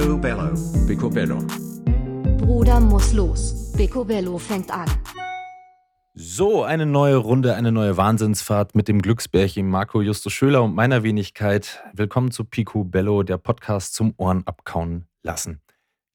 Picobello. 0.00 0.54
Picobello. 0.86 1.38
Bruder 2.38 2.80
muss 2.80 3.12
los. 3.12 3.70
Picobello 3.76 4.38
fängt 4.38 4.70
an. 4.70 4.88
So, 6.14 6.62
eine 6.62 6.86
neue 6.86 7.16
Runde, 7.16 7.54
eine 7.54 7.70
neue 7.70 7.98
Wahnsinnsfahrt 7.98 8.74
mit 8.74 8.88
dem 8.88 9.02
Glücksbärchen 9.02 9.68
Marco 9.68 10.00
Justus 10.00 10.32
Schöler 10.32 10.62
und 10.62 10.74
meiner 10.74 11.02
Wenigkeit. 11.02 11.84
Willkommen 11.92 12.30
zu 12.30 12.44
Picobello, 12.46 13.24
der 13.24 13.36
Podcast 13.36 13.94
zum 13.94 14.14
Ohren 14.16 14.42
abkauen 14.46 15.04
lassen. 15.22 15.60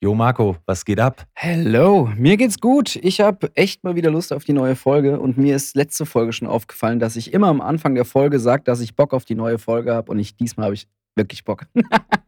Jo 0.01 0.15
Marco, 0.15 0.57
was 0.65 0.83
geht 0.83 0.99
ab? 0.99 1.27
Hello, 1.33 2.09
mir 2.17 2.37
geht's 2.37 2.59
gut. 2.59 2.95
Ich 2.95 3.21
habe 3.21 3.51
echt 3.53 3.83
mal 3.83 3.95
wieder 3.95 4.09
Lust 4.09 4.33
auf 4.33 4.43
die 4.43 4.53
neue 4.53 4.75
Folge 4.75 5.19
und 5.19 5.37
mir 5.37 5.55
ist 5.55 5.75
letzte 5.75 6.07
Folge 6.07 6.33
schon 6.33 6.47
aufgefallen, 6.47 6.99
dass 6.99 7.15
ich 7.15 7.35
immer 7.35 7.49
am 7.49 7.61
Anfang 7.61 7.93
der 7.93 8.05
Folge 8.05 8.39
sage, 8.39 8.63
dass 8.63 8.81
ich 8.81 8.95
Bock 8.95 9.13
auf 9.13 9.25
die 9.25 9.35
neue 9.35 9.59
Folge 9.59 9.93
habe 9.93 10.11
und 10.11 10.17
ich 10.17 10.35
diesmal 10.35 10.65
habe 10.65 10.73
ich 10.73 10.87
wirklich 11.15 11.45
Bock. 11.45 11.67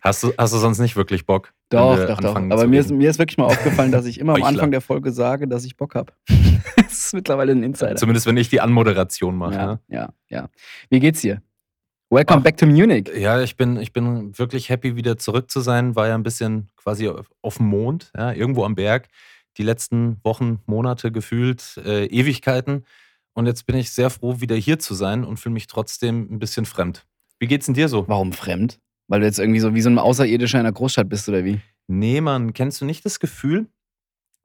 Hast 0.00 0.22
du, 0.22 0.32
hast 0.38 0.52
du 0.52 0.58
sonst 0.58 0.78
nicht 0.78 0.96
wirklich 0.96 1.26
Bock? 1.26 1.52
Doch, 1.68 1.96
doch, 2.06 2.20
doch. 2.20 2.36
Aber 2.36 2.66
mir 2.66 2.80
ist, 2.80 2.90
mir 2.90 3.10
ist 3.10 3.18
wirklich 3.18 3.38
mal 3.38 3.46
aufgefallen, 3.46 3.92
dass 3.92 4.06
ich 4.06 4.18
immer 4.18 4.34
am 4.34 4.42
Anfang 4.44 4.70
der 4.70 4.80
Folge 4.80 5.12
sage, 5.12 5.48
dass 5.48 5.64
ich 5.64 5.76
Bock 5.76 5.94
habe. 5.94 6.12
das 6.76 7.06
ist 7.06 7.14
mittlerweile 7.14 7.52
ein 7.52 7.62
Insider. 7.62 7.96
Zumindest 7.96 8.26
wenn 8.26 8.36
ich 8.36 8.48
die 8.48 8.60
Anmoderation 8.60 9.36
mache. 9.36 9.54
Ja, 9.54 9.66
ne? 9.66 9.80
ja, 9.88 10.08
ja. 10.28 10.48
Wie 10.90 11.00
geht's 11.00 11.20
dir? 11.20 11.42
Welcome 12.10 12.40
Ach, 12.40 12.44
back 12.44 12.58
to 12.58 12.66
Munich. 12.66 13.10
Ja, 13.16 13.40
ich 13.40 13.56
bin, 13.56 13.80
ich 13.80 13.94
bin 13.94 14.36
wirklich 14.38 14.68
happy, 14.68 14.96
wieder 14.96 15.16
zurück 15.16 15.50
zu 15.50 15.60
sein. 15.60 15.96
War 15.96 16.08
ja 16.08 16.14
ein 16.14 16.22
bisschen 16.22 16.68
quasi 16.76 17.08
auf 17.08 17.56
dem 17.56 17.66
Mond, 17.66 18.12
ja, 18.14 18.32
irgendwo 18.32 18.64
am 18.64 18.74
Berg. 18.74 19.08
Die 19.56 19.62
letzten 19.62 20.18
Wochen, 20.22 20.60
Monate 20.66 21.10
gefühlt, 21.10 21.80
äh, 21.84 22.04
Ewigkeiten. 22.06 22.84
Und 23.32 23.46
jetzt 23.46 23.64
bin 23.64 23.76
ich 23.76 23.92
sehr 23.92 24.10
froh, 24.10 24.42
wieder 24.42 24.56
hier 24.56 24.78
zu 24.78 24.92
sein 24.94 25.24
und 25.24 25.38
fühle 25.38 25.54
mich 25.54 25.68
trotzdem 25.68 26.28
ein 26.30 26.38
bisschen 26.38 26.66
fremd. 26.66 27.06
Wie 27.38 27.46
geht's 27.46 27.66
denn 27.66 27.74
dir 27.74 27.88
so? 27.88 28.06
Warum 28.08 28.32
fremd? 28.32 28.78
Weil 29.12 29.20
du 29.20 29.26
jetzt 29.26 29.38
irgendwie 29.38 29.60
so 29.60 29.74
wie 29.74 29.82
so 29.82 29.90
ein 29.90 29.98
Außerirdischer 29.98 30.58
in 30.58 30.64
einer 30.64 30.72
Großstadt 30.72 31.06
bist, 31.06 31.28
oder 31.28 31.44
wie? 31.44 31.60
Nee, 31.86 32.22
Mann, 32.22 32.54
kennst 32.54 32.80
du 32.80 32.86
nicht 32.86 33.04
das 33.04 33.20
Gefühl? 33.20 33.66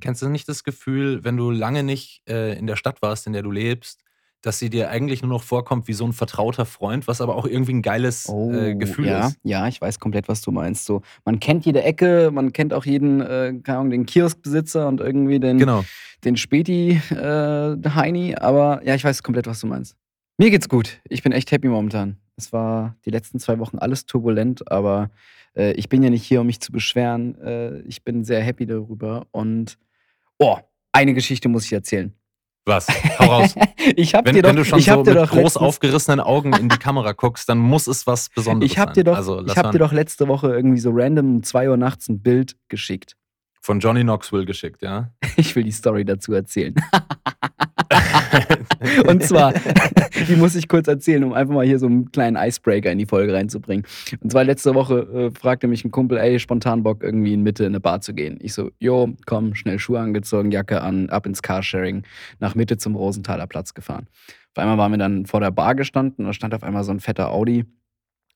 Kennst 0.02 0.22
du 0.22 0.28
nicht 0.28 0.50
das 0.50 0.66
Gefühl, 0.66 1.24
wenn 1.24 1.38
du 1.38 1.52
lange 1.52 1.84
nicht 1.84 2.22
äh, 2.30 2.60
in 2.60 2.68
der 2.68 2.76
Stadt 2.76 3.02
warst, 3.02 3.28
in 3.28 3.32
der 3.32 3.44
du 3.44 3.52
lebst, 3.52 4.02
dass 4.42 4.60
sie 4.60 4.70
dir 4.70 4.90
eigentlich 4.90 5.22
nur 5.22 5.30
noch 5.30 5.44
vorkommt 5.44 5.88
wie 5.88 5.94
so 5.94 6.06
ein 6.06 6.12
vertrauter 6.12 6.66
Freund, 6.66 7.08
was 7.08 7.22
aber 7.22 7.38
auch 7.38 7.46
irgendwie 7.46 7.76
ein 7.76 7.82
geiles 7.82 8.28
äh, 8.28 8.32
oh, 8.34 8.52
äh, 8.52 8.76
Gefühl 8.76 9.06
ja, 9.06 9.28
ist. 9.28 9.38
Ja, 9.44 9.70
ich 9.70 9.80
weiß 9.80 10.02
komplett, 10.02 10.28
was 10.28 10.42
du 10.42 10.52
meinst. 10.52 10.84
So, 10.84 11.02
man 11.24 11.40
kennt 11.40 11.66
jede 11.66 11.84
Ecke, 11.84 12.30
man 12.34 12.52
kennt 12.52 12.74
auch 12.74 12.86
jeden, 12.86 13.22
äh, 13.22 13.54
keine 13.64 13.78
Ahnung, 13.78 13.92
den 13.92 14.06
Kioskbesitzer 14.06 14.86
und 14.90 15.00
irgendwie 15.00 15.40
den, 15.40 15.60
genau. 15.60 15.86
den 16.26 16.36
Späti-Heini, 16.36 18.32
äh, 18.32 18.36
aber 18.36 18.82
ja, 18.84 18.96
ich 18.96 19.04
weiß 19.06 19.24
komplett, 19.24 19.48
was 19.48 19.62
du 19.62 19.68
meinst. 19.68 19.96
Mir 20.38 20.50
geht's 20.50 20.68
gut. 20.68 21.00
Ich 21.08 21.24
bin 21.24 21.32
echt 21.32 21.54
happy 21.54 21.70
momentan. 21.70 22.18
Es 22.38 22.54
war 22.54 22.96
die 23.04 23.10
letzten 23.10 23.40
zwei 23.40 23.58
Wochen 23.60 23.80
alles 23.80 24.06
turbulent, 24.06 24.72
aber 24.72 25.10
äh, 25.56 25.72
ich 25.74 25.90
bin 25.90 26.04
ja 26.04 26.10
nicht 26.10 26.24
hier, 26.24 26.42
um 26.42 26.48
mich 26.48 26.62
zu 26.62 26.72
beschweren. 26.72 27.40
Äh, 27.42 27.80
ich 27.82 28.04
bin 28.04 28.24
sehr 28.24 28.42
happy 28.42 28.68
darüber 28.68 29.26
und 29.32 29.78
oh, 30.38 30.58
eine 30.92 31.14
Geschichte 31.14 31.50
muss 31.50 31.66
ich 31.66 31.74
erzählen. 31.74 32.14
Was? 32.66 32.88
Hau 33.18 33.26
raus. 33.26 33.56
ich 33.96 34.14
hab 34.14 34.26
wenn, 34.26 34.36
dir 34.36 34.42
doch, 34.44 34.50
wenn 34.50 34.58
du 34.58 34.66
schon 34.66 34.80
ich 34.80 34.86
so 34.86 34.98
mit 34.98 35.08
doch 35.08 35.30
groß 35.30 35.36
letztens, 35.36 35.58
aufgerissenen 35.58 36.20
Augen 36.20 36.54
in 36.54 36.70
die 36.70 36.78
Kamera 36.78 37.14
guckst, 37.14 37.48
dann 37.50 37.58
muss 37.58 37.88
es 37.88 38.06
was 38.06 38.30
Besonderes 38.36 38.72
ich 38.72 38.78
hab 38.78 38.94
dir 38.94 39.04
doch, 39.04 39.14
sein. 39.14 39.18
Also, 39.18 39.46
ich 39.46 39.58
habe 39.58 39.72
dir 39.72 39.80
doch 39.80 39.94
letzte 39.94 40.28
Woche 40.28 40.54
irgendwie 40.54 40.80
so 40.80 40.92
random 40.94 41.38
um 41.38 41.44
2 41.44 41.70
Uhr 41.70 41.78
nachts 41.78 42.10
ein 42.10 42.22
Bild 42.22 42.56
geschickt. 42.68 43.16
Von 43.62 43.80
Johnny 43.80 44.02
Knoxville 44.02 44.46
geschickt, 44.46 44.82
ja? 44.84 45.12
Ich 45.38 45.56
will 45.56 45.64
die 45.64 45.72
Story 45.72 46.06
dazu 46.06 46.34
erzählen. 46.34 46.76
und 49.08 49.24
zwar, 49.24 49.54
die 50.28 50.36
muss 50.36 50.56
ich 50.56 50.68
kurz 50.68 50.88
erzählen, 50.88 51.24
um 51.24 51.34
einfach 51.34 51.54
mal 51.54 51.66
hier 51.66 51.80
so 51.80 51.86
einen 51.86 52.12
kleinen 52.12 52.38
Icebreaker 52.38 52.92
in 52.92 52.98
die 52.98 53.06
Folge 53.06 53.34
reinzubringen. 53.34 53.86
Und 54.22 54.32
zwar 54.32 54.44
letzte 54.44 54.76
Woche 54.76 55.32
äh, 55.34 55.38
fragte 55.38 55.68
mich 55.68 55.86
ein 55.86 55.92
Kumpel, 55.92 56.18
ey, 56.18 56.40
spontan 56.40 56.84
Bock 56.84 57.04
irgendwie 57.04 57.34
in 57.34 57.44
Mitte 57.44 57.64
in 57.64 57.72
eine 57.72 57.80
Bar 57.80 58.02
zu 58.02 58.14
gehen. 58.14 58.38
Ich 58.42 58.54
so, 58.54 58.72
jo, 58.80 59.14
komm, 59.26 59.56
schnell 59.56 59.80
Schuhe 59.80 60.00
angezogen, 60.00 60.52
Jacke 60.52 60.82
an, 60.82 61.10
ab 61.10 61.26
ins 61.26 61.42
Carsharing, 61.42 62.04
nach 62.40 62.56
Mitte 62.56 62.78
zum 62.78 62.96
Rosenthaler 62.96 63.48
Platz 63.48 63.74
gefahren. 63.74 64.08
Auf 64.56 64.62
einmal 64.62 64.78
waren 64.78 64.92
wir 64.92 64.98
dann 64.98 65.26
vor 65.26 65.40
der 65.40 65.52
Bar 65.52 65.76
gestanden 65.76 66.26
und 66.26 66.30
da 66.30 66.34
stand 66.34 66.54
auf 66.54 66.64
einmal 66.64 66.84
so 66.84 66.92
ein 66.92 67.00
fetter 67.00 67.32
Audi, 67.32 67.66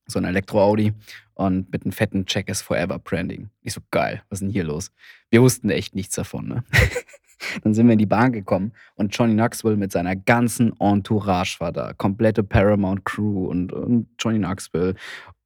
so 0.07 0.19
ein 0.19 0.25
Elektro-Audi 0.25 0.93
und 1.33 1.71
mit 1.71 1.83
einem 1.83 1.91
fetten 1.91 2.25
Check 2.25 2.49
is 2.49 2.61
Forever 2.61 2.99
Branding. 2.99 3.49
Ich 3.61 3.73
so, 3.73 3.81
geil, 3.89 4.21
was 4.29 4.37
ist 4.37 4.41
denn 4.41 4.51
hier 4.51 4.63
los? 4.63 4.91
Wir 5.29 5.41
wussten 5.41 5.69
echt 5.69 5.95
nichts 5.95 6.15
davon, 6.15 6.47
ne? 6.47 6.63
Dann 7.63 7.73
sind 7.73 7.87
wir 7.87 7.93
in 7.93 7.99
die 7.99 8.05
Bahn 8.05 8.31
gekommen 8.31 8.73
und 8.95 9.15
Johnny 9.15 9.33
Knoxville 9.33 9.77
mit 9.77 9.91
seiner 9.91 10.15
ganzen 10.15 10.73
Entourage 10.79 11.59
war 11.59 11.71
da. 11.71 11.93
Komplette 11.93 12.43
Paramount 12.43 13.05
Crew 13.05 13.47
und, 13.47 13.73
und 13.73 14.07
Johnny 14.19 14.39
Knoxville. 14.39 14.95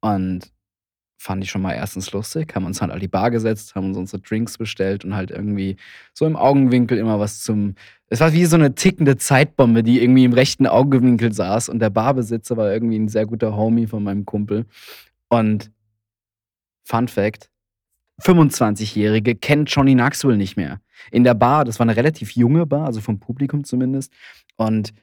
Und 0.00 0.52
fand 1.18 1.42
ich 1.42 1.50
schon 1.50 1.62
mal 1.62 1.72
erstens 1.72 2.12
lustig, 2.12 2.54
haben 2.54 2.66
uns 2.66 2.80
halt 2.80 2.92
an 2.92 3.00
die 3.00 3.08
Bar 3.08 3.30
gesetzt, 3.30 3.74
haben 3.74 3.88
uns 3.88 3.96
unsere 3.96 4.22
Drinks 4.22 4.58
bestellt 4.58 5.04
und 5.04 5.14
halt 5.14 5.30
irgendwie 5.30 5.76
so 6.12 6.26
im 6.26 6.36
Augenwinkel 6.36 6.98
immer 6.98 7.18
was 7.18 7.42
zum. 7.42 7.74
Es 8.08 8.20
war 8.20 8.32
wie 8.32 8.44
so 8.44 8.56
eine 8.56 8.74
tickende 8.74 9.16
Zeitbombe, 9.16 9.82
die 9.82 10.00
irgendwie 10.02 10.24
im 10.24 10.32
rechten 10.32 10.66
Augenwinkel 10.66 11.32
saß 11.32 11.68
und 11.68 11.80
der 11.80 11.90
Barbesitzer 11.90 12.56
war 12.56 12.72
irgendwie 12.72 12.98
ein 12.98 13.08
sehr 13.08 13.26
guter 13.26 13.56
Homie 13.56 13.86
von 13.86 14.04
meinem 14.04 14.24
Kumpel. 14.24 14.66
Und 15.28 15.72
Fun 16.84 17.08
Fact: 17.08 17.50
25-Jährige 18.22 19.34
kennt 19.34 19.70
Johnny 19.70 19.94
Knoxville 19.94 20.36
nicht 20.36 20.56
mehr. 20.56 20.80
In 21.10 21.24
der 21.24 21.34
Bar, 21.34 21.64
das 21.64 21.78
war 21.78 21.84
eine 21.84 21.96
relativ 21.96 22.32
junge 22.32 22.66
Bar, 22.66 22.86
also 22.86 23.00
vom 23.00 23.20
Publikum 23.20 23.64
zumindest. 23.64 24.12
Und 24.56 24.94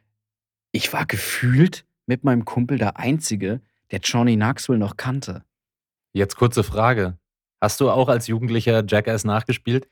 ich 0.71 0.91
war 0.93 1.05
gefühlt 1.05 1.85
mit 2.07 2.23
meinem 2.23 2.45
Kumpel 2.45 2.77
der 2.77 2.97
Einzige, 2.97 3.61
der 3.91 3.99
Johnny 3.99 4.35
Knoxville 4.35 4.79
noch 4.79 4.97
kannte. 4.97 5.43
Jetzt 6.13 6.35
kurze 6.35 6.63
Frage. 6.63 7.17
Hast 7.61 7.79
du 7.79 7.89
auch 7.89 8.09
als 8.09 8.27
Jugendlicher 8.27 8.83
Jackass 8.85 9.23
nachgespielt? 9.23 9.87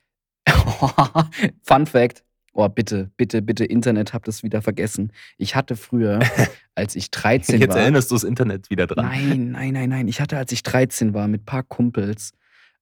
Fun 1.63 1.85
Fact. 1.85 2.23
Oh, 2.53 2.67
bitte, 2.67 3.11
bitte, 3.15 3.41
bitte, 3.41 3.63
Internet, 3.63 4.13
habt 4.13 4.27
es 4.27 4.43
wieder 4.43 4.61
vergessen. 4.61 5.13
Ich 5.37 5.55
hatte 5.55 5.77
früher, 5.77 6.19
als 6.75 6.95
ich 6.95 7.11
13 7.11 7.61
Jetzt 7.61 7.69
war. 7.69 7.77
Jetzt 7.77 7.81
erinnerst 7.81 8.11
du 8.11 8.15
das 8.15 8.23
Internet 8.25 8.69
wieder 8.69 8.87
dran. 8.87 9.05
Nein, 9.05 9.51
nein, 9.51 9.73
nein, 9.73 9.89
nein. 9.89 10.07
Ich 10.09 10.19
hatte, 10.19 10.37
als 10.37 10.51
ich 10.51 10.63
13 10.63 11.13
war, 11.13 11.29
mit 11.29 11.43
ein 11.43 11.45
paar 11.45 11.63
Kumpels 11.63 12.33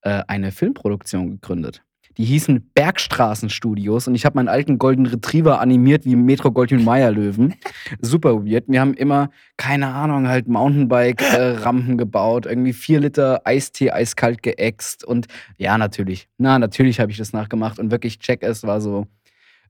äh, 0.02 0.24
eine 0.28 0.52
Filmproduktion 0.52 1.32
gegründet. 1.32 1.84
Die 2.18 2.26
hießen 2.26 2.72
Bergstraßenstudios 2.74 4.10
und 4.10 4.16
ich 4.16 4.26
habe 4.26 4.36
meinen 4.36 4.50
alten 4.50 4.78
Golden 4.78 5.06
Retriever 5.06 5.62
animiert 5.62 6.04
wie 6.04 6.18
Metro 6.18 6.52
Goldwyn 6.52 6.84
Löwen. 6.84 7.54
Super 8.02 8.46
weird. 8.46 8.66
Wir 8.68 8.82
haben 8.82 8.94
immer, 8.94 9.30
keine 9.56 9.88
Ahnung, 9.88 10.28
halt 10.28 10.50
Mountainbike-Rampen 10.50 11.94
äh, 11.94 11.98
gebaut, 11.98 12.46
irgendwie 12.46 12.74
vier 12.74 13.00
Liter 13.00 13.42
Eistee 13.46 13.92
eiskalt 13.92 14.44
geäxt 14.44 15.06
und 15.06 15.28
ja, 15.58 15.78
natürlich. 15.78 16.28
Na, 16.38 16.60
natürlich 16.60 17.00
habe 17.00 17.10
ich 17.10 17.18
das 17.18 17.32
nachgemacht 17.32 17.80
und 17.80 17.90
wirklich 17.90 18.20
Check 18.20 18.44
es 18.44 18.64
war 18.64 18.82
so 18.82 19.08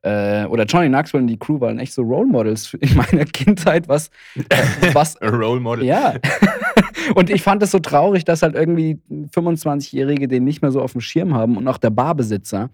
äh, 0.01 0.45
oder 0.45 0.65
Johnny 0.65 0.87
Knoxville 0.87 1.21
und 1.21 1.27
die 1.27 1.37
Crew 1.37 1.59
waren 1.59 1.79
echt 1.79 1.93
so 1.93 2.01
Role 2.01 2.27
Models 2.27 2.73
in 2.75 2.95
meiner 2.95 3.25
Kindheit, 3.33 3.87
was. 3.87 4.09
Äh, 4.49 4.93
was 4.93 5.19
Role 5.21 5.59
Model. 5.59 5.85
Ja. 5.85 6.15
und 7.15 7.29
ich 7.29 7.41
fand 7.41 7.61
es 7.63 7.71
so 7.71 7.79
traurig, 7.79 8.25
dass 8.25 8.41
halt 8.41 8.55
irgendwie 8.55 8.99
25-Jährige 9.09 10.27
den 10.27 10.43
nicht 10.43 10.61
mehr 10.61 10.71
so 10.71 10.81
auf 10.81 10.93
dem 10.93 11.01
Schirm 11.01 11.33
haben 11.33 11.57
und 11.57 11.67
auch 11.67 11.77
der 11.77 11.89
Barbesitzer 11.89 12.69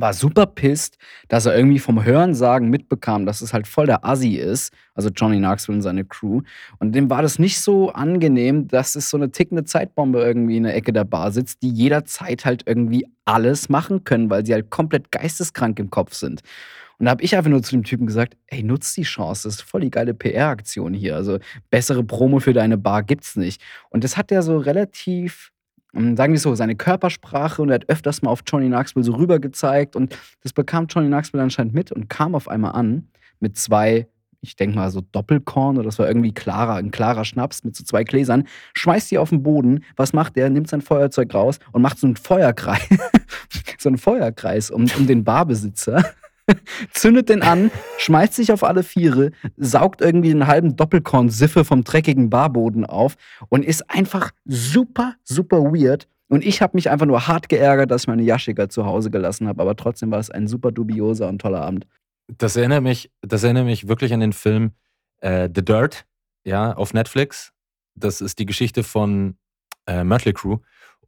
war 0.00 0.12
super 0.12 0.46
pisst, 0.46 0.98
dass 1.28 1.46
er 1.46 1.56
irgendwie 1.56 1.78
vom 1.78 2.04
Hörensagen 2.04 2.68
mitbekam, 2.68 3.26
dass 3.26 3.40
es 3.40 3.52
halt 3.52 3.66
voll 3.66 3.86
der 3.86 4.04
Assi 4.04 4.36
ist, 4.36 4.72
also 4.94 5.10
Johnny 5.10 5.38
Knoxville 5.38 5.76
und 5.76 5.82
seine 5.82 6.04
Crew. 6.04 6.42
Und 6.78 6.92
dem 6.94 7.10
war 7.10 7.22
das 7.22 7.38
nicht 7.38 7.60
so 7.60 7.90
angenehm, 7.90 8.68
dass 8.68 8.96
es 8.96 9.10
so 9.10 9.16
eine 9.16 9.30
tickende 9.30 9.64
Zeitbombe 9.64 10.20
irgendwie 10.20 10.56
in 10.56 10.64
der 10.64 10.74
Ecke 10.74 10.92
der 10.92 11.04
Bar 11.04 11.32
sitzt, 11.32 11.62
die 11.62 11.70
jederzeit 11.70 12.44
halt 12.44 12.62
irgendwie 12.66 13.06
alles 13.24 13.68
machen 13.68 14.04
können, 14.04 14.30
weil 14.30 14.44
sie 14.44 14.54
halt 14.54 14.70
komplett 14.70 15.12
geisteskrank 15.12 15.78
im 15.78 15.90
Kopf 15.90 16.14
sind. 16.14 16.42
Und 16.98 17.06
da 17.06 17.12
habe 17.12 17.22
ich 17.22 17.36
einfach 17.36 17.50
nur 17.50 17.62
zu 17.62 17.70
dem 17.72 17.84
Typen 17.84 18.06
gesagt, 18.06 18.36
ey, 18.48 18.62
nutz 18.62 18.92
die 18.94 19.02
Chance, 19.02 19.46
das 19.46 19.56
ist 19.56 19.62
voll 19.62 19.82
die 19.82 19.90
geile 19.90 20.14
PR-Aktion 20.14 20.94
hier. 20.94 21.14
Also 21.14 21.38
bessere 21.70 22.02
Promo 22.02 22.40
für 22.40 22.52
deine 22.52 22.76
Bar 22.76 23.04
gibt's 23.04 23.36
nicht. 23.36 23.62
Und 23.90 24.02
das 24.02 24.16
hat 24.16 24.30
der 24.30 24.42
so 24.42 24.58
relativ 24.58 25.52
sagen 26.16 26.32
wir 26.32 26.40
so, 26.40 26.54
seine 26.54 26.76
Körpersprache 26.76 27.62
und 27.62 27.70
er 27.70 27.76
hat 27.76 27.88
öfters 27.88 28.22
mal 28.22 28.30
auf 28.30 28.42
Johnny 28.46 28.66
Knoxville 28.66 29.04
so 29.04 29.14
rüber 29.14 29.38
gezeigt 29.38 29.96
und 29.96 30.16
das 30.42 30.52
bekam 30.52 30.86
Johnny 30.86 31.08
Knoxville 31.08 31.42
anscheinend 31.42 31.74
mit 31.74 31.92
und 31.92 32.08
kam 32.08 32.34
auf 32.34 32.48
einmal 32.48 32.72
an 32.72 33.08
mit 33.40 33.56
zwei, 33.56 34.06
ich 34.40 34.56
denke 34.56 34.76
mal 34.76 34.90
so 34.90 35.00
Doppelkorn 35.00 35.76
oder 35.76 35.86
das 35.86 35.98
war 35.98 36.06
irgendwie 36.06 36.32
klarer, 36.32 36.76
ein 36.76 36.90
klarer 36.90 37.24
Schnaps 37.24 37.64
mit 37.64 37.76
so 37.76 37.84
zwei 37.84 38.04
Gläsern, 38.04 38.44
schmeißt 38.74 39.10
die 39.10 39.18
auf 39.18 39.30
den 39.30 39.42
Boden, 39.42 39.84
was 39.96 40.12
macht 40.12 40.36
er? 40.36 40.50
Nimmt 40.50 40.68
sein 40.68 40.80
Feuerzeug 40.80 41.34
raus 41.34 41.58
und 41.72 41.82
macht 41.82 41.98
so 41.98 42.06
einen 42.06 42.16
Feuerkreis, 42.16 42.88
so 43.78 43.88
einen 43.88 43.98
Feuerkreis 43.98 44.70
um, 44.70 44.86
um 44.96 45.06
den 45.06 45.24
Barbesitzer 45.24 46.04
zündet 46.92 47.28
den 47.28 47.42
an, 47.42 47.70
schmeißt 47.98 48.34
sich 48.34 48.52
auf 48.52 48.64
alle 48.64 48.82
Viere, 48.82 49.32
saugt 49.56 50.00
irgendwie 50.00 50.30
einen 50.30 50.46
halben 50.46 50.76
Doppelkorn-Siffe 50.76 51.64
vom 51.64 51.84
dreckigen 51.84 52.30
Barboden 52.30 52.84
auf 52.84 53.16
und 53.48 53.64
ist 53.64 53.90
einfach 53.90 54.30
super, 54.44 55.14
super 55.24 55.58
weird. 55.58 56.08
Und 56.28 56.44
ich 56.44 56.60
habe 56.60 56.76
mich 56.76 56.90
einfach 56.90 57.06
nur 57.06 57.26
hart 57.26 57.48
geärgert, 57.48 57.90
dass 57.90 58.02
ich 58.02 58.08
meine 58.08 58.22
Yashica 58.22 58.68
zu 58.68 58.84
Hause 58.84 59.10
gelassen 59.10 59.48
habe, 59.48 59.62
aber 59.62 59.76
trotzdem 59.76 60.10
war 60.10 60.18
es 60.18 60.30
ein 60.30 60.46
super 60.46 60.72
dubioser 60.72 61.28
und 61.28 61.40
toller 61.40 61.62
Abend. 61.62 61.86
Das 62.26 62.56
erinnert 62.56 62.82
mich, 62.82 63.10
das 63.22 63.42
erinnert 63.42 63.64
mich 63.64 63.88
wirklich 63.88 64.12
an 64.12 64.20
den 64.20 64.34
Film 64.34 64.72
äh, 65.20 65.48
The 65.54 65.64
Dirt, 65.64 66.06
ja, 66.44 66.74
auf 66.74 66.92
Netflix. 66.92 67.52
Das 67.94 68.20
ist 68.20 68.38
die 68.38 68.46
Geschichte 68.46 68.84
von 68.84 69.36
äh, 69.86 70.04
Mötley 70.04 70.34
Crew. 70.34 70.58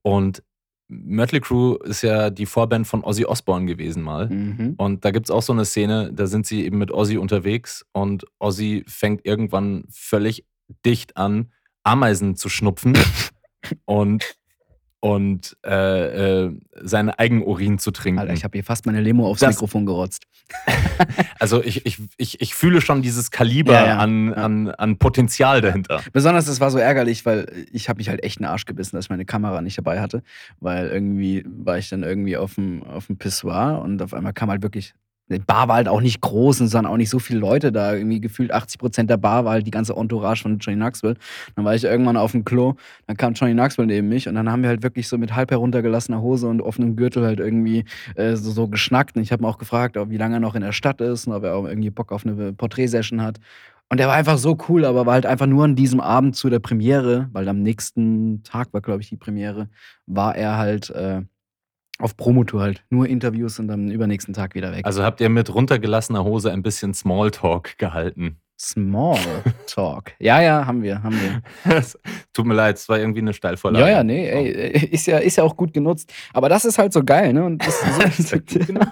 Und 0.02 0.42
Mötley 0.90 1.40
Crüe 1.40 1.78
ist 1.84 2.02
ja 2.02 2.30
die 2.30 2.46
Vorband 2.46 2.86
von 2.86 3.04
Ozzy 3.04 3.24
Osbourne 3.24 3.66
gewesen 3.66 4.02
mal. 4.02 4.28
Mhm. 4.28 4.74
Und 4.76 5.04
da 5.04 5.12
gibt 5.12 5.26
es 5.26 5.30
auch 5.30 5.42
so 5.42 5.52
eine 5.52 5.64
Szene, 5.64 6.12
da 6.12 6.26
sind 6.26 6.46
sie 6.46 6.64
eben 6.64 6.78
mit 6.78 6.90
Ozzy 6.90 7.16
unterwegs 7.16 7.86
und 7.92 8.26
Ozzy 8.40 8.84
fängt 8.88 9.24
irgendwann 9.24 9.84
völlig 9.88 10.44
dicht 10.84 11.16
an, 11.16 11.52
Ameisen 11.84 12.36
zu 12.36 12.48
schnupfen 12.48 12.98
und, 13.84 14.36
und 15.00 15.56
äh, 15.64 16.44
äh, 16.46 16.52
seinen 16.82 17.08
Eigenurin 17.10 17.78
zu 17.78 17.90
trinken. 17.90 18.18
Alter, 18.20 18.34
ich 18.34 18.44
habe 18.44 18.56
hier 18.56 18.64
fast 18.64 18.84
meine 18.86 19.00
Limo 19.00 19.26
aufs 19.26 19.40
Das- 19.40 19.54
Mikrofon 19.56 19.86
gerotzt. 19.86 20.24
also 21.38 21.62
ich, 21.62 21.86
ich, 21.86 21.98
ich, 22.16 22.40
ich 22.40 22.54
fühle 22.54 22.80
schon 22.80 23.02
dieses 23.02 23.30
Kaliber 23.30 23.72
Ja, 23.72 23.86
ja, 23.86 23.98
an, 23.98 24.34
an, 24.34 24.68
an 24.68 24.98
Potenzial 24.98 25.60
dahinter. 25.60 26.00
Besonders, 26.12 26.46
das 26.46 26.60
war 26.60 26.70
so 26.70 26.78
ärgerlich, 26.78 27.24
weil 27.24 27.66
ich 27.72 27.88
habe 27.88 27.98
mich 27.98 28.08
halt 28.08 28.22
echt 28.24 28.38
in 28.38 28.42
den 28.44 28.50
Arsch 28.50 28.64
gebissen, 28.66 28.96
dass 28.96 29.06
ich 29.06 29.10
meine 29.10 29.24
Kamera 29.24 29.62
nicht 29.62 29.78
dabei 29.78 30.00
hatte. 30.00 30.22
Weil 30.58 30.88
irgendwie 30.88 31.44
war 31.46 31.78
ich 31.78 31.88
dann 31.88 32.02
irgendwie 32.02 32.36
auf 32.36 32.56
dem, 32.56 32.82
auf 32.82 33.06
dem 33.06 33.16
Pissoir 33.16 33.80
und 33.82 34.02
auf 34.02 34.12
einmal 34.12 34.32
kam 34.32 34.50
halt 34.50 34.62
wirklich. 34.62 34.94
Bar 35.38 35.68
war 35.68 35.76
halt 35.76 35.88
auch 35.88 36.00
nicht 36.00 36.20
groß 36.20 36.60
und 36.60 36.66
es 36.66 36.74
waren 36.74 36.86
auch 36.86 36.96
nicht 36.96 37.10
so 37.10 37.18
viele 37.18 37.38
Leute 37.38 37.70
da. 37.70 37.94
Irgendwie 37.94 38.20
gefühlt 38.20 38.52
80 38.52 38.78
Prozent 38.78 39.10
der 39.10 39.16
Bar 39.16 39.44
war 39.44 39.52
halt 39.52 39.66
die 39.66 39.70
ganze 39.70 39.94
Entourage 39.94 40.42
von 40.42 40.58
Johnny 40.58 40.76
Knoxville. 40.76 41.14
Dann 41.54 41.64
war 41.64 41.74
ich 41.74 41.84
irgendwann 41.84 42.16
auf 42.16 42.32
dem 42.32 42.44
Klo, 42.44 42.74
dann 43.06 43.16
kam 43.16 43.34
Johnny 43.34 43.52
Knoxville 43.52 43.86
neben 43.86 44.08
mich 44.08 44.28
und 44.28 44.34
dann 44.34 44.50
haben 44.50 44.62
wir 44.62 44.68
halt 44.68 44.82
wirklich 44.82 45.08
so 45.08 45.18
mit 45.18 45.34
halb 45.34 45.50
heruntergelassener 45.50 46.20
Hose 46.20 46.48
und 46.48 46.60
offenem 46.60 46.96
Gürtel 46.96 47.24
halt 47.24 47.40
irgendwie 47.40 47.84
äh, 48.16 48.34
so, 48.36 48.50
so 48.50 48.68
geschnackt. 48.68 49.16
Und 49.16 49.22
ich 49.22 49.32
habe 49.32 49.42
ihn 49.42 49.46
auch 49.46 49.58
gefragt, 49.58 49.96
ob, 49.96 50.10
wie 50.10 50.16
lange 50.16 50.36
er 50.36 50.40
noch 50.40 50.54
in 50.54 50.62
der 50.62 50.72
Stadt 50.72 51.00
ist 51.00 51.26
und 51.26 51.34
ob 51.34 51.44
er 51.44 51.54
auch 51.54 51.66
irgendwie 51.66 51.90
Bock 51.90 52.12
auf 52.12 52.26
eine 52.26 52.52
Porträtsession 52.52 53.22
hat. 53.22 53.38
Und 53.88 53.98
der 53.98 54.06
war 54.06 54.14
einfach 54.14 54.38
so 54.38 54.56
cool, 54.68 54.84
aber 54.84 55.04
war 55.04 55.14
halt 55.14 55.26
einfach 55.26 55.46
nur 55.46 55.64
an 55.64 55.74
diesem 55.74 56.00
Abend 56.00 56.36
zu 56.36 56.48
der 56.48 56.60
Premiere, 56.60 57.28
weil 57.32 57.48
am 57.48 57.60
nächsten 57.60 58.44
Tag 58.44 58.72
war, 58.72 58.80
glaube 58.80 59.02
ich, 59.02 59.08
die 59.08 59.16
Premiere, 59.16 59.68
war 60.06 60.36
er 60.36 60.58
halt 60.58 60.90
äh, 60.90 61.22
auf 62.00 62.16
Promotour 62.16 62.62
halt. 62.62 62.84
Nur 62.90 63.06
Interviews 63.06 63.58
und 63.58 63.70
am 63.70 63.90
übernächsten 63.90 64.34
Tag 64.34 64.54
wieder 64.54 64.72
weg. 64.72 64.84
Also 64.84 65.02
habt 65.02 65.20
ihr 65.20 65.28
mit 65.28 65.54
runtergelassener 65.54 66.24
Hose 66.24 66.52
ein 66.52 66.62
bisschen 66.62 66.94
Smalltalk 66.94 67.78
gehalten. 67.78 68.40
Small 68.58 69.18
Talk. 69.66 70.12
ja, 70.18 70.42
ja, 70.42 70.66
haben 70.66 70.82
wir, 70.82 71.02
haben 71.02 71.18
wir. 71.18 71.72
Tut 72.34 72.44
mir 72.44 72.52
leid, 72.52 72.76
es 72.76 72.90
war 72.90 72.98
irgendwie 72.98 73.20
eine 73.20 73.32
Steilvorlage. 73.32 73.86
Ja, 73.86 73.90
ja, 73.90 74.04
nee, 74.04 74.28
ey, 74.28 74.88
ist 74.90 75.06
ja, 75.06 75.16
ist 75.16 75.36
ja 75.36 75.44
auch 75.44 75.56
gut 75.56 75.72
genutzt. 75.72 76.12
Aber 76.34 76.50
das 76.50 76.66
ist 76.66 76.76
halt 76.76 76.92
so 76.92 77.02
geil, 77.02 77.32
ne? 77.32 77.42
Und 77.42 77.66
das, 77.66 78.18
Ist 78.18 78.32
ja. 78.32 78.40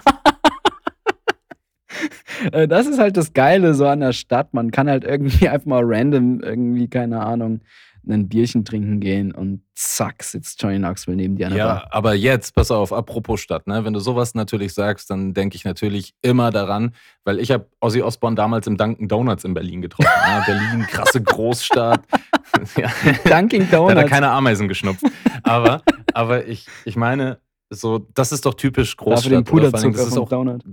Äh, 2.53 2.67
das 2.67 2.87
ist 2.87 2.99
halt 2.99 3.17
das 3.17 3.33
Geile 3.33 3.73
so 3.73 3.85
an 3.85 3.99
der 3.99 4.13
Stadt. 4.13 4.53
Man 4.53 4.71
kann 4.71 4.89
halt 4.89 5.03
irgendwie 5.03 5.49
einfach 5.49 5.67
mal 5.67 5.81
random 5.83 6.41
irgendwie, 6.41 6.87
keine 6.87 7.21
Ahnung, 7.21 7.61
ein 8.07 8.27
Bierchen 8.29 8.65
trinken 8.65 8.99
gehen 8.99 9.31
und 9.31 9.61
zack, 9.75 10.23
sitzt 10.23 10.61
Johnny 10.61 10.77
Knoxville 10.77 11.15
neben 11.17 11.35
dir 11.35 11.47
an 11.47 11.53
der 11.53 11.59
Ja, 11.59 11.73
Bar. 11.73 11.87
aber 11.91 12.13
jetzt, 12.13 12.55
pass 12.55 12.71
auf, 12.71 12.91
apropos 12.93 13.39
Stadt, 13.41 13.67
ne? 13.67 13.83
wenn 13.85 13.93
du 13.93 13.99
sowas 13.99 14.35
natürlich 14.35 14.73
sagst, 14.73 15.09
dann 15.09 15.33
denke 15.33 15.55
ich 15.55 15.65
natürlich 15.65 16.13
immer 16.21 16.51
daran, 16.51 16.93
weil 17.23 17.39
ich 17.39 17.51
habe 17.51 17.67
Ozzy 17.79 18.01
Osbourne 18.01 18.35
damals 18.35 18.67
im 18.67 18.77
Dunkin' 18.77 19.07
Donuts 19.07 19.43
in 19.43 19.53
Berlin 19.53 19.81
getroffen. 19.81 20.09
Ne? 20.27 20.43
Berlin, 20.45 20.87
krasse 20.87 21.21
Großstadt. 21.21 22.01
ja, 22.77 22.89
Dunkin' 23.25 23.67
da 23.69 23.77
hat 23.83 23.89
er 23.89 23.95
Donuts. 23.95 24.09
keine 24.09 24.29
Ameisen 24.31 24.67
geschnupft. 24.67 25.03
Aber, 25.43 25.81
aber 26.13 26.47
ich, 26.47 26.67
ich 26.85 26.95
meine, 26.95 27.39
so, 27.69 27.99
das 28.15 28.31
ist 28.31 28.45
doch 28.45 28.55
typisch 28.55 28.95
Dafür 28.97 29.13
Großstadt. 29.13 29.31
den 29.31 29.45
vor 29.45 29.59
allem, 29.59 29.71
Puderzucker 29.71 29.97
das, 29.97 30.07
ist 30.07 30.17
auch, 30.17 30.29
Donut. 30.29 30.63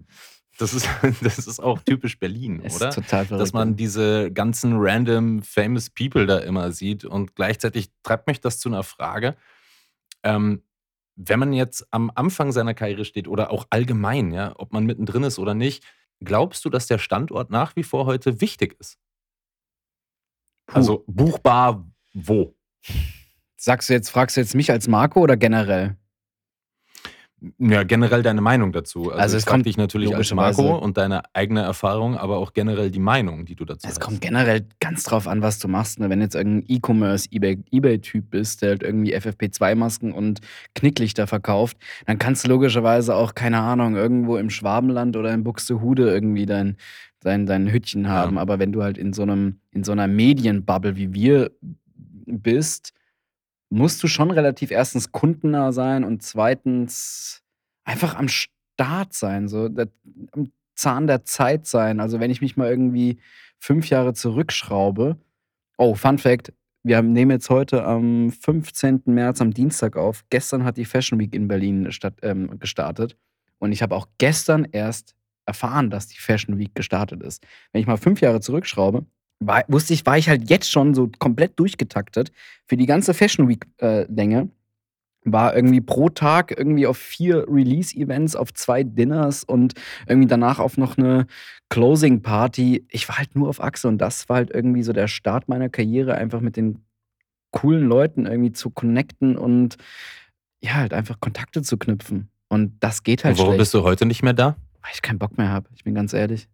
Das, 0.58 0.74
ist, 0.74 0.88
das 1.22 1.38
ist 1.38 1.60
auch 1.60 1.80
typisch 1.80 2.18
Berlin, 2.18 2.60
Ist 2.60 2.76
oder? 2.76 2.90
total 2.90 3.26
verrückt. 3.26 3.42
dass 3.42 3.52
man 3.52 3.76
diese 3.76 4.30
ganzen 4.32 4.74
random 4.76 5.42
famous 5.42 5.90
people 5.90 6.26
da 6.26 6.38
immer 6.38 6.72
sieht. 6.72 7.04
Und 7.04 7.34
gleichzeitig 7.34 7.90
treibt 8.02 8.26
mich 8.26 8.40
das 8.40 8.58
zu 8.58 8.68
einer 8.68 8.82
Frage. 8.82 9.36
Ähm, 10.22 10.62
wenn 11.16 11.38
man 11.38 11.52
jetzt 11.52 11.86
am 11.92 12.10
Anfang 12.14 12.52
seiner 12.52 12.74
Karriere 12.74 13.04
steht 13.04 13.26
oder 13.28 13.50
auch 13.50 13.66
allgemein, 13.70 14.32
ja, 14.32 14.52
ob 14.56 14.72
man 14.72 14.84
mittendrin 14.84 15.22
ist 15.22 15.38
oder 15.38 15.54
nicht, 15.54 15.84
glaubst 16.22 16.64
du, 16.64 16.70
dass 16.70 16.86
der 16.86 16.98
Standort 16.98 17.50
nach 17.50 17.74
wie 17.76 17.82
vor 17.82 18.06
heute 18.06 18.40
wichtig 18.40 18.76
ist? 18.78 18.98
Puh. 20.66 20.76
Also 20.76 21.04
buchbar 21.06 21.86
wo? 22.12 22.54
Sagst 23.56 23.88
du 23.88 23.94
jetzt, 23.94 24.10
fragst 24.10 24.36
du 24.36 24.40
jetzt 24.40 24.54
mich 24.54 24.70
als 24.70 24.88
Marco 24.88 25.20
oder 25.20 25.36
generell? 25.36 25.96
Ja, 27.58 27.82
generell 27.82 28.22
deine 28.22 28.40
Meinung 28.40 28.72
dazu. 28.72 29.10
Also, 29.10 29.20
Also 29.20 29.36
es 29.36 29.44
kommt 29.44 29.66
dich 29.66 29.76
natürlich 29.76 30.14
als 30.14 30.32
Marco 30.32 30.74
und 30.78 30.96
deine 30.96 31.22
eigene 31.34 31.60
Erfahrung, 31.60 32.16
aber 32.16 32.38
auch 32.38 32.54
generell 32.54 32.90
die 32.90 32.98
Meinung, 32.98 33.44
die 33.44 33.54
du 33.54 33.66
dazu 33.66 33.86
Es 33.86 33.90
hast. 33.96 34.00
kommt 34.00 34.22
generell 34.22 34.66
ganz 34.80 35.02
drauf 35.02 35.28
an, 35.28 35.42
was 35.42 35.58
du 35.58 35.68
machst. 35.68 36.00
Ne? 36.00 36.08
Wenn 36.08 36.22
jetzt 36.22 36.34
irgendein 36.34 36.64
E-Commerce, 36.74 37.28
eBay- 37.30 38.22
bist, 38.30 38.62
der 38.62 38.70
halt 38.70 38.82
irgendwie 38.82 39.14
FFP2-Masken 39.14 40.12
und 40.12 40.40
Knicklichter 40.74 41.26
verkauft, 41.26 41.76
dann 42.06 42.18
kannst 42.18 42.42
du 42.44 42.48
logischerweise 42.48 43.14
auch, 43.14 43.34
keine 43.34 43.60
Ahnung, 43.60 43.96
irgendwo 43.96 44.38
im 44.38 44.48
Schwabenland 44.48 45.14
oder 45.16 45.32
in 45.34 45.44
Buxtehude 45.44 46.08
irgendwie 46.10 46.46
dein, 46.46 46.76
dein, 47.20 47.44
dein 47.44 47.68
Hütchen 47.70 48.04
Ja. 48.04 48.10
haben. 48.10 48.38
Aber 48.38 48.58
wenn 48.58 48.72
du 48.72 48.82
halt 48.82 48.96
in 48.96 49.12
so, 49.12 49.22
einem, 49.22 49.60
in 49.72 49.84
so 49.84 49.92
einer 49.92 50.06
Medienbubble 50.08 50.96
wie 50.96 51.12
wir 51.12 51.50
bist, 52.26 52.92
musst 53.70 54.02
du 54.02 54.08
schon 54.08 54.30
relativ 54.30 54.70
erstens 54.70 55.12
kundennah 55.12 55.72
sein 55.72 56.04
und 56.04 56.22
zweitens 56.22 57.42
einfach 57.84 58.14
am 58.16 58.28
Start 58.28 59.12
sein, 59.12 59.48
so 59.48 59.68
am 60.32 60.52
Zahn 60.74 61.06
der 61.06 61.24
Zeit 61.24 61.66
sein. 61.66 62.00
Also 62.00 62.20
wenn 62.20 62.30
ich 62.30 62.40
mich 62.40 62.56
mal 62.56 62.68
irgendwie 62.68 63.18
fünf 63.58 63.88
Jahre 63.88 64.14
zurückschraube. 64.14 65.16
Oh, 65.78 65.94
Fun 65.94 66.18
Fact: 66.18 66.52
Wir 66.82 67.02
nehmen 67.02 67.32
jetzt 67.32 67.50
heute 67.50 67.84
am 67.84 68.30
15. 68.30 69.02
März 69.06 69.40
am 69.40 69.52
Dienstag 69.52 69.96
auf. 69.96 70.24
Gestern 70.30 70.64
hat 70.64 70.76
die 70.76 70.84
Fashion 70.84 71.18
Week 71.18 71.34
in 71.34 71.48
Berlin 71.48 71.90
statt, 71.92 72.14
ähm, 72.22 72.58
gestartet. 72.58 73.16
Und 73.58 73.72
ich 73.72 73.82
habe 73.82 73.94
auch 73.94 74.06
gestern 74.18 74.66
erst 74.70 75.14
erfahren, 75.46 75.90
dass 75.90 76.08
die 76.08 76.18
Fashion 76.18 76.58
Week 76.58 76.74
gestartet 76.74 77.22
ist. 77.22 77.42
Wenn 77.72 77.80
ich 77.80 77.86
mal 77.86 77.96
fünf 77.96 78.20
Jahre 78.20 78.40
zurückschraube, 78.40 79.06
war, 79.38 79.64
wusste 79.68 79.94
ich, 79.94 80.06
war 80.06 80.16
ich 80.18 80.28
halt 80.28 80.48
jetzt 80.50 80.70
schon 80.70 80.94
so 80.94 81.10
komplett 81.18 81.58
durchgetaktet 81.58 82.32
für 82.66 82.76
die 82.76 82.86
ganze 82.86 83.14
Fashion 83.14 83.48
Week-Länge. 83.48 84.48
war 85.26 85.54
irgendwie 85.54 85.80
pro 85.80 86.08
Tag 86.08 86.56
irgendwie 86.56 86.86
auf 86.86 86.96
vier 86.96 87.46
Release-Events, 87.48 88.36
auf 88.36 88.54
zwei 88.54 88.84
Dinners 88.84 89.44
und 89.44 89.74
irgendwie 90.06 90.28
danach 90.28 90.60
auf 90.60 90.76
noch 90.76 90.96
eine 90.96 91.26
Closing-Party. 91.68 92.86
Ich 92.90 93.08
war 93.08 93.18
halt 93.18 93.34
nur 93.34 93.48
auf 93.48 93.60
Achse 93.60 93.88
und 93.88 93.98
das 93.98 94.28
war 94.28 94.36
halt 94.36 94.50
irgendwie 94.52 94.84
so 94.84 94.92
der 94.92 95.08
Start 95.08 95.48
meiner 95.48 95.68
Karriere, 95.68 96.14
einfach 96.14 96.40
mit 96.40 96.56
den 96.56 96.84
coolen 97.50 97.88
Leuten 97.88 98.26
irgendwie 98.26 98.52
zu 98.52 98.70
connecten 98.70 99.36
und 99.36 99.76
ja, 100.62 100.74
halt 100.74 100.94
einfach 100.94 101.20
Kontakte 101.20 101.62
zu 101.62 101.76
knüpfen. 101.76 102.28
Und 102.48 102.76
das 102.80 103.02
geht 103.02 103.24
halt 103.24 103.36
Warum 103.36 103.50
schlecht. 103.50 103.58
bist 103.58 103.74
du 103.74 103.82
heute 103.82 104.06
nicht 104.06 104.22
mehr 104.22 104.32
da? 104.32 104.56
Weil 104.82 104.92
ich 104.94 105.02
keinen 105.02 105.18
Bock 105.18 105.36
mehr 105.36 105.48
habe. 105.48 105.68
Ich 105.74 105.82
bin 105.82 105.94
ganz 105.94 106.12
ehrlich. 106.12 106.48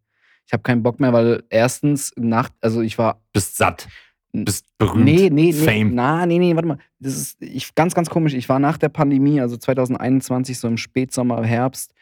Ich 0.46 0.52
habe 0.52 0.62
keinen 0.62 0.82
Bock 0.82 1.00
mehr, 1.00 1.12
weil 1.12 1.44
erstens 1.50 2.12
nach, 2.16 2.50
also 2.60 2.80
ich 2.82 2.98
war. 2.98 3.22
Bist 3.32 3.56
satt. 3.56 3.88
Bist 4.32 4.66
berühmt. 4.78 5.04
Nee, 5.04 5.28
nee, 5.30 5.52
nee. 5.52 5.52
Fame. 5.52 5.94
Na, 5.94 6.24
nee, 6.26 6.38
nee, 6.38 6.54
warte 6.54 6.68
mal. 6.68 6.78
Das 6.98 7.14
ist 7.16 7.42
ich, 7.42 7.74
ganz, 7.74 7.94
ganz 7.94 8.08
komisch. 8.08 8.34
Ich 8.34 8.48
war 8.48 8.58
nach 8.58 8.78
der 8.78 8.88
Pandemie, 8.88 9.40
also 9.40 9.56
2021, 9.56 10.58
so 10.58 10.68
im 10.68 10.78
Spätsommer, 10.78 11.44
Herbst, 11.44 11.92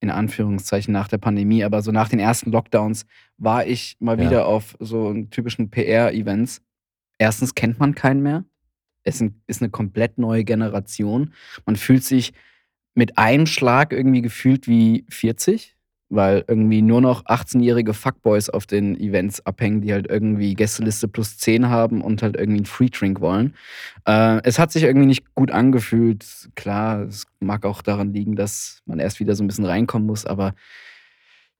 in 0.00 0.10
Anführungszeichen 0.10 0.92
nach 0.92 1.06
der 1.06 1.18
Pandemie, 1.18 1.62
aber 1.62 1.80
so 1.82 1.92
nach 1.92 2.08
den 2.08 2.18
ersten 2.18 2.50
Lockdowns, 2.50 3.06
war 3.38 3.66
ich 3.66 3.96
mal 4.00 4.18
Ja. 4.18 4.26
wieder 4.26 4.46
auf 4.46 4.76
so 4.80 5.14
typischen 5.30 5.70
PR-Events. 5.70 6.60
Erstens 7.18 7.54
kennt 7.54 7.78
man 7.78 7.94
keinen 7.94 8.22
mehr. 8.22 8.44
Es 9.04 9.20
ist 9.46 9.62
eine 9.62 9.70
komplett 9.70 10.18
neue 10.18 10.44
Generation. 10.44 11.32
Man 11.64 11.76
fühlt 11.76 12.02
sich 12.02 12.32
mit 12.94 13.18
einem 13.18 13.46
Schlag 13.46 13.92
irgendwie 13.92 14.22
gefühlt 14.22 14.66
wie 14.66 15.06
40, 15.08 15.76
weil 16.12 16.44
irgendwie 16.46 16.82
nur 16.82 17.00
noch 17.00 17.24
18-jährige 17.24 17.94
Fuckboys 17.94 18.50
auf 18.50 18.66
den 18.66 18.98
Events 19.00 19.44
abhängen, 19.46 19.80
die 19.80 19.92
halt 19.92 20.08
irgendwie 20.10 20.54
Gästeliste 20.54 21.08
plus 21.08 21.38
10 21.38 21.68
haben 21.68 22.02
und 22.02 22.22
halt 22.22 22.36
irgendwie 22.36 22.58
einen 22.58 22.66
Free-Drink 22.66 23.20
wollen. 23.20 23.54
Äh, 24.06 24.40
es 24.44 24.58
hat 24.58 24.72
sich 24.72 24.82
irgendwie 24.82 25.06
nicht 25.06 25.34
gut 25.34 25.50
angefühlt. 25.50 26.50
Klar, 26.54 27.02
es 27.02 27.26
mag 27.40 27.64
auch 27.64 27.80
daran 27.80 28.12
liegen, 28.12 28.36
dass 28.36 28.82
man 28.84 28.98
erst 28.98 29.20
wieder 29.20 29.34
so 29.34 29.42
ein 29.42 29.46
bisschen 29.46 29.64
reinkommen 29.64 30.06
muss, 30.06 30.26
aber 30.26 30.54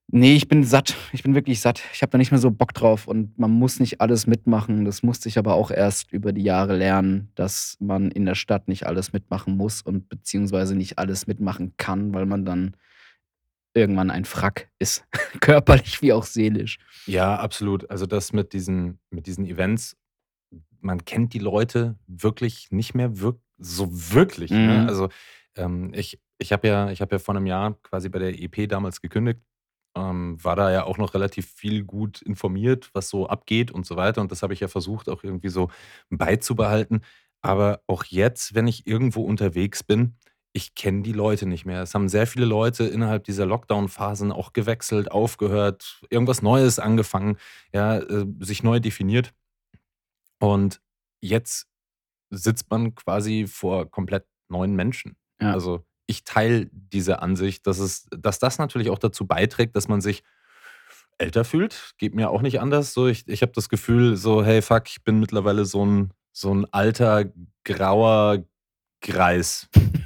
nee, 0.08 0.34
ich 0.34 0.48
bin 0.48 0.64
satt. 0.64 0.96
Ich 1.12 1.22
bin 1.22 1.34
wirklich 1.34 1.60
satt. 1.60 1.82
Ich 1.94 2.02
habe 2.02 2.10
da 2.10 2.18
nicht 2.18 2.30
mehr 2.30 2.40
so 2.40 2.50
Bock 2.50 2.74
drauf 2.74 3.08
und 3.08 3.38
man 3.38 3.50
muss 3.50 3.80
nicht 3.80 4.02
alles 4.02 4.26
mitmachen. 4.26 4.84
Das 4.84 5.02
musste 5.02 5.30
ich 5.30 5.38
aber 5.38 5.54
auch 5.54 5.70
erst 5.70 6.12
über 6.12 6.32
die 6.32 6.42
Jahre 6.42 6.76
lernen, 6.76 7.30
dass 7.34 7.78
man 7.80 8.10
in 8.10 8.26
der 8.26 8.34
Stadt 8.34 8.68
nicht 8.68 8.86
alles 8.86 9.14
mitmachen 9.14 9.56
muss 9.56 9.80
und 9.80 10.10
beziehungsweise 10.10 10.76
nicht 10.76 10.98
alles 10.98 11.26
mitmachen 11.26 11.72
kann, 11.78 12.12
weil 12.12 12.26
man 12.26 12.44
dann 12.44 12.76
irgendwann 13.74 14.10
ein 14.10 14.24
Frack 14.24 14.70
ist. 14.78 15.04
Körperlich 15.40 16.02
wie 16.02 16.12
auch 16.12 16.24
seelisch. 16.24 16.78
Ja, 17.06 17.36
absolut. 17.36 17.90
Also 17.90 18.06
das 18.06 18.32
mit 18.32 18.52
diesen, 18.52 19.00
mit 19.10 19.26
diesen 19.26 19.44
Events, 19.46 19.96
man 20.80 21.04
kennt 21.04 21.32
die 21.32 21.38
Leute 21.38 21.96
wirklich 22.06 22.70
nicht 22.70 22.94
mehr 22.94 23.20
wirk 23.20 23.38
so 23.58 23.88
wirklich. 24.12 24.50
Ne? 24.50 24.80
Mhm. 24.82 24.88
Also 24.88 25.08
ähm, 25.56 25.92
ich, 25.94 26.20
ich 26.38 26.52
habe 26.52 26.66
ja, 26.66 26.90
ich 26.90 27.00
hab 27.00 27.12
ja 27.12 27.18
vor 27.18 27.36
einem 27.36 27.46
Jahr 27.46 27.78
quasi 27.82 28.08
bei 28.08 28.18
der 28.18 28.40
EP 28.40 28.68
damals 28.68 29.00
gekündigt, 29.00 29.40
ähm, 29.96 30.42
war 30.42 30.56
da 30.56 30.72
ja 30.72 30.84
auch 30.84 30.98
noch 30.98 31.14
relativ 31.14 31.48
viel 31.48 31.84
gut 31.84 32.22
informiert, 32.22 32.90
was 32.92 33.08
so 33.08 33.26
abgeht 33.26 33.70
und 33.70 33.86
so 33.86 33.96
weiter. 33.96 34.20
Und 34.20 34.32
das 34.32 34.42
habe 34.42 34.52
ich 34.52 34.60
ja 34.60 34.68
versucht 34.68 35.08
auch 35.08 35.22
irgendwie 35.22 35.48
so 35.48 35.70
beizubehalten. 36.10 37.02
Aber 37.40 37.82
auch 37.86 38.04
jetzt, 38.04 38.54
wenn 38.54 38.66
ich 38.66 38.86
irgendwo 38.86 39.22
unterwegs 39.22 39.82
bin, 39.82 40.16
ich 40.52 40.74
kenne 40.74 41.02
die 41.02 41.12
Leute 41.12 41.46
nicht 41.46 41.64
mehr. 41.64 41.82
Es 41.82 41.94
haben 41.94 42.08
sehr 42.08 42.26
viele 42.26 42.44
Leute 42.44 42.84
innerhalb 42.84 43.24
dieser 43.24 43.46
Lockdown-Phasen 43.46 44.32
auch 44.32 44.52
gewechselt, 44.52 45.10
aufgehört, 45.10 46.02
irgendwas 46.10 46.42
Neues 46.42 46.78
angefangen, 46.78 47.38
ja, 47.72 47.98
äh, 47.98 48.26
sich 48.40 48.62
neu 48.62 48.78
definiert. 48.78 49.32
Und 50.38 50.80
jetzt 51.20 51.68
sitzt 52.30 52.70
man 52.70 52.94
quasi 52.94 53.46
vor 53.46 53.90
komplett 53.90 54.26
neuen 54.48 54.74
Menschen. 54.74 55.16
Ja. 55.40 55.52
Also 55.52 55.84
ich 56.06 56.24
teile 56.24 56.68
diese 56.72 57.22
Ansicht, 57.22 57.66
dass, 57.66 57.78
es, 57.78 58.08
dass 58.10 58.38
das 58.38 58.58
natürlich 58.58 58.90
auch 58.90 58.98
dazu 58.98 59.26
beiträgt, 59.26 59.74
dass 59.76 59.88
man 59.88 60.00
sich 60.00 60.22
älter 61.16 61.44
fühlt. 61.44 61.94
Geht 61.96 62.14
mir 62.14 62.30
auch 62.30 62.42
nicht 62.42 62.60
anders. 62.60 62.92
So, 62.92 63.06
ich 63.06 63.26
ich 63.28 63.42
habe 63.42 63.52
das 63.52 63.68
Gefühl, 63.68 64.16
so, 64.16 64.44
hey, 64.44 64.60
fuck, 64.60 64.88
ich 64.88 65.02
bin 65.04 65.20
mittlerweile 65.20 65.64
so 65.64 65.84
ein, 65.84 66.12
so 66.32 66.54
ein 66.54 66.66
alter, 66.72 67.32
grauer 67.64 68.44
Greis. 69.00 69.68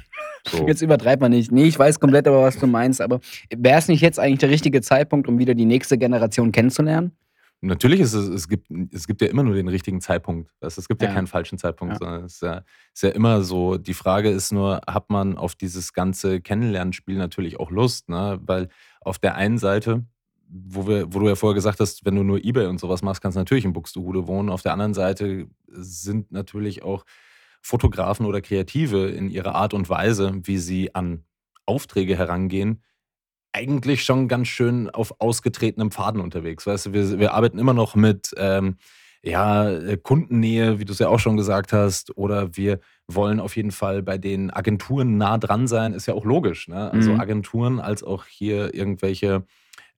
So. 0.51 0.67
Jetzt 0.67 0.81
übertreibt 0.81 1.21
man 1.21 1.31
nicht. 1.31 1.51
Nee, 1.51 1.65
ich 1.65 1.77
weiß 1.77 1.99
komplett 1.99 2.27
aber, 2.27 2.41
was 2.43 2.57
du 2.57 2.67
meinst. 2.67 3.01
Aber 3.01 3.19
wäre 3.55 3.77
es 3.79 3.87
nicht 3.87 4.01
jetzt 4.01 4.19
eigentlich 4.19 4.39
der 4.39 4.49
richtige 4.49 4.81
Zeitpunkt, 4.81 5.27
um 5.27 5.39
wieder 5.39 5.55
die 5.55 5.65
nächste 5.65 5.97
Generation 5.97 6.51
kennenzulernen? 6.51 7.11
Natürlich 7.61 7.99
ist 8.01 8.13
es, 8.13 8.27
es 8.27 8.47
gibt, 8.47 8.67
es 8.93 9.07
gibt 9.07 9.19
ja 9.21 9.27
immer 9.29 9.41
nur 9.41 9.55
den 9.55 9.67
richtigen 9.67 9.99
Zeitpunkt. 9.99 10.51
Es 10.61 10.87
gibt 10.87 11.01
ja, 11.01 11.07
Ja. 11.07 11.15
keinen 11.15 11.25
falschen 11.25 11.57
Zeitpunkt, 11.57 11.93
Ja. 11.95 11.97
sondern 11.99 12.25
es 12.25 12.35
ist 12.35 12.41
ja, 12.43 12.61
ist 12.93 13.03
ja 13.03 13.09
immer 13.09 13.41
so. 13.41 13.77
Die 13.77 13.95
Frage 13.95 14.29
ist 14.29 14.51
nur, 14.51 14.79
hat 14.87 15.09
man 15.09 15.37
auf 15.37 15.55
dieses 15.55 15.91
ganze 15.93 16.39
Kennenlernspiel 16.39 17.17
natürlich 17.17 17.59
auch 17.59 17.71
Lust? 17.71 18.09
Ne? 18.09 18.39
Weil 18.43 18.69
auf 19.01 19.17
der 19.17 19.35
einen 19.35 19.57
Seite, 19.57 20.03
wo, 20.49 20.87
wir, 20.87 21.11
wo 21.11 21.19
du 21.19 21.27
ja 21.27 21.35
vorher 21.35 21.55
gesagt 21.55 21.79
hast, 21.79 22.05
wenn 22.05 22.15
du 22.15 22.21
nur 22.23 22.43
Ebay 22.45 22.67
und 22.67 22.79
sowas 22.79 23.01
machst, 23.01 23.21
kannst 23.23 23.35
du 23.35 23.39
natürlich 23.39 23.65
in 23.65 23.73
Buxtehude 23.73 24.27
wohnen. 24.27 24.49
Auf 24.49 24.61
der 24.61 24.73
anderen 24.73 24.93
Seite 24.93 25.47
sind 25.67 26.31
natürlich 26.31 26.83
auch 26.83 27.05
Fotografen 27.67 28.25
oder 28.25 28.39
Kreative 28.39 29.07
in 29.07 29.29
ihrer 29.29 29.53
Art 29.53 29.73
und 29.73 29.89
Weise, 29.89 30.39
wie 30.43 30.57
sie 30.57 30.95
an 30.95 31.25
Aufträge 31.65 32.17
herangehen, 32.17 32.81
eigentlich 33.51 34.05
schon 34.05 34.29
ganz 34.29 34.47
schön 34.47 34.89
auf 34.89 35.19
ausgetretenem 35.19 35.91
Faden 35.91 36.21
unterwegs. 36.21 36.65
Weißt 36.65 36.85
du, 36.85 36.93
wir, 36.93 37.19
wir 37.19 37.33
arbeiten 37.33 37.59
immer 37.59 37.73
noch 37.73 37.95
mit 37.95 38.33
ähm, 38.37 38.77
ja, 39.21 39.69
äh, 39.69 39.97
Kundennähe, 39.97 40.79
wie 40.79 40.85
du 40.85 40.93
es 40.93 40.99
ja 40.99 41.09
auch 41.09 41.19
schon 41.19 41.35
gesagt 41.35 41.73
hast, 41.73 42.15
oder 42.15 42.55
wir 42.55 42.79
wollen 43.07 43.41
auf 43.41 43.57
jeden 43.57 43.71
Fall 43.71 44.01
bei 44.01 44.17
den 44.17 44.49
Agenturen 44.49 45.17
nah 45.17 45.37
dran 45.37 45.67
sein, 45.67 45.91
ist 45.91 46.05
ja 46.05 46.13
auch 46.13 46.23
logisch. 46.23 46.69
Ne? 46.69 46.89
Also 46.89 47.11
Mhm. 47.11 47.19
Agenturen 47.19 47.79
als 47.81 48.01
auch 48.01 48.25
hier 48.27 48.73
irgendwelche 48.73 49.45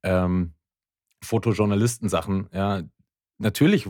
ähm, 0.02 0.54
Fotojournalisten-Sachen, 1.22 2.48
ja, 2.52 2.82
natürlich 3.38 3.88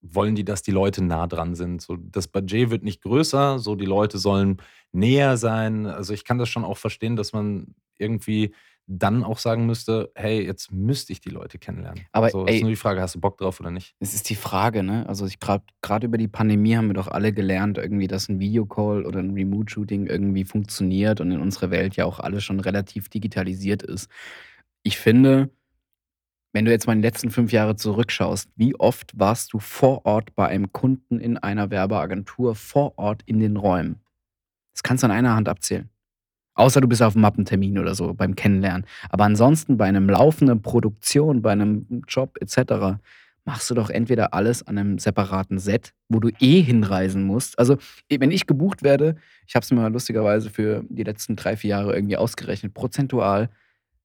wollen 0.00 0.34
die, 0.34 0.44
dass 0.44 0.62
die 0.62 0.70
Leute 0.70 1.02
nah 1.02 1.26
dran 1.26 1.54
sind. 1.54 1.82
So, 1.82 1.96
das 1.96 2.28
Budget 2.28 2.70
wird 2.70 2.84
nicht 2.84 3.02
größer, 3.02 3.58
so 3.58 3.74
die 3.74 3.86
Leute 3.86 4.18
sollen 4.18 4.58
näher 4.92 5.36
sein. 5.36 5.86
Also 5.86 6.14
ich 6.14 6.24
kann 6.24 6.38
das 6.38 6.48
schon 6.48 6.64
auch 6.64 6.78
verstehen, 6.78 7.16
dass 7.16 7.32
man 7.32 7.74
irgendwie 7.98 8.54
dann 8.90 9.22
auch 9.22 9.36
sagen 9.36 9.66
müsste, 9.66 10.10
hey, 10.14 10.42
jetzt 10.42 10.72
müsste 10.72 11.12
ich 11.12 11.20
die 11.20 11.28
Leute 11.28 11.58
kennenlernen. 11.58 12.06
Aber, 12.10 12.30
so, 12.30 12.46
ey- 12.46 12.56
ist 12.56 12.62
nur 12.62 12.70
die 12.70 12.76
Frage, 12.76 13.02
hast 13.02 13.14
du 13.14 13.20
Bock 13.20 13.36
drauf 13.36 13.60
oder 13.60 13.70
nicht? 13.70 13.94
Es 14.00 14.14
ist 14.14 14.30
die 14.30 14.34
Frage, 14.34 14.82
ne? 14.82 15.06
Also 15.06 15.26
ich 15.26 15.40
gerade 15.40 15.62
gerade 15.82 16.06
über 16.06 16.16
die 16.16 16.28
Pandemie 16.28 16.74
haben 16.74 16.86
wir 16.86 16.94
doch 16.94 17.08
alle 17.08 17.34
gelernt, 17.34 17.76
irgendwie, 17.76 18.06
dass 18.06 18.30
ein 18.30 18.40
Videocall 18.40 19.04
oder 19.04 19.18
ein 19.18 19.32
Remote-Shooting 19.34 20.06
irgendwie 20.06 20.44
funktioniert 20.44 21.20
und 21.20 21.30
in 21.32 21.40
unserer 21.40 21.70
Welt 21.70 21.96
ja 21.96 22.06
auch 22.06 22.18
alles 22.18 22.44
schon 22.44 22.60
relativ 22.60 23.10
digitalisiert 23.10 23.82
ist. 23.82 24.08
Ich 24.82 24.96
finde, 24.96 25.50
wenn 26.58 26.64
du 26.64 26.72
jetzt 26.72 26.88
mal 26.88 26.94
in 26.94 27.02
die 27.02 27.06
letzten 27.06 27.30
fünf 27.30 27.52
Jahre 27.52 27.76
zurückschaust, 27.76 28.50
wie 28.56 28.74
oft 28.74 29.16
warst 29.16 29.52
du 29.52 29.60
vor 29.60 30.04
Ort 30.04 30.34
bei 30.34 30.48
einem 30.48 30.72
Kunden 30.72 31.20
in 31.20 31.38
einer 31.38 31.70
Werbeagentur, 31.70 32.56
vor 32.56 32.98
Ort 32.98 33.22
in 33.26 33.38
den 33.38 33.56
Räumen? 33.56 34.00
Das 34.72 34.82
kannst 34.82 35.04
du 35.04 35.06
an 35.06 35.12
einer 35.12 35.36
Hand 35.36 35.48
abzählen. 35.48 35.88
Außer 36.54 36.80
du 36.80 36.88
bist 36.88 37.00
auf 37.00 37.14
einem 37.14 37.22
Mappentermin 37.22 37.78
oder 37.78 37.94
so 37.94 38.12
beim 38.12 38.34
Kennenlernen. 38.34 38.86
Aber 39.08 39.22
ansonsten 39.22 39.76
bei 39.76 39.84
einem 39.84 40.10
laufenden 40.10 40.60
Produktion, 40.60 41.42
bei 41.42 41.52
einem 41.52 42.02
Job 42.08 42.36
etc. 42.40 42.98
machst 43.44 43.70
du 43.70 43.76
doch 43.76 43.88
entweder 43.88 44.34
alles 44.34 44.66
an 44.66 44.78
einem 44.78 44.98
separaten 44.98 45.60
Set, 45.60 45.92
wo 46.08 46.18
du 46.18 46.30
eh 46.40 46.60
hinreisen 46.60 47.22
musst. 47.22 47.56
Also 47.60 47.76
wenn 48.10 48.32
ich 48.32 48.48
gebucht 48.48 48.82
werde, 48.82 49.14
ich 49.46 49.54
habe 49.54 49.62
es 49.62 49.70
mir 49.70 49.80
mal 49.80 49.92
lustigerweise 49.92 50.50
für 50.50 50.82
die 50.88 51.04
letzten 51.04 51.36
drei, 51.36 51.56
vier 51.56 51.70
Jahre 51.70 51.94
irgendwie 51.94 52.16
ausgerechnet, 52.16 52.74
prozentual 52.74 53.48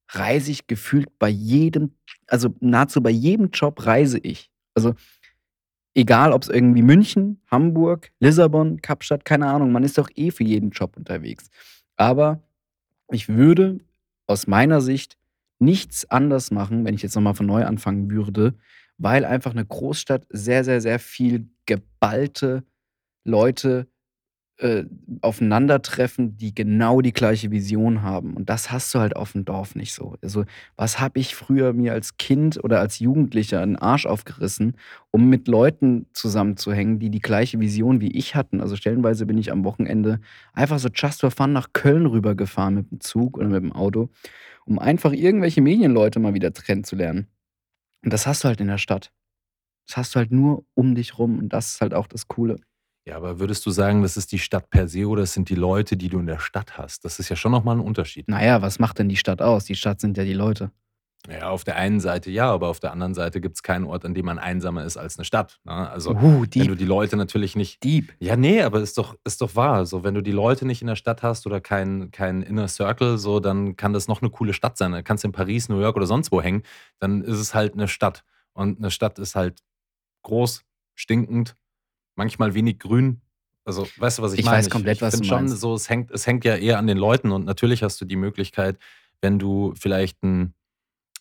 reise 0.09 0.51
ich 0.51 0.67
gefühlt 0.67 1.17
bei 1.19 1.29
jedem, 1.29 1.95
also 2.27 2.55
nahezu 2.59 3.01
bei 3.01 3.09
jedem 3.09 3.49
Job 3.51 3.85
reise 3.85 4.19
ich. 4.19 4.51
Also 4.73 4.93
egal, 5.95 6.31
ob 6.31 6.43
es 6.43 6.49
irgendwie 6.49 6.81
München, 6.81 7.41
Hamburg, 7.49 8.11
Lissabon, 8.19 8.81
Kapstadt, 8.81 9.25
keine 9.25 9.47
Ahnung, 9.47 9.71
man 9.71 9.83
ist 9.83 9.97
doch 9.97 10.09
eh 10.15 10.31
für 10.31 10.43
jeden 10.43 10.71
Job 10.71 10.97
unterwegs. 10.97 11.49
Aber 11.95 12.41
ich 13.11 13.29
würde 13.29 13.79
aus 14.27 14.47
meiner 14.47 14.81
Sicht 14.81 15.17
nichts 15.59 16.09
anders 16.09 16.51
machen, 16.51 16.85
wenn 16.85 16.95
ich 16.95 17.03
jetzt 17.03 17.15
nochmal 17.15 17.35
von 17.35 17.45
neu 17.45 17.65
anfangen 17.65 18.09
würde, 18.11 18.55
weil 18.97 19.25
einfach 19.25 19.51
eine 19.51 19.65
Großstadt 19.65 20.25
sehr, 20.29 20.63
sehr, 20.63 20.81
sehr 20.81 20.99
viel 20.99 21.49
geballte 21.65 22.63
Leute 23.23 23.87
äh, 24.57 24.83
aufeinandertreffen, 25.21 26.37
die 26.37 26.53
genau 26.53 27.01
die 27.01 27.11
gleiche 27.11 27.49
Vision 27.51 28.03
haben. 28.03 28.35
Und 28.35 28.49
das 28.49 28.71
hast 28.71 28.93
du 28.93 28.99
halt 28.99 29.15
auf 29.15 29.31
dem 29.31 29.45
Dorf 29.45 29.75
nicht 29.75 29.93
so. 29.93 30.15
Also, 30.21 30.45
was 30.75 30.99
habe 30.99 31.19
ich 31.19 31.35
früher 31.35 31.73
mir 31.73 31.93
als 31.93 32.17
Kind 32.17 32.63
oder 32.63 32.79
als 32.79 32.99
Jugendlicher 32.99 33.61
einen 33.61 33.77
Arsch 33.77 34.05
aufgerissen, 34.05 34.77
um 35.11 35.27
mit 35.27 35.47
Leuten 35.47 36.05
zusammenzuhängen, 36.13 36.99
die 36.99 37.09
die 37.09 37.19
gleiche 37.21 37.59
Vision 37.59 37.99
wie 37.99 38.11
ich 38.11 38.35
hatten. 38.35 38.61
Also 38.61 38.75
stellenweise 38.75 39.25
bin 39.25 39.37
ich 39.37 39.51
am 39.51 39.63
Wochenende 39.63 40.19
einfach 40.53 40.79
so 40.79 40.89
just 40.93 41.21
for 41.21 41.31
fun 41.31 41.51
nach 41.51 41.73
Köln 41.73 42.05
rübergefahren 42.05 42.75
mit 42.75 42.91
dem 42.91 42.99
Zug 42.99 43.37
oder 43.37 43.47
mit 43.47 43.63
dem 43.63 43.73
Auto, 43.73 44.09
um 44.65 44.79
einfach 44.79 45.13
irgendwelche 45.13 45.61
Medienleute 45.61 46.19
mal 46.19 46.33
wieder 46.35 46.51
kennenzulernen. 46.51 47.27
Und 48.03 48.13
das 48.13 48.27
hast 48.27 48.43
du 48.43 48.49
halt 48.49 48.61
in 48.61 48.67
der 48.67 48.77
Stadt. 48.77 49.11
Das 49.87 49.97
hast 49.97 50.15
du 50.15 50.19
halt 50.19 50.31
nur 50.31 50.63
um 50.75 50.95
dich 50.95 51.17
rum 51.17 51.39
und 51.39 51.49
das 51.49 51.73
ist 51.73 51.81
halt 51.81 51.93
auch 51.93 52.07
das 52.07 52.27
Coole. 52.27 52.57
Ja, 53.05 53.17
aber 53.17 53.39
würdest 53.39 53.65
du 53.65 53.71
sagen, 53.71 54.01
das 54.01 54.15
ist 54.15 54.31
die 54.31 54.39
Stadt 54.39 54.69
per 54.69 54.87
se 54.87 55.05
oder 55.07 55.23
es 55.23 55.33
sind 55.33 55.49
die 55.49 55.55
Leute, 55.55 55.97
die 55.97 56.07
du 56.07 56.19
in 56.19 56.25
der 56.25 56.39
Stadt 56.39 56.77
hast? 56.77 57.03
Das 57.03 57.19
ist 57.19 57.29
ja 57.29 57.35
schon 57.35 57.51
nochmal 57.51 57.75
ein 57.75 57.81
Unterschied. 57.81 58.29
Naja, 58.29 58.61
was 58.61 58.79
macht 58.79 58.99
denn 58.99 59.09
die 59.09 59.17
Stadt 59.17 59.41
aus? 59.41 59.65
Die 59.65 59.75
Stadt 59.75 59.99
sind 59.99 60.17
ja 60.17 60.23
die 60.23 60.33
Leute. 60.33 60.71
Ja, 61.29 61.49
auf 61.49 61.63
der 61.63 61.77
einen 61.77 62.01
Seite 62.01 62.29
ja, 62.29 62.51
aber 62.51 62.67
auf 62.67 62.81
der 62.81 62.91
anderen 62.91 63.13
Seite 63.13 63.39
gibt 63.39 63.55
es 63.55 63.63
keinen 63.63 63.85
Ort, 63.85 64.03
an 64.03 64.13
dem 64.13 64.25
man 64.25 64.39
einsamer 64.39 64.83
ist 64.83 64.97
als 64.97 65.17
eine 65.17 65.23
Stadt. 65.23 65.59
Ne? 65.63 65.89
Also, 65.89 66.11
Uh, 66.11 66.45
wenn 66.53 66.67
du 66.67 66.75
die 66.75 66.83
Leute 66.83 67.15
natürlich 67.15 67.55
nicht. 67.55 67.81
Dieb. 67.83 68.13
Ja, 68.19 68.35
nee, 68.35 68.61
aber 68.61 68.81
ist 68.81 68.97
doch, 68.97 69.15
ist 69.23 69.41
doch 69.41 69.55
wahr. 69.55 69.85
So, 69.85 70.03
wenn 70.03 70.15
du 70.15 70.21
die 70.21 70.31
Leute 70.31 70.65
nicht 70.65 70.81
in 70.81 70.87
der 70.87 70.97
Stadt 70.97 71.23
hast 71.23 71.45
oder 71.45 71.61
kein, 71.61 72.11
kein 72.11 72.41
Inner 72.41 72.67
Circle, 72.67 73.17
so, 73.17 73.39
dann 73.39 73.77
kann 73.77 73.93
das 73.93 74.09
noch 74.09 74.21
eine 74.21 74.31
coole 74.31 74.53
Stadt 74.53 74.77
sein. 74.77 74.91
Dann 74.91 75.05
kannst 75.05 75.23
du 75.23 75.29
in 75.29 75.31
Paris, 75.31 75.69
New 75.69 75.79
York 75.79 75.95
oder 75.95 76.07
sonst 76.07 76.31
wo 76.33 76.41
hängen. 76.41 76.63
Dann 76.99 77.21
ist 77.21 77.39
es 77.39 77.53
halt 77.53 77.73
eine 77.73 77.87
Stadt. 77.87 78.25
Und 78.51 78.79
eine 78.79 78.91
Stadt 78.91 79.17
ist 79.17 79.35
halt 79.35 79.61
groß, 80.23 80.63
stinkend, 80.93 81.55
manchmal 82.15 82.53
wenig 82.53 82.79
grün. 82.79 83.21
Also, 83.65 83.87
weißt 83.97 84.17
du, 84.19 84.23
was 84.23 84.33
ich, 84.33 84.39
Ich 84.39 84.45
meine? 84.45 84.57
weiß 84.57 84.69
komplett, 84.69 84.97
ich 84.97 85.01
was 85.01 85.13
find 85.13 85.23
du 85.25 85.27
schon 85.29 85.45
meinst. 85.45 85.59
so, 85.59 85.73
es 85.73 85.89
hängt, 85.89 86.11
es 86.11 86.27
hängt 86.27 86.43
ja 86.45 86.55
eher 86.55 86.77
an 86.79 86.87
den 86.87 86.97
Leuten 86.97 87.31
und 87.31 87.45
natürlich 87.45 87.81
hast 87.83 87.99
du 88.01 88.05
die 88.05 88.17
Möglichkeit, 88.17 88.77
wenn 89.21 89.39
du 89.39 89.73
vielleicht 89.75 90.21
ein, 90.23 90.53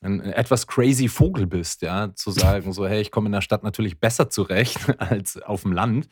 ein 0.00 0.20
etwas 0.20 0.66
crazy 0.66 1.06
Vogel 1.08 1.46
bist, 1.46 1.82
ja, 1.82 2.12
zu 2.14 2.30
sagen, 2.32 2.72
so, 2.72 2.86
hey, 2.86 3.00
ich 3.00 3.10
komme 3.12 3.26
in 3.26 3.32
der 3.32 3.42
Stadt 3.42 3.62
natürlich 3.62 4.00
besser 4.00 4.28
zurecht 4.28 4.78
als 5.00 5.40
auf 5.40 5.62
dem 5.62 5.72
Land, 5.72 6.08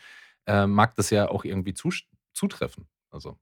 äh, 0.47 0.67
mag 0.67 0.95
das 0.95 1.11
ja 1.11 1.29
auch 1.29 1.45
irgendwie 1.45 1.73
zus- 1.73 2.05
zutreffen. 2.33 2.87
Also, 3.11 3.37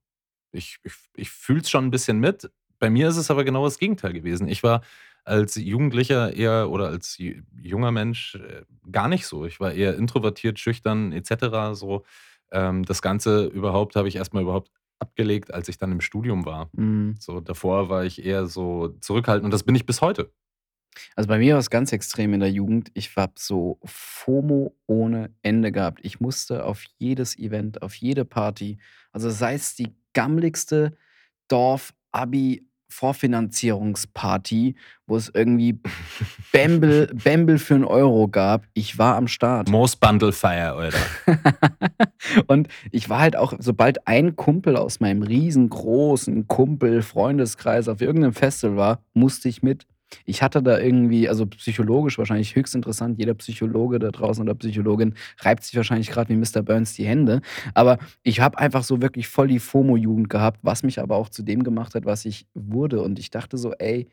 ich, 0.50 0.78
ich, 0.82 0.94
ich 1.14 1.30
fühle 1.30 1.60
es 1.60 1.68
schon 1.68 1.84
ein 1.84 1.90
bisschen 1.90 2.18
mit. 2.20 2.50
Bei 2.78 2.88
mir 2.88 3.08
ist 3.08 3.16
es 3.18 3.30
aber 3.30 3.44
genau 3.44 3.64
das 3.64 3.78
Gegenteil 3.78 4.14
gewesen. 4.14 4.48
Ich 4.48 4.62
war 4.62 4.80
als 5.28 5.54
Jugendlicher 5.56 6.34
eher 6.34 6.70
oder 6.70 6.88
als 6.88 7.18
ju- 7.18 7.42
junger 7.60 7.92
Mensch 7.92 8.34
äh, 8.36 8.62
gar 8.90 9.08
nicht 9.08 9.26
so. 9.26 9.44
Ich 9.44 9.60
war 9.60 9.72
eher 9.72 9.96
introvertiert, 9.96 10.58
schüchtern 10.58 11.12
etc. 11.12 11.74
So 11.74 12.04
ähm, 12.50 12.84
das 12.84 13.02
Ganze 13.02 13.46
überhaupt 13.46 13.96
habe 13.96 14.08
ich 14.08 14.16
erstmal 14.16 14.42
überhaupt 14.42 14.70
abgelegt, 14.98 15.54
als 15.54 15.68
ich 15.68 15.78
dann 15.78 15.92
im 15.92 16.00
Studium 16.00 16.44
war. 16.44 16.70
Mhm. 16.72 17.16
So 17.20 17.40
davor 17.40 17.88
war 17.88 18.04
ich 18.04 18.24
eher 18.24 18.46
so 18.46 18.88
zurückhaltend 19.00 19.44
und 19.44 19.52
das 19.52 19.62
bin 19.62 19.74
ich 19.74 19.86
bis 19.86 20.00
heute. 20.00 20.32
Also 21.14 21.28
bei 21.28 21.38
mir 21.38 21.54
war 21.54 21.60
es 21.60 21.70
ganz 21.70 21.92
extrem 21.92 22.34
in 22.34 22.40
der 22.40 22.50
Jugend. 22.50 22.90
Ich 22.94 23.14
habe 23.16 23.34
so 23.36 23.78
FOMO 23.84 24.74
ohne 24.86 25.32
Ende 25.42 25.70
gehabt. 25.70 26.00
Ich 26.02 26.18
musste 26.18 26.64
auf 26.64 26.82
jedes 26.98 27.38
Event, 27.38 27.82
auf 27.82 27.94
jede 27.94 28.24
Party, 28.24 28.78
also 29.12 29.30
sei 29.30 29.54
es 29.54 29.76
die 29.76 29.94
gammligste 30.14 30.96
Dorf-Abi-Vorfinanzierungsparty, 32.88 34.74
wo 35.06 35.16
es 35.16 35.30
irgendwie 35.32 35.78
Bämbel, 36.52 37.08
Bämbel 37.14 37.58
für 37.58 37.74
einen 37.74 37.84
Euro 37.84 38.28
gab. 38.28 38.64
Ich 38.74 38.98
war 38.98 39.16
am 39.16 39.28
Start. 39.28 39.68
Most 39.68 40.00
Bundle 40.00 40.32
Fire, 40.32 40.74
Alter. 40.74 40.98
und 42.46 42.68
ich 42.90 43.08
war 43.08 43.20
halt 43.20 43.36
auch, 43.36 43.54
sobald 43.58 44.06
ein 44.06 44.36
Kumpel 44.36 44.76
aus 44.76 45.00
meinem 45.00 45.22
riesengroßen 45.22 46.48
Kumpel-Freundeskreis 46.48 47.88
auf 47.88 48.00
irgendeinem 48.00 48.34
Festival 48.34 48.76
war, 48.76 49.02
musste 49.14 49.48
ich 49.48 49.62
mit. 49.62 49.86
Ich 50.24 50.42
hatte 50.42 50.62
da 50.62 50.78
irgendwie, 50.78 51.28
also 51.28 51.46
psychologisch 51.46 52.18
wahrscheinlich 52.18 52.54
höchst 52.56 52.74
interessant. 52.74 53.18
Jeder 53.18 53.34
Psychologe 53.34 53.98
da 53.98 54.10
draußen 54.10 54.42
oder 54.42 54.54
Psychologin 54.54 55.14
reibt 55.40 55.64
sich 55.64 55.76
wahrscheinlich 55.76 56.10
gerade 56.10 56.30
wie 56.30 56.36
Mr. 56.36 56.62
Burns 56.62 56.94
die 56.94 57.04
Hände. 57.06 57.40
Aber 57.74 57.98
ich 58.22 58.40
habe 58.40 58.58
einfach 58.58 58.82
so 58.84 59.02
wirklich 59.02 59.28
voll 59.28 59.48
die 59.48 59.58
FOMO-Jugend 59.60 60.28
gehabt, 60.30 60.60
was 60.62 60.82
mich 60.82 61.00
aber 61.00 61.16
auch 61.16 61.28
zu 61.28 61.42
dem 61.42 61.62
gemacht 61.62 61.94
hat, 61.94 62.04
was 62.04 62.24
ich 62.24 62.46
wurde. 62.54 63.02
Und 63.02 63.18
ich 63.18 63.30
dachte 63.30 63.58
so, 63.58 63.72
ey, 63.74 64.08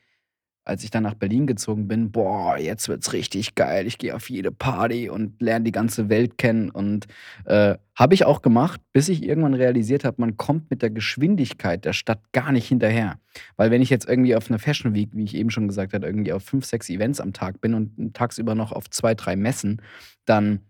als 0.66 0.84
ich 0.84 0.90
dann 0.90 1.04
nach 1.04 1.14
Berlin 1.14 1.46
gezogen 1.46 1.88
bin, 1.88 2.12
boah, 2.12 2.58
jetzt 2.58 2.90
wird's 2.90 3.14
richtig 3.14 3.54
geil. 3.54 3.86
Ich 3.86 4.00
gehe 4.00 4.16
auf 4.16 4.30
jede 4.32 4.52
Party 4.52 5.10
und 5.10 5.40
lerne 5.40 5.64
die 5.64 5.72
ganze 5.72 6.10
Welt 6.10 6.40
kennen. 6.40 6.72
Und 6.72 7.06
äh, 7.46 7.76
habe 7.94 8.16
ich 8.16 8.26
auch 8.26 8.42
gemacht, 8.42 8.82
bis 8.92 9.08
ich 9.08 9.24
irgendwann 9.24 9.54
realisiert 9.54 10.04
habe, 10.04 10.20
man 10.20 10.38
kommt 10.38 10.72
mit 10.72 10.82
der 10.82 10.90
Geschwindigkeit 10.90 11.86
der 11.86 11.94
Stadt 11.94 12.20
gar 12.32 12.52
nicht 12.52 12.68
hinterher. 12.68 13.20
Weil 13.58 13.70
wenn 13.70 13.84
ich 13.84 13.92
jetzt 13.92 14.10
irgendwie 14.10 14.36
auf 14.36 14.50
einer 14.50 14.60
Fashion 14.60 14.96
Week, 14.96 15.10
wie 15.14 15.24
ich 15.24 15.36
eben 15.36 15.52
schon 15.52 15.68
gesagt 15.68 15.94
habe, 15.94 16.08
irgendwie 16.08 16.34
auf 16.34 16.44
fünf, 16.44 16.66
sechs 16.66 16.90
Events 16.90 17.22
am 17.22 17.32
Tag 17.32 17.62
bin 17.62 17.76
und 17.76 18.16
tagsüber 18.16 18.56
noch 18.56 18.72
auf 18.72 18.90
zwei, 18.90 19.14
drei 19.14 19.36
Messen, 19.36 19.82
dann 20.26 20.62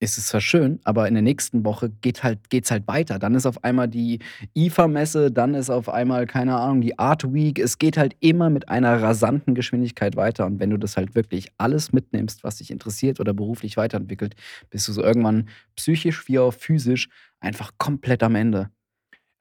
ist 0.00 0.16
es 0.16 0.28
zwar 0.28 0.40
schön, 0.40 0.78
aber 0.84 1.08
in 1.08 1.14
der 1.14 1.22
nächsten 1.22 1.64
Woche 1.64 1.90
geht 1.90 2.22
halt, 2.22 2.50
geht's 2.50 2.70
halt 2.70 2.86
weiter. 2.86 3.18
Dann 3.18 3.34
ist 3.34 3.46
auf 3.46 3.64
einmal 3.64 3.88
die 3.88 4.20
IFA-Messe, 4.54 5.32
dann 5.32 5.54
ist 5.54 5.70
auf 5.70 5.88
einmal, 5.88 6.26
keine 6.26 6.56
Ahnung, 6.56 6.80
die 6.80 6.98
Art 6.98 7.32
Week. 7.32 7.58
Es 7.58 7.78
geht 7.78 7.96
halt 7.96 8.14
immer 8.20 8.48
mit 8.48 8.68
einer 8.68 9.02
rasanten 9.02 9.54
Geschwindigkeit 9.54 10.16
weiter. 10.16 10.46
Und 10.46 10.60
wenn 10.60 10.70
du 10.70 10.76
das 10.76 10.96
halt 10.96 11.14
wirklich 11.14 11.48
alles 11.58 11.92
mitnimmst, 11.92 12.44
was 12.44 12.56
dich 12.56 12.70
interessiert 12.70 13.18
oder 13.18 13.34
beruflich 13.34 13.76
weiterentwickelt, 13.76 14.36
bist 14.70 14.86
du 14.86 14.92
so 14.92 15.02
irgendwann 15.02 15.48
psychisch 15.76 16.28
wie 16.28 16.38
auch 16.38 16.54
physisch 16.54 17.08
einfach 17.40 17.72
komplett 17.78 18.22
am 18.22 18.36
Ende. 18.36 18.70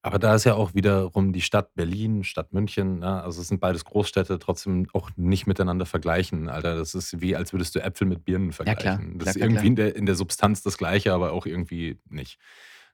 Aber 0.01 0.19
da 0.19 0.35
ist 0.35 0.43
ja 0.45 0.53
auch 0.53 0.73
wiederum 0.73 1.33
die 1.33 1.41
Stadt 1.41 1.73
Berlin, 1.75 2.23
Stadt 2.23 2.53
München, 2.53 2.99
ne? 2.99 3.23
also 3.23 3.41
es 3.41 3.47
sind 3.47 3.59
beides 3.59 3.83
Großstädte, 3.83 4.39
trotzdem 4.39 4.87
auch 4.93 5.09
nicht 5.15 5.47
miteinander 5.47 5.85
vergleichen, 5.85 6.49
Alter. 6.49 6.75
Das 6.75 6.95
ist 6.95 7.19
wie, 7.19 7.35
als 7.35 7.51
würdest 7.51 7.75
du 7.75 7.79
Äpfel 7.79 8.07
mit 8.07 8.23
Birnen 8.23 8.51
Ja, 8.51 8.75
klar, 8.75 8.75
vergleichen. 8.75 9.19
Das 9.19 9.25
klar, 9.25 9.35
ist 9.35 9.41
irgendwie 9.41 9.55
klar. 9.55 9.65
in 9.65 9.75
der, 9.75 9.95
in 9.95 10.05
der 10.05 10.15
Substanz 10.15 10.61
das 10.61 10.77
Gleiche, 10.77 11.13
aber 11.13 11.31
auch 11.31 11.45
irgendwie 11.45 11.99
nicht. 12.09 12.39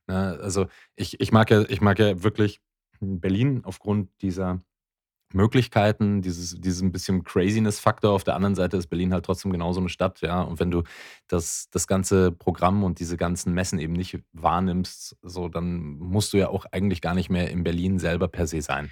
Ne? 0.08 0.40
Also 0.42 0.68
ich, 0.96 1.20
ich 1.20 1.32
mag 1.32 1.52
ja, 1.52 1.64
ich 1.68 1.82
mag 1.82 2.00
ja 2.00 2.24
wirklich 2.24 2.62
Berlin 3.00 3.62
aufgrund 3.64 4.10
dieser 4.22 4.60
Möglichkeiten, 5.34 6.22
dieses, 6.22 6.56
diesen 6.60 6.92
bisschen 6.92 7.24
Craziness-Faktor. 7.24 8.12
Auf 8.12 8.24
der 8.24 8.36
anderen 8.36 8.56
Seite 8.56 8.78
ist 8.78 8.88
Berlin 8.88 9.14
halt 9.14 9.26
trotzdem 9.26 9.52
genauso 9.52 9.80
eine 9.80 9.90
Stadt, 9.90 10.22
ja. 10.22 10.42
Und 10.42 10.60
wenn 10.60 10.72
du 10.72 10.84
das, 11.28 11.70
das 11.72 11.88
ganze 11.88 12.32
Programm 12.32 12.84
und 12.84 13.00
diese 13.00 13.18
ganzen 13.18 13.54
Messen 13.54 13.80
eben 13.80 13.94
nicht 13.94 14.20
wahrnimmst, 14.34 15.18
so, 15.22 15.50
dann 15.50 15.98
musst 15.98 16.34
du 16.34 16.38
ja 16.38 16.50
auch 16.50 16.66
eigentlich 16.72 17.02
gar 17.02 17.14
nicht 17.14 17.30
mehr 17.30 17.50
in 17.50 17.64
Berlin 17.64 18.00
selber 18.00 18.28
per 18.28 18.48
se 18.48 18.62
sein, 18.62 18.92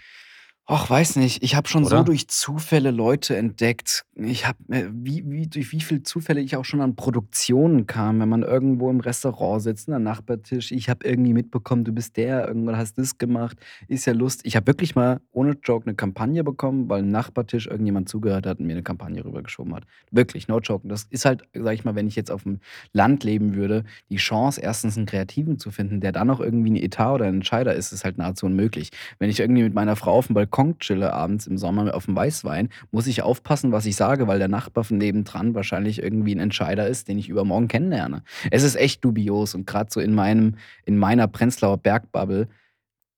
Ach, 0.74 0.90
weiß 0.90 1.18
nicht. 1.18 1.44
Ich 1.44 1.56
habe 1.56 1.68
schon 1.68 1.84
so 1.84 1.98
oder? 1.98 2.06
durch 2.06 2.30
Zufälle 2.30 2.92
Leute 2.92 3.36
entdeckt. 3.36 4.06
Ich 4.16 4.48
habe, 4.48 4.58
äh, 4.70 4.86
wie, 4.94 5.22
wie, 5.30 5.48
durch 5.48 5.74
wie 5.74 5.82
viele 5.82 6.04
Zufälle 6.04 6.40
ich 6.40 6.56
auch 6.56 6.64
schon 6.64 6.80
an 6.80 6.96
Produktionen 6.96 7.88
kam, 7.88 8.22
wenn 8.22 8.30
man 8.30 8.42
irgendwo 8.42 8.90
im 8.90 9.02
Restaurant 9.02 9.62
sitzt, 9.62 9.90
an 9.90 9.92
der 9.92 10.00
Nachbartisch. 10.00 10.72
Ich 10.72 10.88
habe 10.88 11.06
irgendwie 11.06 11.34
mitbekommen, 11.34 11.84
du 11.84 11.92
bist 11.92 12.16
der, 12.16 12.48
irgendwann 12.48 12.78
hast 12.78 12.98
das 12.98 13.18
gemacht. 13.18 13.58
Ist 13.90 14.06
ja 14.06 14.14
Lust. 14.14 14.46
Ich 14.46 14.56
habe 14.56 14.66
wirklich 14.66 14.96
mal 14.96 15.20
ohne 15.34 15.58
Joke 15.62 15.88
eine 15.88 15.96
Kampagne 15.96 16.42
bekommen, 16.42 16.88
weil 16.88 17.02
im 17.02 17.10
Nachbartisch 17.10 17.68
irgendjemand 17.68 18.08
zugehört 18.08 18.46
hat 18.46 18.60
und 18.60 18.66
mir 18.66 18.72
eine 18.72 18.84
Kampagne 18.84 19.26
rübergeschoben 19.26 19.76
hat. 19.76 19.84
Wirklich, 20.10 20.48
no 20.48 20.60
joke. 20.60 20.88
Das 20.88 21.04
ist 21.10 21.26
halt, 21.26 21.44
sag 21.54 21.74
ich 21.74 21.84
mal, 21.84 21.96
wenn 21.96 22.08
ich 22.08 22.16
jetzt 22.16 22.32
auf 22.32 22.44
dem 22.44 22.62
Land 22.94 23.26
leben 23.26 23.56
würde, 23.56 23.84
die 24.10 24.16
Chance, 24.16 24.62
erstens 24.62 24.96
einen 24.96 25.06
Kreativen 25.06 25.60
zu 25.60 25.70
finden, 25.70 26.00
der 26.00 26.14
dann 26.14 26.28
noch 26.28 26.40
irgendwie 26.40 26.72
ein 26.72 26.78
Etat 26.78 27.16
oder 27.16 27.26
ein 27.26 27.36
Entscheider 27.36 27.76
ist, 27.76 27.92
ist 27.92 28.06
halt 28.06 28.18
nahezu 28.18 28.46
unmöglich. 28.46 28.92
Wenn 29.20 29.30
ich 29.30 29.42
irgendwie 29.42 29.64
mit 29.64 29.74
meiner 29.74 29.98
Frau 29.98 30.14
auf 30.14 30.28
dem 30.28 30.36
Balkon 30.36 30.61
chille 30.80 31.14
abends 31.14 31.48
im 31.48 31.58
Sommer 31.58 31.94
auf 31.94 32.06
dem 32.06 32.16
Weißwein, 32.16 32.70
muss 32.92 33.08
ich 33.08 33.22
aufpassen, 33.22 33.72
was 33.72 33.86
ich 33.86 33.96
sage, 33.96 34.28
weil 34.28 34.40
der 34.40 34.48
Nachbar 34.48 34.84
von 34.84 34.98
nebendran 34.98 35.56
wahrscheinlich 35.56 36.02
irgendwie 36.02 36.36
ein 36.36 36.40
Entscheider 36.40 36.88
ist, 36.88 37.08
den 37.08 37.18
ich 37.18 37.30
übermorgen 37.30 37.68
kennenlerne. 37.68 38.24
Es 38.50 38.64
ist 38.64 38.76
echt 38.76 39.04
dubios 39.04 39.56
und 39.56 39.68
gerade 39.68 39.92
so 39.92 40.00
in 40.00 40.14
meinem, 40.14 40.56
in 40.86 40.98
meiner 40.98 41.28
Prenzlauer 41.28 41.78
Bergbubble, 41.78 42.48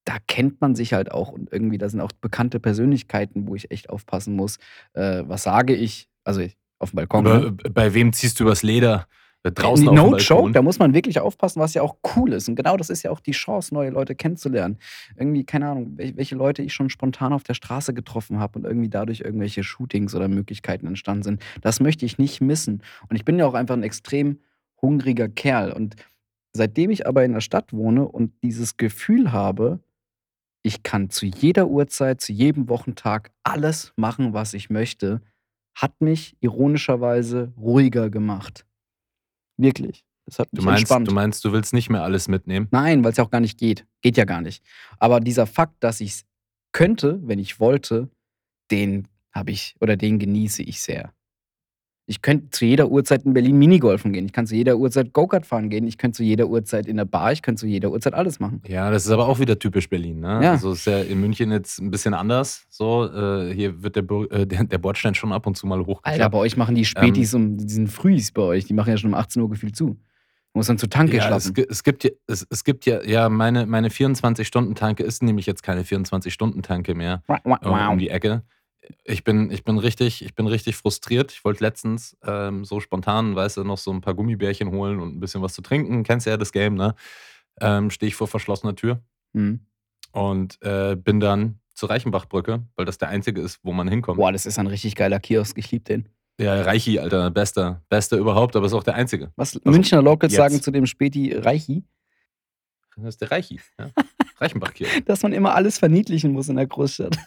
da 0.06 0.18
kennt 0.28 0.60
man 0.62 0.76
sich 0.76 0.94
halt 0.94 1.12
auch 1.12 1.32
und 1.32 1.52
irgendwie, 1.52 1.78
da 1.78 1.88
sind 1.90 2.02
auch 2.02 2.12
bekannte 2.12 2.60
Persönlichkeiten, 2.60 3.48
wo 3.48 3.56
ich 3.56 3.72
echt 3.72 3.90
aufpassen 3.90 4.36
muss, 4.36 4.58
äh, 4.94 5.24
was 5.26 5.44
sage 5.44 5.76
ich, 5.76 6.10
also 6.24 6.42
ich, 6.42 6.58
auf 6.80 6.92
dem 6.92 6.98
Balkon, 6.98 7.28
Aber 7.28 7.40
ne? 7.40 7.52
bei 7.52 7.94
wem 7.94 8.12
ziehst 8.12 8.40
du 8.40 8.44
übers 8.44 8.64
Leder? 8.64 9.08
Äh, 9.44 9.50
Äh, 9.50 9.52
Draußen 9.52 9.90
auf 9.90 9.96
No 9.96 10.18
joke, 10.18 10.52
da 10.54 10.62
muss 10.62 10.80
man 10.80 10.94
wirklich 10.94 11.20
aufpassen, 11.20 11.60
was 11.60 11.74
ja 11.74 11.82
auch 11.82 11.98
cool 12.16 12.34
ist. 12.34 12.48
Und 12.48 12.56
genau 12.56 12.78
das 12.78 12.90
ist 12.90 13.04
ja 13.04 13.12
auch 13.12 13.20
die 13.20 13.32
Chance, 13.32 13.74
neue 13.74 13.90
Leute 13.90 14.16
kennenzulernen. 14.16 14.78
Irgendwie, 15.18 15.44
keine 15.44 15.68
Ahnung, 15.70 15.96
wel- 15.98 16.16
welche 16.16 16.36
Leute 16.36 16.62
ich 16.62 16.74
schon 16.74 16.90
spontan 16.90 17.34
auf 17.34 17.44
der 17.44 17.54
Straße 17.54 17.94
getroffen 17.94 18.40
habe 18.40 18.58
und 18.60 18.66
irgendwie 18.66 18.90
dadurch 18.90 19.20
irgendwelche 19.20 19.64
Shootings 19.64 20.16
oder 20.16 20.28
Möglichkeiten 20.30 20.88
entstanden 20.88 21.24
sind. 21.24 21.44
Das 21.62 21.80
möchte 21.82 22.06
ich 22.06 22.18
nicht 22.18 22.42
missen. 22.42 22.82
Und 23.10 23.16
ich 23.16 23.26
bin 23.26 23.38
ja 23.38 23.46
auch 23.46 23.54
einfach 23.54 23.76
ein 23.76 23.84
extrem 23.84 24.40
hungriger 24.82 25.28
Kerl. 25.28 25.72
Und 25.74 25.96
seitdem 26.54 26.90
ich 26.92 27.06
aber 27.08 27.26
in 27.26 27.34
der 27.34 27.42
Stadt 27.42 27.74
wohne 27.74 28.08
und 28.08 28.32
dieses 28.44 28.78
Gefühl 28.78 29.32
habe, 29.34 29.80
ich 30.62 30.84
kann 30.84 31.10
zu 31.10 31.26
jeder 31.26 31.68
Uhrzeit, 31.68 32.22
zu 32.22 32.32
jedem 32.32 32.70
Wochentag 32.70 33.32
alles 33.44 33.92
machen, 33.98 34.32
was 34.34 34.54
ich 34.54 34.70
möchte, 34.70 35.22
hat 35.76 36.00
mich 36.00 36.38
ironischerweise 36.40 37.52
ruhiger 37.58 38.10
gemacht. 38.10 38.66
Wirklich. 39.58 40.04
Das 40.26 40.40
hat 40.40 40.48
Du 40.52 40.58
mich 40.58 40.66
meinst, 40.66 40.90
du 40.90 40.96
entspannt. 40.96 41.12
meinst, 41.16 41.44
du 41.46 41.52
willst 41.52 41.74
nicht 41.74 41.90
mehr 41.90 42.04
alles 42.04 42.28
mitnehmen? 42.28 42.68
Nein, 42.72 43.04
weil 43.04 43.12
es 43.12 43.18
ja 43.18 43.24
auch 43.26 43.30
gar 43.30 43.42
nicht 43.42 43.58
geht. 43.60 43.86
Geht 44.02 44.16
ja 44.18 44.26
gar 44.26 44.42
nicht. 44.42 44.64
Aber 44.98 45.20
dieser 45.20 45.46
Fakt, 45.48 45.84
dass 45.84 46.00
ich 46.02 46.12
es 46.12 46.26
könnte, 46.72 47.20
wenn 47.24 47.40
ich 47.40 47.60
wollte, 47.60 48.10
den 48.72 49.08
habe 49.34 49.52
ich 49.52 49.76
oder 49.82 49.98
den 49.98 50.20
genieße 50.20 50.64
ich 50.64 50.82
sehr. 50.82 51.14
Ich 52.06 52.22
könnte 52.22 52.50
zu 52.50 52.66
jeder 52.66 52.90
Uhrzeit 52.90 53.24
in 53.24 53.34
Berlin 53.34 53.58
Minigolfen 53.58 54.12
gehen. 54.12 54.26
Ich 54.26 54.34
kann 54.34 54.46
zu 54.46 54.56
jeder 54.56 54.78
Uhrzeit 54.78 55.14
Go-Kart 55.14 55.46
fahren 55.46 55.70
gehen. 55.70 55.88
Ich 55.88 55.98
könnte 55.98 56.18
zu 56.18 56.24
jeder 56.24 56.48
Uhrzeit 56.50 56.86
in 56.86 56.98
der 56.98 57.06
Bar. 57.06 57.32
Ich 57.32 57.42
könnte 57.42 57.62
zu 57.62 57.66
jeder 57.66 57.92
Uhrzeit 57.92 58.14
alles 58.14 58.42
machen. 58.42 58.62
Ja, 58.68 58.92
das 58.92 59.06
ist 59.06 59.12
aber 59.12 59.26
auch 59.30 59.40
wieder 59.40 59.58
typisch 59.58 59.90
Berlin. 59.90 60.20
Ne? 60.20 60.40
Ja. 60.44 60.52
Also 60.52 60.74
ist 60.74 60.86
ja 60.86 61.00
in 61.00 61.22
München 61.22 61.50
jetzt 61.52 61.80
ein 61.80 61.92
bisschen 61.92 62.14
anders. 62.14 62.66
So, 62.70 63.06
äh, 63.06 63.54
hier 63.54 63.82
wird 63.84 63.96
der, 63.96 64.04
äh, 64.32 64.46
der, 64.46 64.66
der 64.66 64.78
Bordstein 64.80 65.16
schon 65.16 65.32
ab 65.32 65.48
und 65.48 65.56
zu 65.56 65.66
mal 65.66 65.78
Alter, 65.80 65.88
hochgeklappt. 65.92 66.32
bei 66.34 66.38
euch 66.40 66.58
machen 66.58 66.76
die 66.76 66.82
Ähm, 66.82 66.86
Spätis 66.86 67.34
um 67.34 67.56
die 67.58 67.70
sind 67.74 67.88
Frühs 67.90 68.34
bei 68.34 68.42
euch. 68.42 68.66
Die 68.66 68.74
machen 68.74 68.90
ja 68.90 68.98
schon 68.98 69.12
um 69.12 69.16
18 69.18 69.42
Uhr 69.42 69.50
gefühlt 69.50 69.76
zu. 69.78 69.86
Du 69.92 70.60
musst 70.60 70.68
dann 70.70 70.78
zur 70.78 70.90
Tanke 70.90 71.16
ja, 71.16 71.36
es, 71.36 71.46
schlappen. 71.46 71.54
gi- 71.56 71.68
es 71.70 71.84
gibt 71.84 72.04
ja, 72.04 72.10
es, 72.28 72.46
es 72.50 72.64
gibt 72.66 72.86
ja, 72.86 73.02
ja, 73.04 73.28
meine, 73.30 73.66
meine 73.66 73.88
24-Stunden-Tanke 73.88 75.04
ist 75.04 75.24
nämlich 75.24 75.46
jetzt 75.46 75.64
keine 75.64 75.84
24-Stunden-Tanke 75.84 76.96
mehr 76.96 77.24
Wow, 77.28 77.40
wow, 77.46 77.90
um 77.92 77.98
die 77.98 78.10
Ecke. 78.10 78.44
Ich 79.06 79.24
bin, 79.24 79.50
ich 79.52 79.64
bin 79.64 79.78
richtig, 79.78 80.24
ich 80.26 80.36
bin 80.36 80.48
richtig 80.48 80.76
frustriert. 80.76 81.32
Ich 81.32 81.46
wollte 81.46 81.64
letztens 81.64 82.18
ähm, 82.26 82.66
so 82.66 82.80
spontan, 82.80 83.36
weißt 83.36 83.58
du, 83.58 83.64
noch 83.64 83.78
so 83.78 83.92
ein 83.92 84.02
paar 84.02 84.14
Gummibärchen 84.14 84.72
holen 84.72 85.00
und 85.00 85.16
ein 85.16 85.20
bisschen 85.20 85.42
was 85.42 85.54
zu 85.54 85.62
trinken. 85.62 86.04
Kennst 86.04 86.28
ja 86.28 86.36
das 86.38 86.52
Game, 86.52 86.76
ne? 86.76 86.96
Ähm, 87.62 87.90
Stehe 87.92 88.08
ich 88.10 88.16
vor 88.16 88.28
verschlossener 88.28 88.76
Tür 88.76 89.00
Hm. 89.34 89.60
und 90.12 90.62
äh, 90.62 90.96
bin 90.96 91.20
dann 91.20 91.60
zur 91.74 91.90
Reichenbachbrücke, 91.90 92.62
weil 92.76 92.86
das 92.86 92.98
der 92.98 93.10
einzige 93.10 93.42
ist, 93.42 93.60
wo 93.64 93.74
man 93.74 93.88
hinkommt. 93.88 94.18
Boah, 94.18 94.32
das 94.32 94.46
ist 94.46 94.60
ein 94.60 94.68
richtig 94.68 94.96
geiler 94.96 95.20
Kiosk. 95.20 95.58
Ich 95.58 95.72
liebe 95.72 95.84
den. 95.86 96.10
Ja, 96.40 96.62
Reichi, 96.64 97.00
Alter, 97.00 97.30
bester, 97.32 97.82
bester 97.90 98.18
überhaupt, 98.18 98.56
aber 98.56 98.66
ist 98.66 98.74
auch 98.74 98.84
der 98.84 98.96
einzige. 98.96 99.32
Was 99.36 99.56
Also, 99.56 99.70
Münchner 99.70 100.02
Locals 100.02 100.34
sagen 100.34 100.62
zu 100.62 100.72
dem 100.72 100.86
Späti 100.88 101.32
Reichi, 101.34 101.84
Das 102.98 103.06
ist 103.16 103.22
der 103.22 103.32
Reichi, 103.32 103.60
ja? 103.80 103.90
Reichenbach-Kirche. 104.40 105.02
dass 105.04 105.22
man 105.24 105.32
immer 105.34 105.54
alles 105.56 105.78
verniedlichen 105.80 106.32
muss 106.34 106.50
in 106.50 106.56
der 106.58 106.66
Großstadt. 106.68 107.18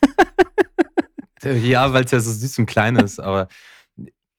Ja, 1.62 1.92
weil 1.92 2.04
es 2.04 2.10
ja 2.10 2.20
so 2.20 2.30
süß 2.30 2.58
und 2.60 2.66
klein 2.66 2.96
ist, 2.96 3.20
aber, 3.20 3.48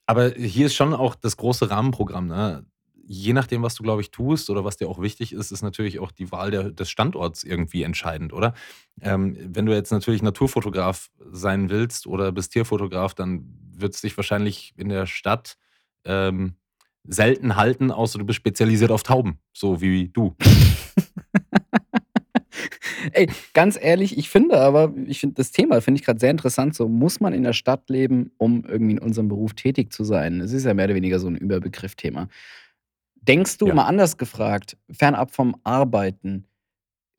aber 0.05 0.31
hier 0.31 0.67
ist 0.67 0.75
schon 0.75 0.93
auch 0.93 1.15
das 1.15 1.37
große 1.37 1.69
Rahmenprogramm. 1.69 2.27
Ne? 2.27 2.65
Je 3.05 3.33
nachdem, 3.33 3.63
was 3.63 3.75
du, 3.75 3.83
glaube 3.83 4.01
ich, 4.01 4.11
tust 4.11 4.49
oder 4.49 4.65
was 4.65 4.77
dir 4.77 4.87
auch 4.89 5.01
wichtig 5.01 5.33
ist, 5.33 5.51
ist 5.51 5.61
natürlich 5.61 5.99
auch 5.99 6.11
die 6.11 6.31
Wahl 6.31 6.51
der, 6.51 6.71
des 6.71 6.89
Standorts 6.89 7.43
irgendwie 7.43 7.83
entscheidend, 7.83 8.33
oder? 8.33 8.53
Ähm, 9.01 9.37
wenn 9.39 9.65
du 9.65 9.73
jetzt 9.73 9.91
natürlich 9.91 10.21
Naturfotograf 10.21 11.09
sein 11.31 11.69
willst 11.69 12.07
oder 12.07 12.31
bist 12.31 12.51
Tierfotograf, 12.51 13.13
dann 13.13 13.45
wird 13.71 13.95
es 13.95 14.01
dich 14.01 14.17
wahrscheinlich 14.17 14.73
in 14.75 14.89
der 14.89 15.05
Stadt 15.05 15.57
ähm, 16.03 16.55
selten 17.07 17.55
halten, 17.55 17.91
außer 17.91 18.19
du 18.19 18.25
bist 18.25 18.37
spezialisiert 18.37 18.91
auf 18.91 19.03
Tauben, 19.03 19.39
so 19.53 19.79
wie 19.81 20.09
du. 20.09 20.35
Ey, 23.13 23.27
ganz 23.53 23.77
ehrlich, 23.81 24.17
ich 24.17 24.29
finde 24.29 24.59
aber, 24.59 24.93
ich 25.05 25.19
finde 25.19 25.35
das 25.35 25.51
Thema 25.51 25.81
finde 25.81 25.99
ich 25.99 26.05
gerade 26.05 26.19
sehr 26.19 26.31
interessant. 26.31 26.75
So, 26.75 26.87
muss 26.87 27.19
man 27.19 27.33
in 27.33 27.43
der 27.43 27.53
Stadt 27.53 27.89
leben, 27.89 28.31
um 28.37 28.63
irgendwie 28.65 28.93
in 28.93 28.99
unserem 28.99 29.27
Beruf 29.27 29.53
tätig 29.53 29.91
zu 29.93 30.03
sein? 30.03 30.41
Es 30.41 30.53
ist 30.53 30.65
ja 30.65 30.73
mehr 30.73 30.85
oder 30.85 30.95
weniger 30.95 31.19
so 31.19 31.27
ein 31.27 31.35
Überbegriff-Thema. 31.35 32.27
Denkst 33.21 33.57
du, 33.59 33.67
Ja. 33.67 33.73
mal 33.75 33.85
anders 33.85 34.17
gefragt, 34.17 34.77
fernab 34.91 35.31
vom 35.33 35.55
Arbeiten, 35.63 36.46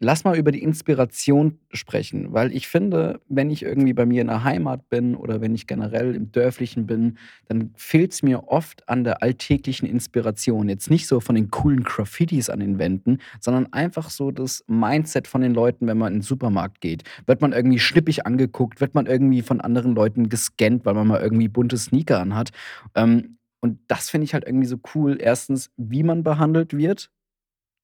lass 0.01 0.25
mal 0.25 0.37
über 0.37 0.53
die 0.53 0.63
Inspiration 0.63 1.59
sprechen, 1.73 2.33
weil 2.33 2.53
ich 2.55 2.69
finde, 2.69 3.21
wenn 3.29 3.51
ich 3.51 3.63
irgendwie 3.63 3.93
bei 3.93 4.07
mir 4.07 4.21
in 4.21 4.29
der 4.29 4.45
Heimat 4.45 4.89
bin 4.89 5.15
oder 5.15 5.41
wenn 5.41 5.55
ich 5.55 5.67
generell 5.67 6.15
im 6.15 6.31
Dörflichen 6.31 6.87
bin, 6.87 7.19
dann 7.49 7.73
fehlt 7.77 8.13
es 8.13 8.23
mir 8.23 8.49
oft 8.49 8.89
an 8.89 9.05
der 9.05 9.23
alltäglichen 9.23 9.89
Inspiration. 9.89 10.69
Jetzt 10.69 10.91
nicht 10.91 11.07
so 11.09 11.21
von 11.21 11.35
den 11.35 11.51
coolen 11.51 11.83
Graffitis 11.83 12.49
an 12.49 12.61
den 12.61 12.79
Wänden, 12.79 13.19
sondern 13.41 13.73
einfach 13.73 14.11
so 14.11 14.31
das 14.31 14.65
Mindset 14.69 15.27
von 15.27 15.41
den 15.41 15.55
Leuten, 15.55 15.87
wenn 15.87 15.99
man 15.99 16.13
in 16.13 16.19
den 16.21 16.23
Supermarkt 16.25 16.81
geht. 16.81 17.03
Wird 17.27 17.41
man 17.41 17.53
irgendwie 17.53 17.81
schnippig 17.81 18.25
angeguckt, 18.25 18.81
wird 18.81 18.95
man 18.95 19.07
irgendwie 19.07 19.43
von 19.43 19.61
anderen 19.61 19.95
Leuten 19.95 20.29
gescannt, 20.29 20.85
weil 20.85 20.95
man 20.95 21.09
mal 21.09 21.21
irgendwie 21.21 21.49
bunte 21.49 21.77
Sneaker 21.77 22.21
anhat. 22.21 22.51
Ähm, 22.95 23.39
und 23.61 23.81
das 23.89 24.09
finde 24.09 24.25
ich 24.25 24.35
halt 24.35 24.47
irgendwie 24.47 24.69
so 24.69 24.77
cool. 24.95 25.19
Erstens, 25.21 25.71
wie 25.77 26.05
man 26.05 26.23
behandelt 26.23 26.77
wird, 26.77 27.11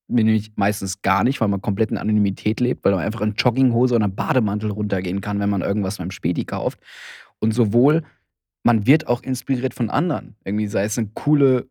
nämlich 0.09 0.53
meistens 0.57 1.03
gar 1.03 1.25
nicht, 1.25 1.41
weil 1.41 1.49
man 1.49 1.63
komplett 1.63 1.91
in 1.91 1.99
Anonymität 1.99 2.61
lebt, 2.61 2.85
weil 2.85 2.93
man 2.93 3.05
einfach 3.05 3.21
in 3.21 3.35
Jogginghose 3.35 3.95
oder 3.95 4.09
Bademantel 4.09 4.71
runtergehen 4.71 5.21
kann, 5.21 5.41
wenn 5.41 5.51
man 5.51 5.63
irgendwas 5.63 5.99
beim 5.99 6.11
Späti 6.11 6.45
kauft. 6.45 6.79
Und 7.39 7.53
sowohl 7.53 8.03
man 8.65 8.87
wird 8.87 9.07
auch 9.07 9.23
inspiriert 9.23 9.75
von 9.75 9.91
anderen. 9.91 10.37
Irgendwie 10.45 10.67
sei 10.67 10.85
es 10.85 10.99
eine 10.99 11.11
coole 11.15 11.69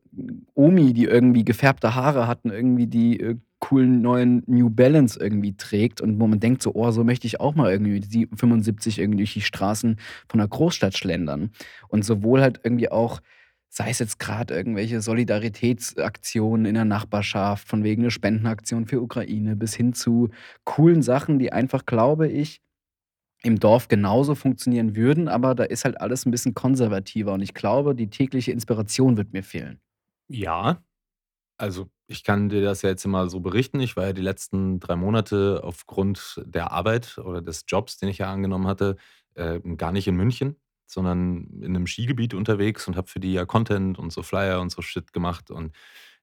Omi, 0.53 0.93
die 0.93 1.05
irgendwie 1.05 1.43
gefärbte 1.43 1.95
Haare 1.95 2.27
hat 2.27 2.45
und 2.45 2.51
irgendwie 2.51 2.87
die 2.87 3.19
äh, 3.19 3.35
coolen 3.59 4.01
neuen 4.01 4.43
New 4.45 4.69
Balance 4.69 5.19
irgendwie 5.19 5.55
trägt 5.55 6.01
und 6.01 6.19
wo 6.19 6.27
man 6.27 6.39
denkt 6.39 6.61
so, 6.61 6.75
oh, 6.75 6.91
so 6.91 7.03
möchte 7.03 7.25
ich 7.25 7.39
auch 7.39 7.55
mal 7.55 7.71
irgendwie 7.71 7.93
mit 7.93 8.39
75 8.39 8.99
irgendwie 8.99 9.19
durch 9.19 9.33
die 9.33 9.41
Straßen 9.41 9.97
von 10.27 10.39
einer 10.39 10.49
Großstadt 10.49 10.97
schlendern. 10.97 11.49
Und 11.87 12.05
sowohl 12.05 12.41
halt 12.41 12.59
irgendwie 12.63 12.91
auch 12.91 13.21
sei 13.73 13.89
es 13.89 13.97
jetzt 13.97 14.19
gerade 14.19 14.53
irgendwelche 14.53 15.01
Solidaritätsaktionen 15.01 16.67
in 16.67 16.75
der 16.75 16.85
Nachbarschaft, 16.85 17.67
von 17.67 17.83
wegen 17.83 18.03
eine 18.03 18.11
Spendenaktion 18.11 18.85
für 18.85 19.01
Ukraine, 19.01 19.55
bis 19.55 19.73
hin 19.73 19.93
zu 19.93 20.29
coolen 20.63 21.01
Sachen, 21.01 21.39
die 21.39 21.51
einfach, 21.51 21.87
glaube 21.87 22.27
ich, 22.27 22.61
im 23.41 23.59
Dorf 23.59 23.87
genauso 23.87 24.35
funktionieren 24.35 24.95
würden, 24.95 25.27
aber 25.27 25.55
da 25.55 25.63
ist 25.63 25.85
halt 25.85 25.99
alles 25.99 26.25
ein 26.25 26.31
bisschen 26.31 26.53
konservativer 26.53 27.33
und 27.33 27.41
ich 27.41 27.55
glaube, 27.55 27.95
die 27.95 28.09
tägliche 28.09 28.51
Inspiration 28.51 29.17
wird 29.17 29.33
mir 29.33 29.43
fehlen. 29.43 29.81
Ja, 30.29 30.83
also 31.57 31.89
ich 32.07 32.23
kann 32.23 32.49
dir 32.49 32.61
das 32.63 32.83
ja 32.83 32.89
jetzt 32.89 33.05
mal 33.07 33.29
so 33.29 33.39
berichten. 33.41 33.79
Ich 33.79 33.97
war 33.97 34.07
ja 34.07 34.13
die 34.13 34.21
letzten 34.21 34.79
drei 34.79 34.95
Monate 34.95 35.61
aufgrund 35.63 36.41
der 36.45 36.71
Arbeit 36.71 37.17
oder 37.17 37.41
des 37.41 37.65
Jobs, 37.67 37.97
den 37.97 38.09
ich 38.09 38.19
ja 38.19 38.31
angenommen 38.31 38.67
hatte, 38.67 38.97
äh, 39.35 39.59
gar 39.77 39.91
nicht 39.91 40.07
in 40.07 40.15
München, 40.15 40.57
sondern 40.85 41.47
in 41.61 41.75
einem 41.75 41.87
Skigebiet 41.87 42.33
unterwegs 42.33 42.87
und 42.87 42.95
habe 42.95 43.07
für 43.07 43.19
die 43.19 43.33
ja 43.33 43.45
Content 43.45 43.97
und 43.97 44.11
so 44.11 44.23
Flyer 44.23 44.61
und 44.61 44.71
so 44.71 44.81
Shit 44.81 45.13
gemacht 45.13 45.51
und 45.51 45.73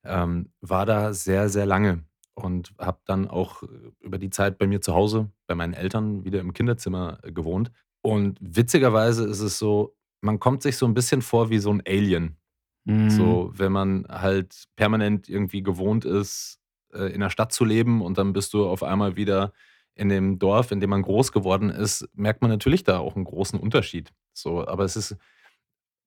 ähm, 0.04 0.52
war 0.60 0.86
da 0.86 1.12
sehr, 1.12 1.48
sehr 1.48 1.66
lange 1.66 2.04
und 2.34 2.72
habe 2.78 2.98
dann 3.04 3.28
auch 3.28 3.62
äh, 3.62 3.66
über 4.00 4.18
die 4.18 4.30
Zeit 4.30 4.58
bei 4.58 4.66
mir 4.66 4.80
zu 4.80 4.94
Hause, 4.94 5.30
bei 5.46 5.54
meinen 5.54 5.74
Eltern, 5.74 6.24
wieder 6.24 6.40
im 6.40 6.52
Kinderzimmer 6.52 7.18
äh, 7.22 7.32
gewohnt. 7.32 7.70
Und 8.02 8.38
witzigerweise 8.40 9.26
ist 9.26 9.40
es 9.40 9.58
so, 9.58 9.94
man 10.20 10.38
kommt 10.38 10.62
sich 10.62 10.76
so 10.76 10.86
ein 10.86 10.94
bisschen 10.94 11.22
vor 11.22 11.50
wie 11.50 11.58
so 11.58 11.70
ein 11.72 11.82
Alien. 11.86 12.36
Mhm. 12.84 13.10
So, 13.10 13.52
wenn 13.54 13.72
man 13.72 14.06
halt 14.08 14.64
permanent 14.76 15.28
irgendwie 15.28 15.62
gewohnt 15.62 16.04
ist, 16.04 16.58
äh, 16.92 17.12
in 17.12 17.20
der 17.20 17.30
Stadt 17.30 17.52
zu 17.52 17.64
leben 17.64 18.02
und 18.02 18.18
dann 18.18 18.32
bist 18.32 18.54
du 18.54 18.66
auf 18.66 18.82
einmal 18.82 19.16
wieder 19.16 19.52
in 19.94 20.08
dem 20.08 20.38
Dorf, 20.38 20.70
in 20.70 20.80
dem 20.80 20.90
man 20.90 21.02
groß 21.02 21.32
geworden 21.32 21.68
ist, 21.68 22.08
merkt 22.14 22.40
man 22.40 22.50
natürlich 22.50 22.84
da 22.84 22.98
auch 22.98 23.16
einen 23.16 23.24
großen 23.24 23.58
Unterschied. 23.58 24.12
So, 24.40 24.66
aber 24.66 24.84
es 24.84 24.96
ist 24.96 25.16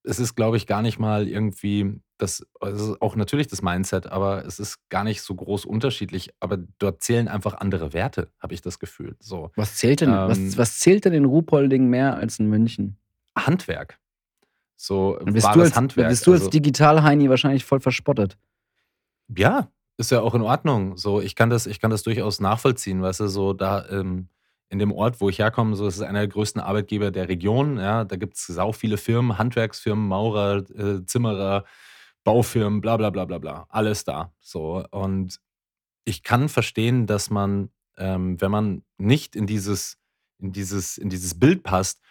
es 0.05 0.19
ist, 0.19 0.35
glaube 0.35 0.57
ich, 0.57 0.67
gar 0.67 0.81
nicht 0.81 0.99
mal 0.99 1.27
irgendwie 1.27 2.01
das 2.17 2.45
es 2.61 2.81
ist 2.81 3.01
auch 3.01 3.15
natürlich 3.15 3.47
das 3.47 3.61
Mindset, 3.61 4.07
aber 4.07 4.45
es 4.45 4.59
ist 4.59 4.77
gar 4.89 5.03
nicht 5.03 5.21
so 5.21 5.33
groß 5.35 5.65
unterschiedlich, 5.65 6.29
aber 6.39 6.57
dort 6.77 7.01
zählen 7.03 7.27
einfach 7.27 7.55
andere 7.55 7.93
Werte, 7.93 8.29
habe 8.39 8.53
ich 8.53 8.61
das 8.61 8.79
Gefühl, 8.79 9.15
so. 9.19 9.51
Was 9.55 9.75
zählt 9.75 10.01
denn 10.01 10.11
was 10.11 10.37
Ähm, 10.37 10.57
was 10.57 10.79
zählt 10.79 11.05
denn 11.05 11.13
in 11.13 11.25
Ruhpolding 11.25 11.87
mehr 11.89 12.15
als 12.15 12.39
in 12.39 12.47
München? 12.49 12.97
Handwerk, 13.37 13.97
so 14.75 15.17
Dann 15.17 15.33
bist 15.33 15.45
du 15.45 15.49
wahres 15.49 15.63
als 15.69 15.75
Handwerk. 15.75 16.09
bist 16.09 16.27
du 16.27 16.33
als 16.33 16.41
Also 16.41 16.51
Digital-Heini 16.51 17.29
wahrscheinlich 17.29 17.65
voll 17.65 17.79
verspottet. 17.79 18.37
Ja, 19.35 19.69
ist 19.97 20.11
ja 20.11 20.21
auch 20.21 20.35
in 20.35 20.41
Ordnung. 20.41 20.97
So, 20.97 21.21
ich 21.21 21.35
kann 21.35 21.49
das 21.49 21.65
ich 21.65 21.79
kann 21.79 21.91
das 21.91 22.03
durchaus 22.03 22.39
nachvollziehen, 22.39 23.01
weißt 23.01 23.21
du, 23.21 23.27
so 23.27 23.53
da, 23.53 23.87
ähm, 23.89 24.27
in 24.73 24.79
dem 24.79 24.91
Ort, 24.93 25.21
wo 25.21 25.29
ich 25.29 25.39
herkomme, 25.39 25.77
so, 25.77 25.87
ist 25.87 26.01
einer 26.01 26.21
der 26.21 26.29
größten 26.29 26.61
Arbeitgeber 26.61 27.11
der 27.11 27.29
Region, 27.29 27.77
ja. 27.79 28.03
Da 28.05 28.17
gibt's 28.17 28.47
sau 28.47 28.73
viele 28.73 28.97
Firmen, 28.97 29.37
Handwerksfirmen, 29.39 30.07
Maurer, 30.07 30.63
äh, 30.77 31.05
Zimmerer, 31.05 31.65
Baufirmen, 32.25 32.81
bla 32.81 32.97
bla 32.97 33.11
bla 33.11 33.25
bla 33.25 33.37
bla, 33.39 33.65
alles 33.69 34.03
da, 34.05 34.33
so. 34.41 34.85
Und 34.91 35.39
ich 36.05 36.23
kann 36.23 36.49
verstehen, 36.49 37.07
dass 37.07 37.29
man, 37.29 37.69
ähm, 37.97 38.41
wenn 38.41 38.51
man 38.51 38.83
nicht 38.97 39.35
in 39.35 39.47
dieses 39.47 39.97
in 40.39 40.51
dieses 40.53 40.97
in 40.97 41.09
dieses 41.09 41.39
Bild 41.39 41.63
passt, 41.63 42.01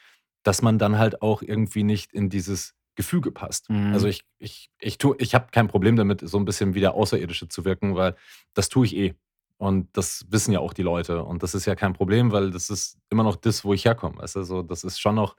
dass 0.44 0.62
man 0.62 0.78
dann 0.78 0.98
halt 0.98 1.22
auch 1.22 1.42
irgendwie 1.42 1.84
nicht 1.84 2.12
in 2.14 2.30
dieses 2.30 2.74
Gefüge 2.96 3.32
passt. 3.32 3.70
Also, 3.70 4.06
Mhm. 4.06 4.10
ich 4.12 4.24
ich 4.38 4.70
ich 4.80 4.98
tue 4.98 5.16
ich 5.18 5.34
habe 5.34 5.48
kein 5.52 5.68
Problem 5.68 5.96
damit, 5.96 6.20
so 6.28 6.38
ein 6.38 6.44
bisschen 6.46 6.74
wie 6.74 6.80
der 6.80 6.94
Außerirdische 6.94 7.48
zu 7.48 7.64
wirken, 7.66 7.94
weil 7.96 8.16
das 8.54 8.68
tue 8.70 8.86
ich 8.86 8.96
eh. 8.96 9.14
Und 9.62 9.96
das 9.96 10.26
wissen 10.28 10.50
ja 10.52 10.58
auch 10.58 10.72
die 10.72 10.82
Leute. 10.82 11.22
Und 11.22 11.44
das 11.44 11.54
ist 11.54 11.66
ja 11.66 11.76
kein 11.76 11.92
Problem, 11.92 12.32
weil 12.32 12.50
das 12.50 12.68
ist 12.68 12.98
immer 13.10 13.22
noch 13.22 13.36
das, 13.36 13.64
wo 13.64 13.72
ich 13.72 13.84
herkomme, 13.84 14.18
weißt 14.18 14.34
du? 14.34 14.62
Das 14.62 14.82
ist 14.82 15.00
schon 15.00 15.14
noch, 15.14 15.36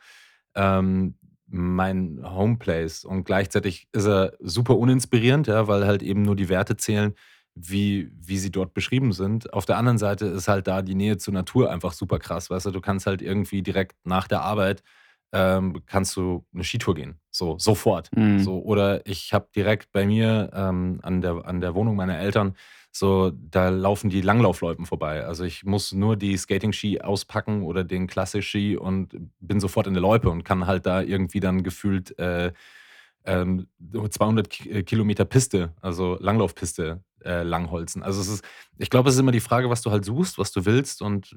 ähm, 0.56 1.16
mein 1.48 2.22
Homeplace. 2.24 3.04
Und 3.04 3.26
gleichzeitig 3.26 3.90
ist 3.92 4.08
er 4.08 4.32
super 4.40 4.78
uninspirierend, 4.78 5.48
ja, 5.48 5.68
weil 5.68 5.86
halt 5.86 6.02
eben 6.02 6.22
nur 6.22 6.38
die 6.38 6.48
Werte 6.48 6.78
zählen, 6.78 7.14
wie 7.54 8.12
wie 8.18 8.38
sie 8.38 8.50
dort 8.50 8.74
beschrieben 8.74 9.12
sind. 9.12 9.52
Auf 9.52 9.66
der 9.66 9.78
anderen 9.78 9.98
Seite 9.98 10.28
ist 10.28 10.48
halt 10.48 10.68
da 10.68 10.82
die 10.82 10.96
Nähe 10.96 11.18
zur 11.18 11.34
Natur 11.34 11.70
einfach 11.70 11.92
super 11.92 12.18
krass, 12.18 12.50
weißt 12.50 12.68
du? 12.68 12.72
Du 12.72 12.82
kannst 12.82 13.06
halt 13.06 13.22
irgendwie 13.22 13.62
direkt 13.62 13.98
nach 14.06 14.30
der 14.30 14.42
Arbeit, 14.42 14.84
ähm, 15.34 15.82
kannst 15.86 16.16
du 16.16 16.46
eine 16.54 16.64
Skitour 16.64 16.96
gehen, 16.96 17.20
so 17.30 17.58
sofort. 17.60 18.10
Mhm. 18.16 18.40
So, 18.40 18.60
oder 18.62 19.06
ich 19.06 19.34
habe 19.34 19.48
direkt 19.56 19.92
bei 19.92 20.06
mir, 20.06 20.52
ähm, 20.54 21.00
an 21.02 21.22
der 21.22 21.46
an 21.46 21.60
der 21.60 21.76
Wohnung 21.76 21.96
meiner 21.96 22.18
Eltern 22.18 22.56
so, 22.96 23.32
da 23.32 23.70
laufen 23.70 24.12
die 24.12 24.22
Langlaufloipen 24.22 24.86
vorbei. 24.86 25.26
Also, 25.26 25.44
ich 25.46 25.64
muss 25.66 25.94
nur 25.94 26.16
die 26.16 26.38
Skating-Ski 26.38 27.02
auspacken 27.02 27.64
oder 27.64 27.84
den 27.84 28.06
Klassik-Ski 28.06 28.78
und 28.78 29.16
bin 29.40 29.60
sofort 29.60 29.88
in 29.88 29.96
der 29.96 30.02
Loipe 30.02 30.30
und 30.30 30.44
kann 30.44 30.68
halt 30.68 30.86
da 30.86 31.02
irgendwie 31.02 31.40
dann 31.40 31.64
gefühlt, 31.64 32.18
äh, 32.20 32.54
ähm, 33.26 33.68
200 34.08 34.48
Ki 34.48 34.70
äh, 34.70 34.84
Kilometer 34.84 35.26
Piste, 35.26 35.74
also 35.82 36.18
Langlaufpiste, 36.20 37.04
äh, 37.26 37.42
langholzen. 37.42 38.04
Also, 38.04 38.22
es 38.22 38.28
ist 38.28 38.46
ich 38.78 38.92
glaube, 38.92 39.10
es 39.10 39.16
ist 39.16 39.22
immer 39.22 39.32
die 39.32 39.40
Frage, 39.40 39.72
was 39.72 39.82
du 39.82 39.90
halt 39.90 40.06
suchst, 40.06 40.38
was 40.38 40.52
du 40.52 40.64
willst 40.66 41.02
und 41.02 41.36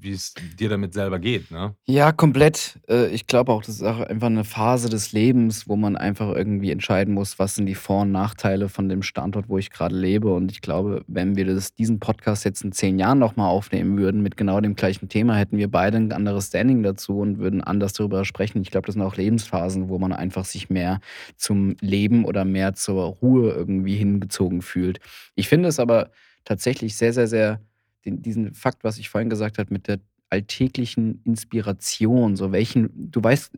wie 0.00 0.12
es 0.12 0.34
dir 0.58 0.68
damit 0.68 0.94
selber 0.94 1.18
geht, 1.18 1.50
ne? 1.50 1.74
Ja, 1.86 2.12
komplett. 2.12 2.78
Äh, 2.88 3.08
ich 3.08 3.26
glaube 3.26 3.52
auch, 3.52 3.62
das 3.62 3.76
ist 3.76 3.82
auch 3.82 4.00
einfach 4.00 4.26
eine 4.26 4.44
Phase 4.44 4.88
des 4.88 5.12
Lebens, 5.12 5.68
wo 5.68 5.76
man 5.76 5.96
einfach 5.96 6.34
irgendwie 6.34 6.70
entscheiden 6.70 7.14
muss, 7.14 7.38
was 7.38 7.54
sind 7.54 7.66
die 7.66 7.74
Vor 7.74 8.02
und 8.02 8.12
Nachteile 8.12 8.68
von 8.68 8.88
dem 8.88 9.02
Standort, 9.02 9.48
wo 9.48 9.58
ich 9.58 9.70
gerade 9.70 9.96
lebe. 9.96 10.32
Und 10.32 10.50
ich 10.52 10.60
glaube, 10.60 11.04
wenn 11.06 11.36
wir 11.36 11.46
das 11.46 11.74
diesen 11.74 12.00
Podcast 12.00 12.44
jetzt 12.44 12.62
in 12.62 12.72
10 12.72 12.98
Jahren 12.98 13.18
noch 13.18 13.36
mal 13.36 13.48
aufnehmen 13.48 13.96
würden 13.98 14.22
mit 14.22 14.36
genau 14.36 14.60
dem 14.60 14.76
gleichen 14.76 15.08
Thema, 15.08 15.36
hätten 15.36 15.56
wir 15.58 15.70
beide 15.70 15.96
ein 15.96 16.12
anderes 16.12 16.48
Standing 16.48 16.82
dazu 16.82 17.18
und 17.18 17.38
würden 17.38 17.62
anders 17.62 17.92
darüber 17.92 18.24
sprechen. 18.24 18.62
Ich 18.62 18.70
glaube, 18.70 18.86
das 18.86 18.94
sind 18.94 19.02
auch 19.02 19.16
Lebensphasen, 19.16 19.88
wo 19.88 19.98
man 19.98 20.12
einfach 20.12 20.44
sich 20.44 20.70
mehr 20.70 21.00
zum 21.36 21.76
Leben 21.80 22.24
oder 22.24 22.44
mehr 22.44 22.74
zur 22.74 23.04
Ruhe 23.04 23.52
irgendwie 23.52 23.96
hingezogen 23.96 24.62
fühlt. 24.62 25.00
Ich 25.34 25.48
finde 25.48 25.68
es 25.68 25.78
aber 25.78 26.10
tatsächlich 26.44 26.96
sehr, 26.96 27.12
sehr, 27.12 27.26
sehr 27.26 27.60
den 28.06 28.22
diesen 28.22 28.54
Fakt, 28.54 28.84
was 28.84 28.98
ich 28.98 29.08
vorhin 29.10 29.30
gesagt 29.30 29.58
habe, 29.58 29.72
mit 29.72 29.88
der 29.88 29.98
alltäglichen 30.30 31.22
Inspiration, 31.24 32.36
so 32.36 32.52
welchen 32.52 32.90
du 33.12 33.22
weißt 33.22 33.52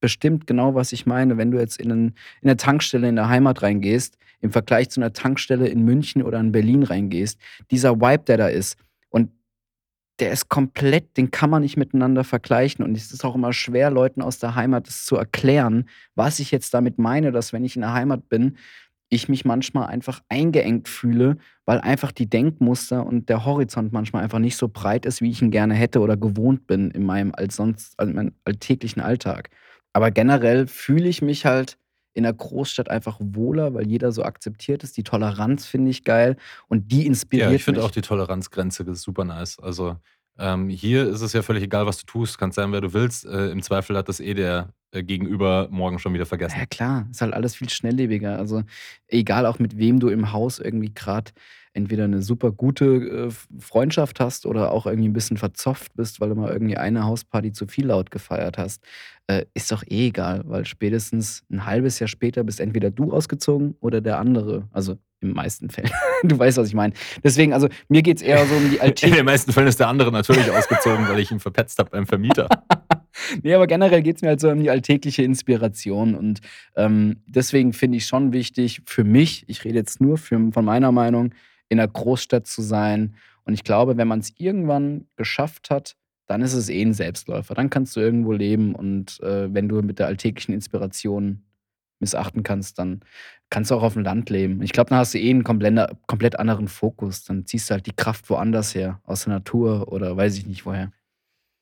bestimmt 0.00 0.46
genau, 0.46 0.74
was 0.76 0.92
ich 0.92 1.06
meine, 1.06 1.38
wenn 1.38 1.50
du 1.52 1.58
jetzt 1.58 1.80
in 1.80 1.88
'nen 1.90 2.08
in 2.42 2.48
'ne 2.50 2.56
Tankstelle 2.58 3.08
in 3.08 3.16
der 3.16 3.28
Heimat 3.30 3.62
reingehst, 3.62 4.18
im 4.42 4.52
Vergleich 4.52 4.90
zu 4.90 5.00
einer 5.00 5.12
Tankstelle 5.14 5.68
in 5.68 5.84
München 5.84 6.22
oder 6.22 6.40
in 6.40 6.52
Berlin 6.52 6.82
reingehst. 6.84 7.38
Dieser 7.72 7.96
Vibe, 8.00 8.24
der 8.26 8.38
da 8.38 8.48
ist 8.48 8.76
und 9.10 9.30
der 10.20 10.32
ist 10.32 10.48
komplett 10.50 11.16
den 11.18 11.30
kann 11.32 11.50
man 11.50 11.62
nicht 11.62 11.76
miteinander 11.78 12.24
vergleichen 12.24 12.84
und 12.84 12.96
es 12.96 13.12
ist 13.12 13.24
auch 13.24 13.34
immer 13.36 13.52
schwer, 13.54 13.90
Leuten 13.90 14.22
aus 14.22 14.38
der 14.40 14.54
Heimat 14.56 14.88
das 14.88 15.04
zu 15.06 15.16
erklären, 15.16 15.88
was 16.16 16.40
ich 16.40 16.50
jetzt 16.52 16.74
damit 16.74 16.98
meine, 16.98 17.32
dass 17.32 17.52
wenn 17.54 17.64
ich 17.66 17.76
in 17.76 17.82
der 17.82 17.94
Heimat 17.94 18.28
bin, 18.30 18.56
ich 19.08 19.28
mich 19.28 19.44
manchmal 19.44 19.86
einfach 19.86 20.20
eingeengt 20.28 20.88
fühle, 20.88 21.36
weil 21.64 21.80
einfach 21.80 22.12
die 22.12 22.28
Denkmuster 22.28 23.06
und 23.06 23.28
der 23.28 23.44
Horizont 23.44 23.92
manchmal 23.92 24.22
einfach 24.24 24.38
nicht 24.40 24.56
so 24.56 24.68
breit 24.68 25.06
ist, 25.06 25.20
wie 25.20 25.30
ich 25.30 25.42
ihn 25.42 25.50
gerne 25.50 25.74
hätte 25.74 26.00
oder 26.00 26.16
gewohnt 26.16 26.66
bin 26.66 26.90
in 26.90 27.04
meinem 27.04 27.32
als 27.34 27.56
sonst 27.56 27.94
also 27.98 28.10
in 28.10 28.16
meinem 28.16 28.32
alltäglichen 28.44 29.00
Alltag. 29.00 29.50
Aber 29.92 30.10
generell 30.10 30.66
fühle 30.66 31.08
ich 31.08 31.22
mich 31.22 31.46
halt 31.46 31.78
in 32.14 32.22
der 32.24 32.32
Großstadt 32.32 32.90
einfach 32.90 33.18
wohler, 33.20 33.74
weil 33.74 33.86
jeder 33.86 34.10
so 34.12 34.22
akzeptiert 34.24 34.82
ist. 34.82 34.96
Die 34.96 35.02
Toleranz 35.04 35.66
finde 35.66 35.90
ich 35.90 36.02
geil 36.04 36.36
und 36.68 36.90
die 36.92 37.06
Ja, 37.34 37.52
ich 37.52 37.62
inspiriert 37.62 37.62
finde 37.62 37.82
auch 37.84 37.90
mich. 37.90 37.92
die 37.92 38.00
Toleranzgrenze 38.00 38.94
super 38.94 39.24
nice. 39.24 39.58
Also, 39.58 39.96
Ähm, 40.38 40.68
hier 40.68 41.08
ist 41.08 41.22
es 41.22 41.32
ja 41.32 41.42
völlig 41.42 41.62
egal, 41.62 41.86
was 41.86 41.98
du 41.98 42.06
tust, 42.06 42.38
kannst 42.38 42.56
sein, 42.56 42.72
wer 42.72 42.80
du 42.80 42.92
willst. 42.92 43.24
Äh, 43.24 43.48
Im 43.50 43.62
Zweifel 43.62 43.96
hat 43.96 44.08
das 44.08 44.20
eh 44.20 44.34
der 44.34 44.74
äh, 44.90 45.02
Gegenüber 45.02 45.68
morgen 45.70 45.98
schon 45.98 46.14
wieder 46.14 46.26
vergessen. 46.26 46.58
Ja 46.58 46.66
klar, 46.66 47.06
ist 47.10 47.22
halt 47.22 47.34
alles 47.34 47.54
viel 47.54 47.68
schnelllebiger. 47.68 48.38
Also 48.38 48.62
egal 49.08 49.46
auch 49.46 49.58
mit 49.58 49.78
wem 49.78 50.00
du 50.00 50.08
im 50.08 50.32
Haus 50.32 50.58
irgendwie 50.58 50.92
gerade 50.92 51.32
entweder 51.76 52.04
eine 52.04 52.22
super 52.22 52.50
gute 52.52 52.84
äh, 53.28 53.30
Freundschaft 53.60 54.18
hast 54.20 54.46
oder 54.46 54.72
auch 54.72 54.86
irgendwie 54.86 55.08
ein 55.08 55.12
bisschen 55.12 55.36
verzopft 55.36 55.94
bist, 55.94 56.20
weil 56.20 56.30
du 56.30 56.34
mal 56.34 56.52
irgendwie 56.52 56.76
eine 56.76 57.04
Hausparty 57.04 57.52
zu 57.52 57.66
viel 57.66 57.86
laut 57.86 58.10
gefeiert 58.10 58.58
hast, 58.58 58.82
äh, 59.26 59.44
ist 59.54 59.70
doch 59.70 59.82
eh 59.84 60.08
egal, 60.08 60.42
weil 60.46 60.64
spätestens 60.64 61.44
ein 61.50 61.66
halbes 61.66 61.98
Jahr 61.98 62.08
später 62.08 62.44
bist 62.44 62.60
entweder 62.60 62.90
du 62.90 63.12
ausgezogen 63.12 63.76
oder 63.80 64.00
der 64.00 64.18
andere. 64.18 64.68
Also 64.72 64.96
in 65.20 65.28
den 65.28 65.34
meisten 65.34 65.70
Fällen. 65.70 65.90
du 66.22 66.38
weißt, 66.38 66.58
was 66.58 66.68
ich 66.68 66.74
meine. 66.74 66.92
Deswegen, 67.24 67.52
also 67.52 67.68
mir 67.88 68.02
geht 68.02 68.18
es 68.18 68.22
eher 68.22 68.44
so 68.46 68.54
um 68.54 68.70
die 68.70 68.80
Alltag. 68.80 69.10
In 69.10 69.16
den 69.16 69.24
meisten 69.24 69.52
Fällen 69.52 69.68
ist 69.68 69.80
der 69.80 69.88
andere 69.88 70.12
natürlich 70.12 70.50
ausgezogen, 70.50 71.08
weil 71.08 71.18
ich 71.18 71.30
ihn 71.30 71.40
verpetzt 71.40 71.78
habe 71.78 71.90
beim 71.90 72.06
Vermieter. 72.06 72.48
nee, 73.42 73.54
aber 73.54 73.66
generell 73.66 74.02
geht 74.02 74.16
es 74.16 74.22
mir 74.22 74.28
halt 74.28 74.40
so 74.40 74.50
um 74.50 74.60
die 74.60 74.70
alltägliche 74.70 75.22
Inspiration. 75.22 76.14
Und 76.14 76.40
ähm, 76.76 77.22
deswegen 77.26 77.72
finde 77.72 77.98
ich 77.98 78.06
schon 78.06 78.32
wichtig 78.32 78.82
für 78.86 79.04
mich, 79.04 79.44
ich 79.48 79.64
rede 79.64 79.76
jetzt 79.76 80.00
nur 80.00 80.18
für, 80.18 80.52
von 80.52 80.64
meiner 80.64 80.92
Meinung, 80.92 81.32
in 81.68 81.80
einer 81.80 81.88
Großstadt 81.88 82.46
zu 82.46 82.62
sein. 82.62 83.16
Und 83.44 83.54
ich 83.54 83.64
glaube, 83.64 83.96
wenn 83.96 84.08
man 84.08 84.20
es 84.20 84.32
irgendwann 84.38 85.06
geschafft 85.16 85.70
hat, 85.70 85.96
dann 86.26 86.42
ist 86.42 86.54
es 86.54 86.68
eh 86.68 86.82
ein 86.82 86.92
Selbstläufer. 86.92 87.54
Dann 87.54 87.70
kannst 87.70 87.94
du 87.96 88.00
irgendwo 88.00 88.32
leben 88.32 88.74
und 88.74 89.20
äh, 89.20 89.52
wenn 89.52 89.68
du 89.68 89.82
mit 89.82 89.98
der 89.98 90.06
alltäglichen 90.06 90.52
Inspiration 90.52 91.42
missachten 91.98 92.42
kannst, 92.42 92.78
dann 92.78 93.00
kannst 93.48 93.70
du 93.70 93.76
auch 93.76 93.82
auf 93.82 93.94
dem 93.94 94.02
Land 94.02 94.28
leben. 94.28 94.60
Ich 94.62 94.72
glaube, 94.72 94.90
dann 94.90 94.98
hast 94.98 95.14
du 95.14 95.18
eh 95.18 95.30
einen 95.30 95.44
komplett, 95.44 95.96
komplett 96.06 96.38
anderen 96.38 96.68
Fokus. 96.68 97.24
Dann 97.24 97.46
ziehst 97.46 97.70
du 97.70 97.74
halt 97.74 97.86
die 97.86 97.94
Kraft 97.94 98.28
woanders 98.28 98.74
her, 98.74 99.00
aus 99.04 99.24
der 99.24 99.34
Natur 99.34 99.92
oder 99.92 100.16
weiß 100.16 100.36
ich 100.36 100.46
nicht 100.46 100.66
woher. 100.66 100.92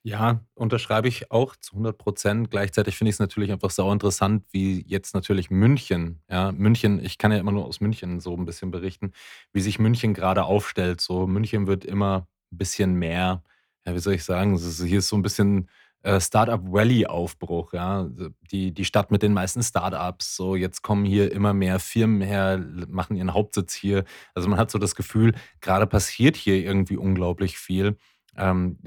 Ja, 0.06 0.40
unterschreibe 0.54 1.08
ich 1.08 1.30
auch 1.30 1.56
zu 1.56 1.72
100 1.76 1.96
Prozent. 1.96 2.50
Gleichzeitig 2.50 2.94
finde 2.98 3.08
ich 3.08 3.14
es 3.16 3.20
natürlich 3.20 3.50
einfach 3.50 3.70
sau 3.70 3.90
interessant, 3.90 4.44
wie 4.50 4.84
jetzt 4.86 5.14
natürlich 5.14 5.50
München, 5.50 6.20
ja, 6.28 6.52
München, 6.52 7.02
ich 7.02 7.16
kann 7.16 7.32
ja 7.32 7.38
immer 7.38 7.52
nur 7.52 7.64
aus 7.64 7.80
München 7.80 8.20
so 8.20 8.36
ein 8.36 8.44
bisschen 8.44 8.70
berichten, 8.70 9.12
wie 9.54 9.62
sich 9.62 9.78
München 9.78 10.12
gerade 10.12 10.44
aufstellt. 10.44 11.00
So, 11.00 11.26
München 11.26 11.66
wird 11.66 11.86
immer 11.86 12.28
ein 12.52 12.58
bisschen 12.58 12.94
mehr, 12.96 13.42
ja, 13.86 13.94
wie 13.94 13.98
soll 13.98 14.12
ich 14.12 14.24
sagen, 14.24 14.54
ist, 14.56 14.82
hier 14.84 14.98
ist 14.98 15.08
so 15.08 15.16
ein 15.16 15.22
bisschen 15.22 15.70
äh, 16.02 16.20
Startup 16.20 16.60
Valley 16.70 17.06
Aufbruch, 17.06 17.72
ja, 17.72 18.06
die, 18.50 18.72
die 18.74 18.84
Stadt 18.84 19.10
mit 19.10 19.22
den 19.22 19.32
meisten 19.32 19.62
Startups. 19.62 20.36
So, 20.36 20.54
jetzt 20.54 20.82
kommen 20.82 21.06
hier 21.06 21.32
immer 21.32 21.54
mehr 21.54 21.78
Firmen 21.78 22.20
her, 22.20 22.62
machen 22.88 23.16
ihren 23.16 23.32
Hauptsitz 23.32 23.72
hier. 23.72 24.04
Also 24.34 24.50
man 24.50 24.58
hat 24.58 24.70
so 24.70 24.78
das 24.78 24.94
Gefühl, 24.96 25.32
gerade 25.62 25.86
passiert 25.86 26.36
hier 26.36 26.56
irgendwie 26.56 26.98
unglaublich 26.98 27.56
viel. 27.56 27.96
Ähm, 28.36 28.78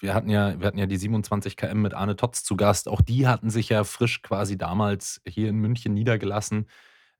wir 0.00 0.14
hatten 0.14 0.28
ja, 0.28 0.58
wir 0.58 0.66
hatten 0.66 0.78
ja 0.78 0.86
die 0.86 0.96
27 0.96 1.56
km 1.56 1.82
mit 1.82 1.94
Arne 1.94 2.16
Totz 2.16 2.44
zu 2.44 2.56
Gast. 2.56 2.88
Auch 2.88 3.00
die 3.00 3.26
hatten 3.26 3.50
sich 3.50 3.68
ja 3.68 3.84
frisch 3.84 4.22
quasi 4.22 4.56
damals 4.58 5.20
hier 5.26 5.48
in 5.48 5.56
München 5.56 5.94
niedergelassen. 5.94 6.66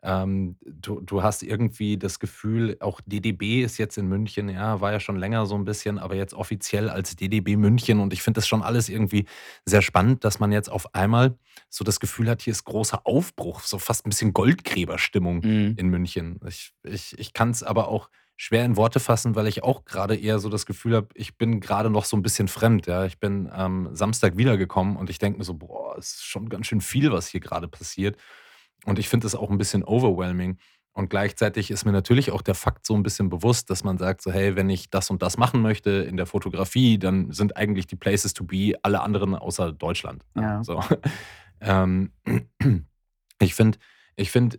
Ähm, 0.02 0.56
du, 0.64 1.00
du 1.00 1.22
hast 1.22 1.42
irgendwie 1.42 1.98
das 1.98 2.20
Gefühl, 2.20 2.76
auch 2.80 3.00
DDB 3.06 3.62
ist 3.62 3.78
jetzt 3.78 3.98
in 3.98 4.06
München, 4.06 4.48
ja, 4.48 4.80
war 4.80 4.92
ja 4.92 5.00
schon 5.00 5.16
länger 5.16 5.46
so 5.46 5.56
ein 5.56 5.64
bisschen, 5.64 5.98
aber 5.98 6.14
jetzt 6.14 6.34
offiziell 6.34 6.88
als 6.88 7.16
DDB 7.16 7.56
München. 7.56 7.98
Und 7.98 8.12
ich 8.12 8.22
finde 8.22 8.38
das 8.38 8.46
schon 8.46 8.62
alles 8.62 8.88
irgendwie 8.88 9.26
sehr 9.64 9.82
spannend, 9.82 10.22
dass 10.24 10.38
man 10.38 10.52
jetzt 10.52 10.70
auf 10.70 10.94
einmal 10.94 11.36
so 11.68 11.82
das 11.82 11.98
Gefühl 11.98 12.28
hat, 12.28 12.42
hier 12.42 12.52
ist 12.52 12.64
großer 12.64 13.00
Aufbruch, 13.04 13.60
so 13.60 13.78
fast 13.78 14.06
ein 14.06 14.10
bisschen 14.10 14.32
Goldgräberstimmung 14.32 15.38
mhm. 15.38 15.74
in 15.76 15.88
München. 15.88 16.38
Ich, 16.46 16.72
ich, 16.84 17.18
ich 17.18 17.32
kann 17.32 17.50
es 17.50 17.62
aber 17.64 17.88
auch 17.88 18.08
schwer 18.36 18.64
in 18.64 18.76
Worte 18.76 19.00
fassen, 19.00 19.34
weil 19.34 19.46
ich 19.46 19.64
auch 19.64 19.84
gerade 19.84 20.14
eher 20.14 20.38
so 20.38 20.48
das 20.48 20.66
Gefühl 20.66 20.94
habe, 20.94 21.08
ich 21.14 21.38
bin 21.38 21.60
gerade 21.60 21.90
noch 21.90 22.04
so 22.04 22.16
ein 22.16 22.22
bisschen 22.22 22.48
fremd. 22.48 22.86
Ja? 22.86 23.06
Ich 23.06 23.18
bin 23.18 23.50
am 23.50 23.94
Samstag 23.94 24.36
wiedergekommen 24.36 24.96
und 24.96 25.08
ich 25.08 25.18
denke 25.18 25.38
mir 25.38 25.44
so, 25.44 25.54
boah, 25.54 25.96
es 25.98 26.16
ist 26.16 26.24
schon 26.24 26.48
ganz 26.48 26.66
schön 26.66 26.82
viel, 26.82 27.10
was 27.10 27.26
hier 27.28 27.40
gerade 27.40 27.66
passiert. 27.66 28.16
Und 28.84 28.98
ich 28.98 29.08
finde 29.08 29.26
es 29.26 29.34
auch 29.34 29.50
ein 29.50 29.58
bisschen 29.58 29.82
overwhelming. 29.82 30.58
Und 30.92 31.10
gleichzeitig 31.10 31.70
ist 31.70 31.84
mir 31.84 31.92
natürlich 31.92 32.30
auch 32.30 32.40
der 32.40 32.54
Fakt 32.54 32.86
so 32.86 32.94
ein 32.94 33.02
bisschen 33.02 33.28
bewusst, 33.28 33.68
dass 33.68 33.84
man 33.84 33.98
sagt, 33.98 34.22
so, 34.22 34.32
hey, 34.32 34.56
wenn 34.56 34.70
ich 34.70 34.88
das 34.90 35.10
und 35.10 35.22
das 35.22 35.36
machen 35.36 35.60
möchte 35.60 35.90
in 35.90 36.16
der 36.16 36.24
Fotografie, 36.24 36.98
dann 36.98 37.32
sind 37.32 37.56
eigentlich 37.56 37.86
die 37.86 37.96
Places 37.96 38.32
to 38.32 38.44
be 38.44 38.72
alle 38.82 39.00
anderen 39.02 39.34
außer 39.34 39.72
Deutschland. 39.72 40.24
Ja. 40.34 40.62
So. 40.64 40.82
ähm, 41.60 42.12
ich 43.40 43.54
finde, 43.54 43.78
ich 44.16 44.30
finde, 44.30 44.58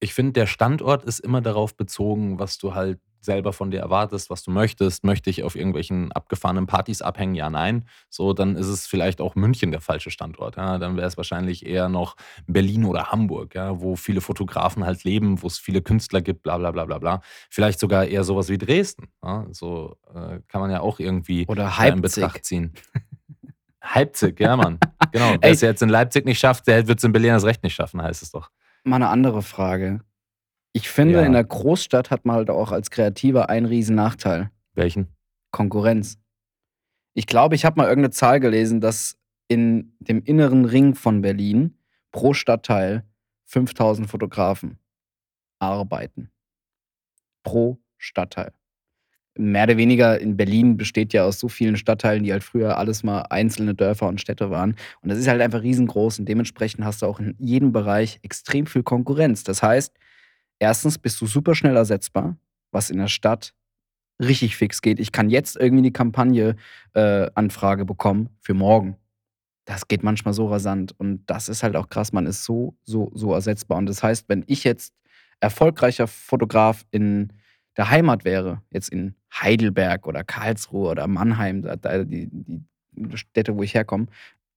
ich 0.00 0.14
finde, 0.14 0.32
der 0.32 0.46
Standort 0.46 1.04
ist 1.04 1.20
immer 1.20 1.40
darauf 1.40 1.76
bezogen, 1.76 2.38
was 2.38 2.58
du 2.58 2.74
halt 2.74 3.00
selber 3.24 3.52
von 3.52 3.70
dir 3.70 3.80
erwartest, 3.80 4.30
was 4.30 4.42
du 4.42 4.50
möchtest. 4.50 5.02
Möchte 5.02 5.30
ich 5.30 5.42
auf 5.42 5.56
irgendwelchen 5.56 6.12
abgefahrenen 6.12 6.66
Partys 6.66 7.02
abhängen? 7.02 7.34
Ja, 7.34 7.50
nein. 7.50 7.86
So, 8.10 8.32
dann 8.32 8.54
ist 8.54 8.66
es 8.66 8.86
vielleicht 8.86 9.20
auch 9.20 9.34
München 9.34 9.70
der 9.70 9.80
falsche 9.80 10.10
Standort. 10.10 10.56
Ja, 10.56 10.78
dann 10.78 10.96
wäre 10.96 11.06
es 11.06 11.16
wahrscheinlich 11.16 11.66
eher 11.66 11.88
noch 11.88 12.16
Berlin 12.46 12.84
oder 12.84 13.10
Hamburg, 13.10 13.54
ja, 13.54 13.80
wo 13.80 13.96
viele 13.96 14.20
Fotografen 14.20 14.84
halt 14.84 15.04
leben, 15.04 15.42
wo 15.42 15.46
es 15.46 15.58
viele 15.58 15.80
Künstler 15.80 16.20
gibt, 16.20 16.42
bla 16.42 16.58
bla 16.58 16.70
bla 16.70 16.84
bla 16.84 16.98
bla. 16.98 17.20
Vielleicht 17.50 17.80
sogar 17.80 18.04
eher 18.04 18.24
sowas 18.24 18.48
wie 18.50 18.58
Dresden. 18.58 19.08
Ja, 19.24 19.46
so 19.50 19.96
äh, 20.14 20.40
kann 20.48 20.60
man 20.60 20.70
ja 20.70 20.80
auch 20.80 20.98
irgendwie 21.00 21.46
oder 21.48 21.72
in 21.86 22.02
Betracht 22.02 22.44
ziehen. 22.44 22.74
Leipzig, 23.94 24.40
ja, 24.40 24.56
Mann. 24.56 24.78
Genau. 25.12 25.36
Wer 25.40 25.50
es 25.50 25.60
jetzt 25.60 25.80
in 25.80 25.90
Leipzig 25.90 26.24
nicht 26.24 26.40
schafft, 26.40 26.66
der 26.66 26.88
wird 26.88 26.98
es 26.98 27.04
in 27.04 27.12
Berlin 27.12 27.34
das 27.34 27.44
Recht 27.44 27.62
nicht 27.62 27.74
schaffen, 27.74 28.02
heißt 28.02 28.20
es 28.20 28.32
doch 28.32 28.50
mal 28.84 28.96
eine 28.96 29.08
andere 29.08 29.42
Frage. 29.42 30.00
Ich 30.72 30.88
finde, 30.88 31.14
Ja. 31.20 31.22
in 31.26 31.32
der 31.32 31.44
Großstadt 31.44 32.10
hat 32.10 32.24
man 32.24 32.36
halt 32.36 32.50
auch 32.50 32.72
als 32.72 32.90
Kreativer 32.90 33.48
einen 33.48 33.66
riesen 33.66 33.94
Nachteil. 33.96 34.50
Welchen? 34.74 35.08
Konkurrenz. 35.52 36.18
Ich 37.14 37.26
glaube, 37.26 37.54
ich 37.54 37.64
habe 37.64 37.76
mal 37.80 37.88
irgendeine 37.88 38.10
Zahl 38.10 38.40
gelesen, 38.40 38.80
dass 38.80 39.16
in 39.46 39.96
dem 40.00 40.22
inneren 40.22 40.64
Ring 40.64 40.94
von 40.94 41.20
Berlin 41.22 41.78
pro 42.10 42.32
Stadtteil 42.34 43.04
5000 43.44 44.08
Fotografen 44.10 44.78
arbeiten. 45.60 46.30
Pro 47.44 47.78
Stadtteil 47.98 48.52
mehr 49.36 49.64
oder 49.64 49.76
weniger 49.76 50.20
in 50.20 50.36
Berlin 50.36 50.76
besteht 50.76 51.12
ja 51.12 51.24
aus 51.24 51.40
so 51.40 51.48
vielen 51.48 51.76
Stadtteilen, 51.76 52.22
die 52.22 52.32
halt 52.32 52.44
früher 52.44 52.78
alles 52.78 53.02
mal 53.02 53.22
einzelne 53.30 53.74
Dörfer 53.74 54.06
und 54.06 54.20
Städte 54.20 54.50
waren. 54.50 54.76
Und 55.00 55.08
das 55.08 55.18
ist 55.18 55.28
halt 55.28 55.40
einfach 55.40 55.62
riesengroß 55.62 56.20
und 56.20 56.28
dementsprechend 56.28 56.84
hast 56.84 57.02
du 57.02 57.06
auch 57.06 57.18
in 57.18 57.34
jedem 57.38 57.72
Bereich 57.72 58.20
extrem 58.22 58.66
viel 58.66 58.82
Konkurrenz. 58.82 59.42
Das 59.42 59.62
heißt, 59.62 59.92
erstens 60.58 60.98
bist 60.98 61.20
du 61.20 61.26
super 61.26 61.54
schnell 61.54 61.76
ersetzbar, 61.76 62.36
was 62.70 62.90
in 62.90 62.98
der 62.98 63.08
Stadt 63.08 63.54
richtig 64.20 64.56
fix 64.56 64.80
geht. 64.82 65.00
Ich 65.00 65.10
kann 65.10 65.28
jetzt 65.30 65.56
irgendwie 65.56 65.82
die 65.82 65.92
Kampagne-Anfrage 65.92 67.82
äh, 67.82 67.84
bekommen 67.84 68.28
für 68.40 68.54
morgen. 68.54 68.96
Das 69.64 69.88
geht 69.88 70.02
manchmal 70.02 70.34
so 70.34 70.46
rasant 70.46 70.94
und 70.98 71.24
das 71.26 71.48
ist 71.48 71.62
halt 71.62 71.74
auch 71.74 71.88
krass. 71.88 72.12
Man 72.12 72.26
ist 72.26 72.44
so, 72.44 72.76
so, 72.84 73.10
so 73.14 73.32
ersetzbar. 73.32 73.78
Und 73.78 73.86
das 73.86 74.02
heißt, 74.02 74.28
wenn 74.28 74.44
ich 74.46 74.62
jetzt 74.62 74.94
erfolgreicher 75.40 76.06
Fotograf 76.06 76.84
in 76.90 77.32
der 77.76 77.90
Heimat 77.90 78.24
wäre, 78.24 78.62
jetzt 78.70 78.88
in 78.88 79.14
Heidelberg 79.32 80.06
oder 80.06 80.24
Karlsruhe 80.24 80.90
oder 80.90 81.06
Mannheim, 81.06 81.62
die, 82.06 82.28
die 82.30 83.16
Städte, 83.16 83.56
wo 83.56 83.62
ich 83.62 83.74
herkomme, 83.74 84.06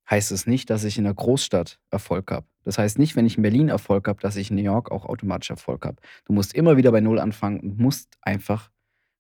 heißt 0.10 0.32
es 0.32 0.48
nicht, 0.48 0.70
dass 0.70 0.84
ich 0.84 0.98
in 0.98 1.06
einer 1.06 1.16
Großstadt 1.16 1.80
Erfolg 1.90 2.32
habe. 2.32 2.46
Das 2.64 2.78
heißt 2.78 3.00
nicht, 3.00 3.16
wenn 3.16 3.26
ich 3.26 3.38
in 3.38 3.44
Berlin 3.44 3.70
Erfolg 3.70 4.08
habe, 4.08 4.22
dass 4.22 4.36
ich 4.36 4.50
in 4.50 4.56
New 4.56 4.64
York 4.64 4.92
auch 4.92 5.06
automatisch 5.06 5.50
Erfolg 5.50 5.86
habe. 5.86 5.98
Du 6.26 6.34
musst 6.34 6.54
immer 6.54 6.78
wieder 6.78 6.92
bei 6.92 7.02
Null 7.02 7.20
anfangen 7.20 7.60
und 7.60 7.80
musst 7.80 8.18
einfach 8.22 8.70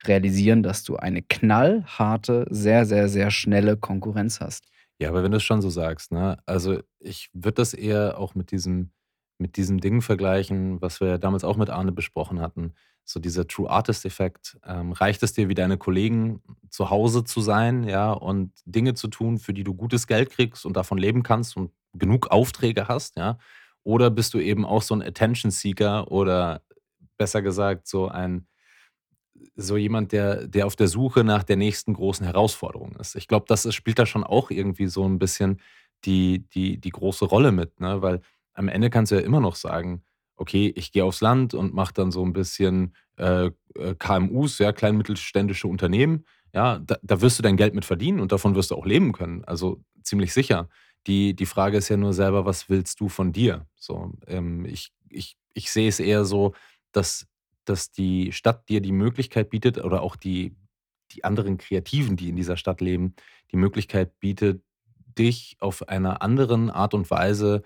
realisieren, 0.06 0.64
dass 0.64 0.84
du 0.84 0.98
eine 0.98 1.22
knallharte, 1.22 2.46
sehr, 2.50 2.86
sehr, 2.86 3.10
sehr 3.10 3.32
schnelle 3.32 3.78
Konkurrenz 3.78 4.40
hast. 4.40 4.68
Ja, 5.00 5.10
aber 5.10 5.24
wenn 5.24 5.32
du 5.32 5.38
es 5.38 5.44
schon 5.44 5.62
so 5.62 5.70
sagst, 5.70 6.12
ne? 6.12 6.38
Also 6.46 6.82
ich 7.00 7.30
würde 7.34 7.56
das 7.56 7.74
eher 7.74 8.18
auch 8.18 8.36
mit 8.36 8.52
diesem, 8.52 8.92
mit 9.38 9.58
diesem 9.58 9.80
Ding 9.80 10.02
vergleichen, 10.02 10.82
was 10.82 11.02
wir 11.02 11.08
ja 11.08 11.18
damals 11.18 11.44
auch 11.44 11.58
mit 11.58 11.70
Arne 11.70 11.92
besprochen 11.92 12.40
hatten 12.42 12.74
so 13.08 13.20
dieser 13.22 13.48
True 13.48 13.70
Artist-Effekt. 13.70 14.58
Ähm, 14.66 14.92
reicht 14.92 15.24
es 15.24 15.34
dir, 15.34 15.48
wie 15.48 15.54
deine 15.54 15.78
Kollegen 15.78 16.42
zu 16.70 16.90
Hause 16.90 17.24
zu 17.24 17.40
sein, 17.40 17.86
ja, 17.86 18.12
und 18.12 18.52
Dinge 18.66 18.96
zu 18.96 19.08
tun, 19.08 19.38
für 19.40 19.54
die 19.54 19.64
du 19.64 19.74
gutes 19.74 20.08
Geld 20.08 20.30
kriegst 20.30 20.66
und 20.66 20.76
davon 20.76 20.98
leben 20.98 21.24
kannst 21.24 21.56
und 21.56 21.72
genug 21.94 22.28
Aufträge 22.28 22.88
hast, 22.88 23.16
ja? 23.18 23.38
Oder 23.84 24.10
bist 24.10 24.34
du 24.34 24.40
eben 24.40 24.66
auch 24.66 24.82
so 24.82 24.94
ein 24.94 25.02
Attention-Seeker 25.02 26.12
oder 26.12 26.62
besser 27.18 27.42
gesagt 27.42 27.88
so 27.88 28.10
ein 28.10 28.46
so 29.56 29.78
jemand, 29.78 30.12
der, 30.12 30.48
der 30.48 30.66
auf 30.66 30.76
der 30.76 30.88
Suche 30.88 31.24
nach 31.24 31.44
der 31.44 31.56
nächsten 31.56 31.94
großen 31.94 32.26
Herausforderung 32.26 32.96
ist. 32.98 33.16
Ich 33.16 33.28
glaube, 33.28 33.46
das 33.48 33.74
spielt 33.74 34.00
da 34.00 34.06
schon 34.06 34.24
auch 34.24 34.52
irgendwie 34.52 34.88
so 34.88 35.08
ein 35.08 35.20
bisschen 35.20 35.62
die, 36.06 36.48
die, 36.50 36.78
die 36.80 36.90
große 36.90 37.26
Rolle 37.26 37.52
mit, 37.52 37.80
ne? 37.80 38.02
Weil 38.02 38.22
am 38.54 38.68
Ende 38.68 38.90
kannst 38.90 39.12
du 39.12 39.16
ja 39.16 39.22
immer 39.22 39.40
noch 39.40 39.56
sagen, 39.56 40.04
okay, 40.38 40.72
ich 40.76 40.92
gehe 40.92 41.04
aufs 41.04 41.22
Land 41.22 41.54
und 41.54 41.74
mache 41.74 41.94
dann 41.94 42.12
so 42.12 42.24
ein 42.24 42.34
bisschen 42.34 42.96
äh, 43.18 43.48
äh 43.76 43.96
KMUs, 43.98 44.60
ja, 44.60 44.72
klein 44.72 44.96
mittelständische 44.96 45.68
Unternehmen. 45.68 46.26
Ja, 46.54 46.80
da, 46.80 46.98
da, 47.02 47.22
wirst 47.22 47.38
du 47.38 47.44
dein 47.44 47.58
Geld 47.58 47.76
mit 47.76 47.86
verdienen 47.86 48.20
und 48.20 48.32
davon 48.32 48.56
wirst 48.56 48.72
du 48.72 48.76
auch 48.76 48.86
leben 48.86 49.12
können. 49.12 49.44
Also 49.44 49.84
ziemlich 50.04 50.34
sicher. 50.34 50.70
Die, 51.06 51.36
die 51.36 51.46
Frage 51.46 51.78
ist 51.78 51.90
ja 51.90 51.98
nur 51.98 52.14
selber, 52.14 52.46
was 52.46 52.70
willst 52.70 53.00
du 53.00 53.10
von 53.10 53.34
dir? 53.34 53.68
So, 53.76 54.14
ähm, 54.28 54.66
ich, 54.66 54.92
ich, 55.10 55.38
ich 55.54 55.72
sehe 55.72 55.90
es 55.90 56.00
eher 56.00 56.26
so, 56.26 56.54
dass, 56.92 57.28
dass 57.66 57.92
die 57.92 58.32
Stadt 58.32 58.70
dir 58.70 58.82
die 58.82 58.92
Möglichkeit 58.92 59.50
bietet 59.50 59.78
oder 59.78 60.02
auch 60.02 60.16
die, 60.16 60.56
die 61.12 61.24
anderen 61.24 61.58
Kreativen, 61.58 62.16
die 62.16 62.30
in 62.30 62.36
dieser 62.36 62.58
Stadt 62.58 62.82
leben, 62.82 63.16
die 63.52 63.58
Möglichkeit 63.58 64.20
bietet, 64.20 64.62
dich 65.18 65.58
auf 65.60 65.88
einer 65.88 66.22
anderen 66.22 66.70
Art 66.70 66.94
und 66.94 67.10
Weise 67.10 67.64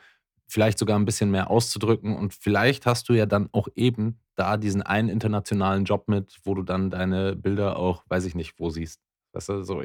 vielleicht 0.51 0.79
sogar 0.79 0.99
ein 0.99 1.05
bisschen 1.05 1.31
mehr 1.31 1.49
auszudrücken. 1.49 2.15
Und 2.15 2.33
vielleicht 2.33 2.85
hast 2.85 3.07
du 3.07 3.13
ja 3.13 3.25
dann 3.25 3.49
auch 3.53 3.69
eben 3.75 4.19
da 4.35 4.57
diesen 4.57 4.81
einen 4.81 5.07
internationalen 5.07 5.85
Job 5.85 6.07
mit, 6.07 6.39
wo 6.43 6.53
du 6.53 6.61
dann 6.61 6.89
deine 6.89 7.35
Bilder 7.35 7.77
auch, 7.77 8.03
weiß 8.09 8.25
ich 8.25 8.35
nicht, 8.35 8.59
wo 8.59 8.69
siehst. 8.69 8.99
Weißt 9.33 9.49
du, 9.49 9.63
so 9.63 9.81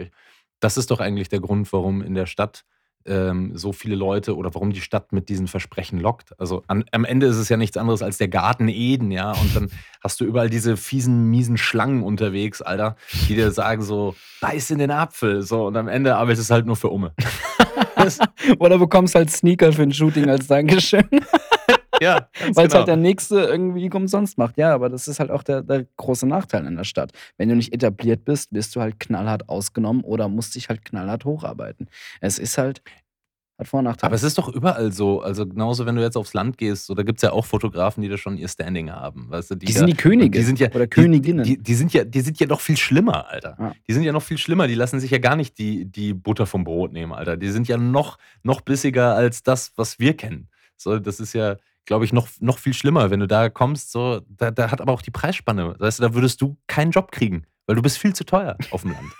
das 0.58 0.76
ist 0.76 0.90
doch 0.90 1.00
eigentlich 1.00 1.28
der 1.28 1.40
Grund, 1.40 1.72
warum 1.72 2.02
in 2.02 2.14
der 2.14 2.26
Stadt 2.26 2.64
ähm, 3.04 3.52
so 3.54 3.72
viele 3.72 3.94
Leute 3.94 4.34
oder 4.36 4.52
warum 4.54 4.72
die 4.72 4.80
Stadt 4.80 5.12
mit 5.12 5.28
diesen 5.28 5.46
Versprechen 5.46 6.00
lockt. 6.00 6.38
Also 6.40 6.64
an, 6.66 6.84
am 6.90 7.04
Ende 7.04 7.26
ist 7.26 7.36
es 7.36 7.48
ja 7.48 7.56
nichts 7.56 7.76
anderes 7.76 8.02
als 8.02 8.18
der 8.18 8.26
Garten 8.26 8.66
Eden, 8.68 9.12
ja. 9.12 9.32
Und 9.32 9.54
dann 9.54 9.70
hast 10.02 10.20
du 10.20 10.24
überall 10.24 10.50
diese 10.50 10.76
fiesen, 10.76 11.30
miesen 11.30 11.58
Schlangen 11.58 12.02
unterwegs, 12.02 12.60
Alter, 12.60 12.96
die 13.28 13.36
dir 13.36 13.52
sagen 13.52 13.82
so, 13.82 14.16
beiß 14.40 14.72
in 14.72 14.78
den 14.78 14.90
Apfel. 14.90 15.42
So, 15.42 15.66
und 15.66 15.76
am 15.76 15.86
Ende 15.86 16.16
arbeitest 16.16 16.50
du 16.50 16.54
halt 16.54 16.66
nur 16.66 16.76
für 16.76 16.88
Umme. 16.88 17.14
Oder 18.58 18.78
bekommst 18.78 19.14
halt 19.14 19.30
Sneaker 19.30 19.72
für 19.72 19.82
ein 19.82 19.92
Shooting 19.92 20.28
als 20.28 20.46
Dankeschön. 20.46 21.08
ja, 22.00 22.28
Weil 22.40 22.66
es 22.66 22.72
genau. 22.72 22.74
halt 22.74 22.88
der 22.88 22.96
Nächste 22.96 23.40
irgendwie 23.40 23.90
umsonst 23.90 24.38
macht. 24.38 24.56
Ja, 24.56 24.74
aber 24.74 24.88
das 24.88 25.08
ist 25.08 25.20
halt 25.20 25.30
auch 25.30 25.42
der, 25.42 25.62
der 25.62 25.86
große 25.96 26.26
Nachteil 26.26 26.66
in 26.66 26.76
der 26.76 26.84
Stadt. 26.84 27.12
Wenn 27.36 27.48
du 27.48 27.56
nicht 27.56 27.72
etabliert 27.72 28.24
bist, 28.24 28.52
wirst 28.52 28.76
du 28.76 28.80
halt 28.80 29.00
knallhart 29.00 29.48
ausgenommen 29.48 30.02
oder 30.02 30.28
musst 30.28 30.54
dich 30.54 30.68
halt 30.68 30.84
knallhart 30.84 31.24
hocharbeiten. 31.24 31.88
Es 32.20 32.38
ist 32.38 32.58
halt, 32.58 32.82
hat 33.58 33.68
Vor- 33.68 33.78
und 33.78 33.84
Nachteile. 33.84 34.08
Aber 34.08 34.16
es 34.16 34.22
ist 34.22 34.36
doch 34.36 34.48
überall 34.48 34.92
so. 34.92 35.20
Also 35.20 35.46
genauso, 35.46 35.86
wenn 35.86 35.96
du 35.96 36.02
jetzt 36.02 36.16
aufs 36.16 36.34
Land 36.34 36.58
gehst, 36.58 36.86
so, 36.86 36.94
da 36.94 37.02
gibt 37.02 37.18
es 37.18 37.22
ja 37.22 37.32
auch 37.32 37.44
Fotografen, 37.44 38.02
die 38.02 38.08
da 38.08 38.16
schon 38.16 38.36
ihr 38.36 38.48
Standing 38.48 38.90
haben. 38.90 39.30
Weißt 39.30 39.50
du, 39.50 39.54
die 39.54 39.72
sind 39.72 39.86
die 39.86 39.94
Könige 39.94 40.38
die 40.38 40.44
sind 40.44 40.58
ja, 40.58 40.68
oder 40.70 40.86
Königinnen. 40.86 41.44
Die, 41.44 41.56
die, 41.56 41.62
die, 41.62 41.74
sind 41.74 41.92
ja, 41.92 42.04
die 42.04 42.20
sind 42.20 42.38
ja 42.38 42.46
noch 42.46 42.60
viel 42.60 42.76
schlimmer, 42.76 43.28
Alter. 43.28 43.56
Ja. 43.58 43.72
Die 43.88 43.92
sind 43.92 44.02
ja 44.02 44.12
noch 44.12 44.22
viel 44.22 44.38
schlimmer. 44.38 44.66
Die 44.66 44.74
lassen 44.74 45.00
sich 45.00 45.10
ja 45.10 45.18
gar 45.18 45.36
nicht 45.36 45.58
die, 45.58 45.86
die 45.86 46.12
Butter 46.12 46.46
vom 46.46 46.64
Brot 46.64 46.92
nehmen, 46.92 47.12
Alter. 47.12 47.36
Die 47.36 47.48
sind 47.48 47.68
ja 47.68 47.78
noch, 47.78 48.18
noch 48.42 48.60
bissiger 48.60 49.14
als 49.14 49.42
das, 49.42 49.72
was 49.76 49.98
wir 49.98 50.14
kennen. 50.14 50.48
So, 50.76 50.98
das 50.98 51.20
ist 51.20 51.32
ja, 51.32 51.56
glaube 51.86 52.04
ich, 52.04 52.12
noch, 52.12 52.28
noch 52.40 52.58
viel 52.58 52.74
schlimmer, 52.74 53.10
wenn 53.10 53.20
du 53.20 53.26
da 53.26 53.48
kommst. 53.48 53.90
So, 53.90 54.20
da, 54.28 54.50
da 54.50 54.70
hat 54.70 54.82
aber 54.82 54.92
auch 54.92 55.02
die 55.02 55.10
Preisspanne. 55.10 55.74
Weißt 55.78 55.98
du, 55.98 56.02
da 56.02 56.14
würdest 56.14 56.42
du 56.42 56.58
keinen 56.66 56.90
Job 56.90 57.10
kriegen, 57.10 57.46
weil 57.66 57.76
du 57.76 57.82
bist 57.82 57.96
viel 57.96 58.14
zu 58.14 58.24
teuer 58.24 58.58
auf 58.70 58.82
dem 58.82 58.92
Land. 58.92 59.12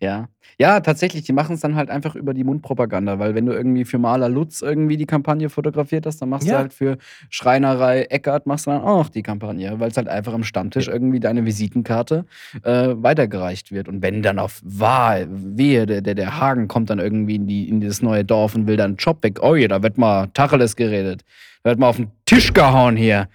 Ja. 0.00 0.28
Ja, 0.58 0.80
tatsächlich, 0.80 1.22
die 1.24 1.32
machen 1.32 1.54
es 1.54 1.60
dann 1.60 1.74
halt 1.76 1.88
einfach 1.88 2.14
über 2.14 2.34
die 2.34 2.44
Mundpropaganda, 2.44 3.18
weil 3.18 3.34
wenn 3.34 3.46
du 3.46 3.52
irgendwie 3.52 3.84
für 3.84 3.98
Maler 3.98 4.28
Lutz 4.28 4.60
irgendwie 4.60 4.96
die 4.96 5.06
Kampagne 5.06 5.48
fotografiert 5.48 6.04
hast, 6.06 6.20
dann 6.20 6.28
machst 6.28 6.46
Ja. 6.46 6.54
du 6.54 6.58
halt 6.58 6.74
für 6.74 6.98
Schreinerei 7.30 8.02
Eckert 8.10 8.46
machst 8.46 8.66
du 8.66 8.70
dann 8.70 8.82
auch 8.82 8.98
noch 8.98 9.08
die 9.08 9.22
Kampagne, 9.22 9.80
weil 9.80 9.90
es 9.90 9.96
halt 9.96 10.08
einfach 10.08 10.34
am 10.34 10.44
Stammtisch 10.44 10.88
irgendwie 10.88 11.20
deine 11.20 11.44
Visitenkarte 11.46 12.26
äh, 12.64 12.88
weitergereicht 12.94 13.72
wird. 13.72 13.88
Und 13.88 14.02
wenn 14.02 14.22
dann 14.22 14.38
auf 14.38 14.60
Wahl, 14.62 15.26
wehe, 15.30 15.86
der, 15.86 16.02
der, 16.02 16.14
der 16.14 16.38
Hagen 16.38 16.68
kommt 16.68 16.90
dann 16.90 16.98
irgendwie 16.98 17.36
in, 17.36 17.46
die, 17.46 17.68
in 17.68 17.80
dieses 17.80 18.02
neue 18.02 18.24
Dorf 18.24 18.54
und 18.54 18.66
will 18.66 18.76
dann 18.76 18.90
einen 18.92 18.96
Job 18.98 19.22
weg. 19.22 19.38
Oh 19.42 19.56
je, 19.56 19.68
da 19.68 19.82
wird 19.82 19.96
mal 19.96 20.28
Tacheles 20.34 20.76
geredet. 20.76 21.22
Da 21.64 21.70
wird 21.70 21.78
mal 21.78 21.88
auf 21.88 21.96
den 21.96 22.10
Tisch 22.26 22.52
gehauen 22.52 22.96
hier. 22.96 23.28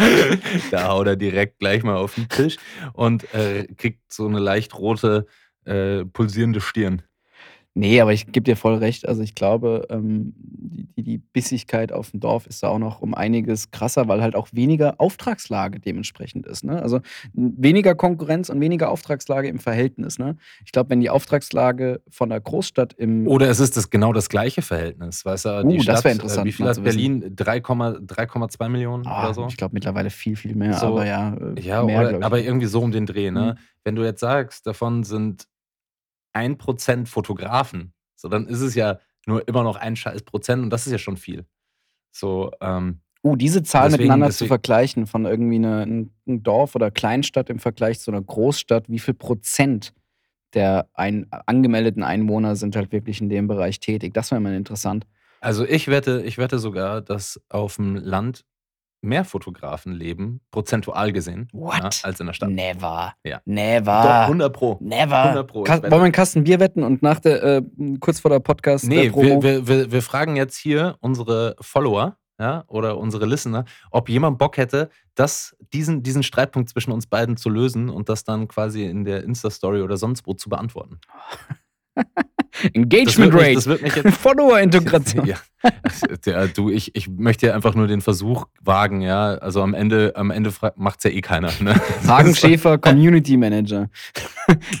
da 0.70 0.88
haut 0.88 1.06
er 1.06 1.16
direkt 1.16 1.58
gleich 1.58 1.82
mal 1.82 1.96
auf 1.96 2.14
den 2.14 2.28
Tisch 2.28 2.56
und 2.92 3.32
äh, 3.34 3.66
kriegt 3.76 4.12
so 4.12 4.26
eine 4.26 4.38
leicht 4.38 4.74
rote, 4.76 5.26
äh, 5.64 6.04
pulsierende 6.04 6.60
Stirn. 6.60 7.02
Nee, 7.74 8.00
aber 8.00 8.12
ich 8.12 8.26
gebe 8.26 8.42
dir 8.42 8.56
voll 8.56 8.74
recht. 8.74 9.06
Also 9.06 9.22
ich 9.22 9.36
glaube, 9.36 9.86
ähm, 9.90 10.34
die, 10.36 10.86
die, 10.96 11.02
die 11.04 11.18
Bissigkeit 11.18 11.92
auf 11.92 12.10
dem 12.10 12.18
Dorf 12.18 12.46
ist 12.48 12.62
da 12.64 12.68
auch 12.68 12.80
noch 12.80 13.00
um 13.00 13.14
einiges 13.14 13.70
krasser, 13.70 14.08
weil 14.08 14.20
halt 14.22 14.34
auch 14.34 14.48
weniger 14.50 14.94
Auftragslage 14.98 15.78
dementsprechend 15.78 16.46
ist. 16.46 16.64
Ne? 16.64 16.82
Also 16.82 17.00
weniger 17.32 17.94
Konkurrenz 17.94 18.48
und 18.50 18.60
weniger 18.60 18.90
Auftragslage 18.90 19.46
im 19.48 19.60
Verhältnis. 19.60 20.18
Ne? 20.18 20.36
Ich 20.64 20.72
glaube, 20.72 20.90
wenn 20.90 21.00
die 21.00 21.10
Auftragslage 21.10 22.00
von 22.10 22.28
der 22.30 22.40
Großstadt 22.40 22.94
im 22.94 23.28
Oder 23.28 23.48
es 23.48 23.60
ist 23.60 23.76
das 23.76 23.88
genau 23.88 24.12
das 24.12 24.28
gleiche 24.28 24.62
Verhältnis, 24.62 25.24
weißt 25.24 25.44
du? 25.44 25.64
Uh, 25.64 25.82
das 25.84 26.02
wär 26.04 26.12
interessant, 26.12 26.46
Äh, 26.46 26.48
wie 26.48 26.52
viel 26.52 26.66
hat. 26.66 26.82
Berlin? 26.82 27.36
3,2 27.36 28.04
3,2 28.04 28.68
Millionen 28.68 29.06
Ah, 29.06 29.26
oder 29.26 29.34
so? 29.34 29.46
Ich 29.46 29.56
glaube 29.56 29.74
mittlerweile 29.74 30.10
viel, 30.10 30.34
viel 30.34 30.56
mehr. 30.56 30.74
So, 30.74 30.88
aber 30.88 31.06
ja, 31.06 31.34
äh, 31.34 31.60
Ja, 31.60 31.84
mehr, 31.84 32.00
oder, 32.00 32.26
aber 32.26 32.40
irgendwie 32.40 32.66
so 32.66 32.80
um 32.80 32.90
den 32.90 33.06
Dreh, 33.06 33.30
ne? 33.30 33.54
Mhm. 33.56 33.60
Wenn 33.84 33.94
du 33.94 34.02
jetzt 34.02 34.20
sagst, 34.20 34.66
davon 34.66 35.04
sind 35.04 35.44
1% 36.34 37.06
Fotografen, 37.06 37.92
so 38.16 38.28
dann 38.28 38.46
ist 38.46 38.60
es 38.60 38.74
ja 38.74 38.98
nur 39.26 39.46
immer 39.48 39.62
noch 39.62 39.76
ein 39.76 39.96
scheiß 39.96 40.22
Prozent 40.22 40.62
und 40.62 40.70
das 40.70 40.86
ist 40.86 40.92
ja 40.92 40.98
schon 40.98 41.16
viel. 41.16 41.46
So, 42.12 42.50
ähm, 42.60 43.00
Uh, 43.22 43.36
diese 43.36 43.62
Zahl 43.62 43.88
Deswegen- 43.90 44.04
miteinander 44.04 44.28
zu 44.28 44.32
deswegen- 44.32 44.48
vergleichen 44.48 45.06
von 45.06 45.26
irgendwie 45.26 45.56
eine, 45.56 45.82
ein, 45.82 46.10
ein 46.26 46.42
Dorf 46.42 46.74
oder 46.74 46.90
Kleinstadt 46.90 47.50
im 47.50 47.58
Vergleich 47.58 48.00
zu 48.00 48.10
einer 48.10 48.22
Großstadt, 48.22 48.88
wie 48.88 48.98
viel 48.98 49.12
Prozent 49.12 49.92
der 50.54 50.88
ein, 50.94 51.26
angemeldeten 51.44 52.02
Einwohner 52.02 52.56
sind 52.56 52.76
halt 52.76 52.92
wirklich 52.92 53.20
in 53.20 53.28
dem 53.28 53.46
Bereich 53.46 53.78
tätig? 53.78 54.14
Das 54.14 54.30
wäre 54.30 54.40
mal 54.40 54.54
interessant. 54.54 55.06
also 55.42 55.66
ich 55.66 55.88
wette, 55.88 56.22
ich 56.22 56.38
wette 56.38 56.58
sogar, 56.58 57.02
dass 57.02 57.38
auf 57.50 57.76
dem 57.76 57.94
Land 57.96 58.46
mehr 59.02 59.24
Fotografen 59.24 59.92
leben, 59.92 60.40
prozentual 60.50 61.12
gesehen, 61.12 61.48
What? 61.52 61.78
Ja, 61.78 62.08
als 62.08 62.20
in 62.20 62.26
der 62.26 62.32
Stadt. 62.32 62.50
Never. 62.50 63.14
Ja. 63.24 63.38
Doch, 63.38 63.46
Never. 63.46 64.20
100 64.22 64.52
Pro. 64.52 64.78
Never. 64.80 65.22
100 65.22 65.46
Pro, 65.46 65.62
Ka-. 65.62 65.82
Wollen 65.82 65.92
wir 65.92 66.02
einen 66.02 66.12
Kasten 66.12 66.44
Bier 66.44 66.60
wetten 66.60 66.82
und 66.82 67.02
nach 67.02 67.20
der, 67.20 67.42
äh, 67.42 67.62
kurz 68.00 68.20
vor 68.20 68.30
der 68.30 68.40
Podcast 68.40 68.84
Nee, 68.84 69.06
äh, 69.06 69.10
Promo? 69.10 69.42
wir, 69.42 69.66
wir, 69.66 69.68
wir, 69.68 69.92
wir 69.92 70.02
fragen 70.02 70.36
jetzt 70.36 70.56
hier 70.56 70.96
unsere 71.00 71.56
Follower 71.60 72.16
ja, 72.40 72.64
oder 72.68 72.96
unsere 72.96 73.26
Listener, 73.26 73.66
ob 73.90 74.08
jemand 74.08 74.38
Bock 74.38 74.56
hätte, 74.56 74.88
das, 75.14 75.54
diesen, 75.74 76.02
diesen 76.02 76.22
Streitpunkt 76.22 76.70
zwischen 76.70 76.90
uns 76.90 77.06
beiden 77.06 77.36
zu 77.36 77.50
lösen 77.50 77.90
und 77.90 78.08
das 78.08 78.24
dann 78.24 78.48
quasi 78.48 78.84
in 78.84 79.04
der 79.04 79.24
Insta-Story 79.24 79.82
oder 79.82 79.98
sonst 79.98 80.26
wo 80.26 80.32
zu 80.32 80.48
beantworten. 80.48 81.00
Engagement 82.74 83.34
Rate. 83.34 83.54
das 83.54 83.66
wird 83.66 83.82
mich 83.82 83.96
jetzt. 83.96 84.16
Follower-Integration. 84.18 85.26
ja. 85.26 85.36
ja, 86.26 86.46
du, 86.46 86.70
ich, 86.70 86.94
ich 86.94 87.08
möchte 87.08 87.48
ja 87.48 87.54
einfach 87.54 87.74
nur 87.74 87.86
den 87.86 88.00
Versuch 88.00 88.46
wagen, 88.60 89.02
ja. 89.02 89.34
Also 89.34 89.62
am 89.62 89.74
Ende, 89.74 90.12
am 90.16 90.30
Ende 90.30 90.52
macht 90.76 90.98
es 90.98 91.04
ja 91.04 91.10
eh 91.10 91.20
keiner. 91.20 91.50
Ne? 91.60 91.74
Hagen 92.06 92.34
Schäfer, 92.34 92.78
Community 92.78 93.36
Manager. 93.36 93.88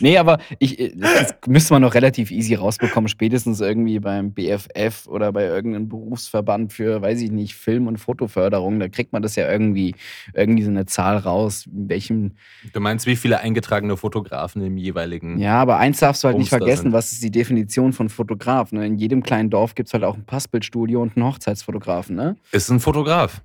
nee, 0.00 0.16
aber 0.18 0.38
ich, 0.58 0.78
äh, 0.78 0.92
das 0.96 1.34
müsste 1.46 1.74
man 1.74 1.82
noch 1.82 1.94
relativ 1.94 2.30
easy 2.30 2.54
rausbekommen, 2.54 3.08
spätestens 3.08 3.60
irgendwie 3.60 4.00
beim 4.00 4.32
BFF 4.32 5.06
oder 5.06 5.32
bei 5.32 5.44
irgendeinem 5.44 5.88
Berufsverband 5.88 6.72
für, 6.72 7.02
weiß 7.02 7.20
ich 7.20 7.30
nicht, 7.30 7.54
Film- 7.54 7.86
und 7.86 7.98
Fotoförderung. 7.98 8.80
Da 8.80 8.88
kriegt 8.88 9.12
man 9.12 9.22
das 9.22 9.36
ja 9.36 9.50
irgendwie, 9.50 9.94
irgendwie 10.34 10.62
so 10.62 10.70
eine 10.70 10.86
Zahl 10.86 11.18
raus, 11.18 11.66
in 11.66 11.88
welchem. 11.88 12.32
Du 12.72 12.80
meinst, 12.80 13.06
wie 13.06 13.16
viele 13.16 13.40
eingetragene 13.40 13.96
Fotografen 13.96 14.62
im 14.62 14.76
jeweiligen. 14.76 15.38
Ja, 15.38 15.60
aber 15.60 15.76
eins 15.78 16.00
darfst 16.00 16.24
du 16.24 16.28
halt 16.28 16.38
nicht 16.38 16.50
Bums 16.50 16.60
da 16.60 16.64
vergessen, 16.64 16.82
sind. 16.84 16.92
Ist 17.12 17.22
die 17.22 17.30
Definition 17.30 17.92
von 17.92 18.08
Fotograf? 18.08 18.72
Ne? 18.72 18.86
In 18.86 18.96
jedem 18.96 19.22
kleinen 19.22 19.50
Dorf 19.50 19.74
gibt 19.74 19.88
es 19.88 19.94
halt 19.94 20.04
auch 20.04 20.16
ein 20.16 20.24
Passbildstudio 20.24 21.02
und 21.02 21.16
einen 21.16 21.26
Hochzeitsfotografen, 21.26 22.16
ne? 22.16 22.36
Ist 22.52 22.70
ein 22.70 22.80
Fotograf. 22.80 23.42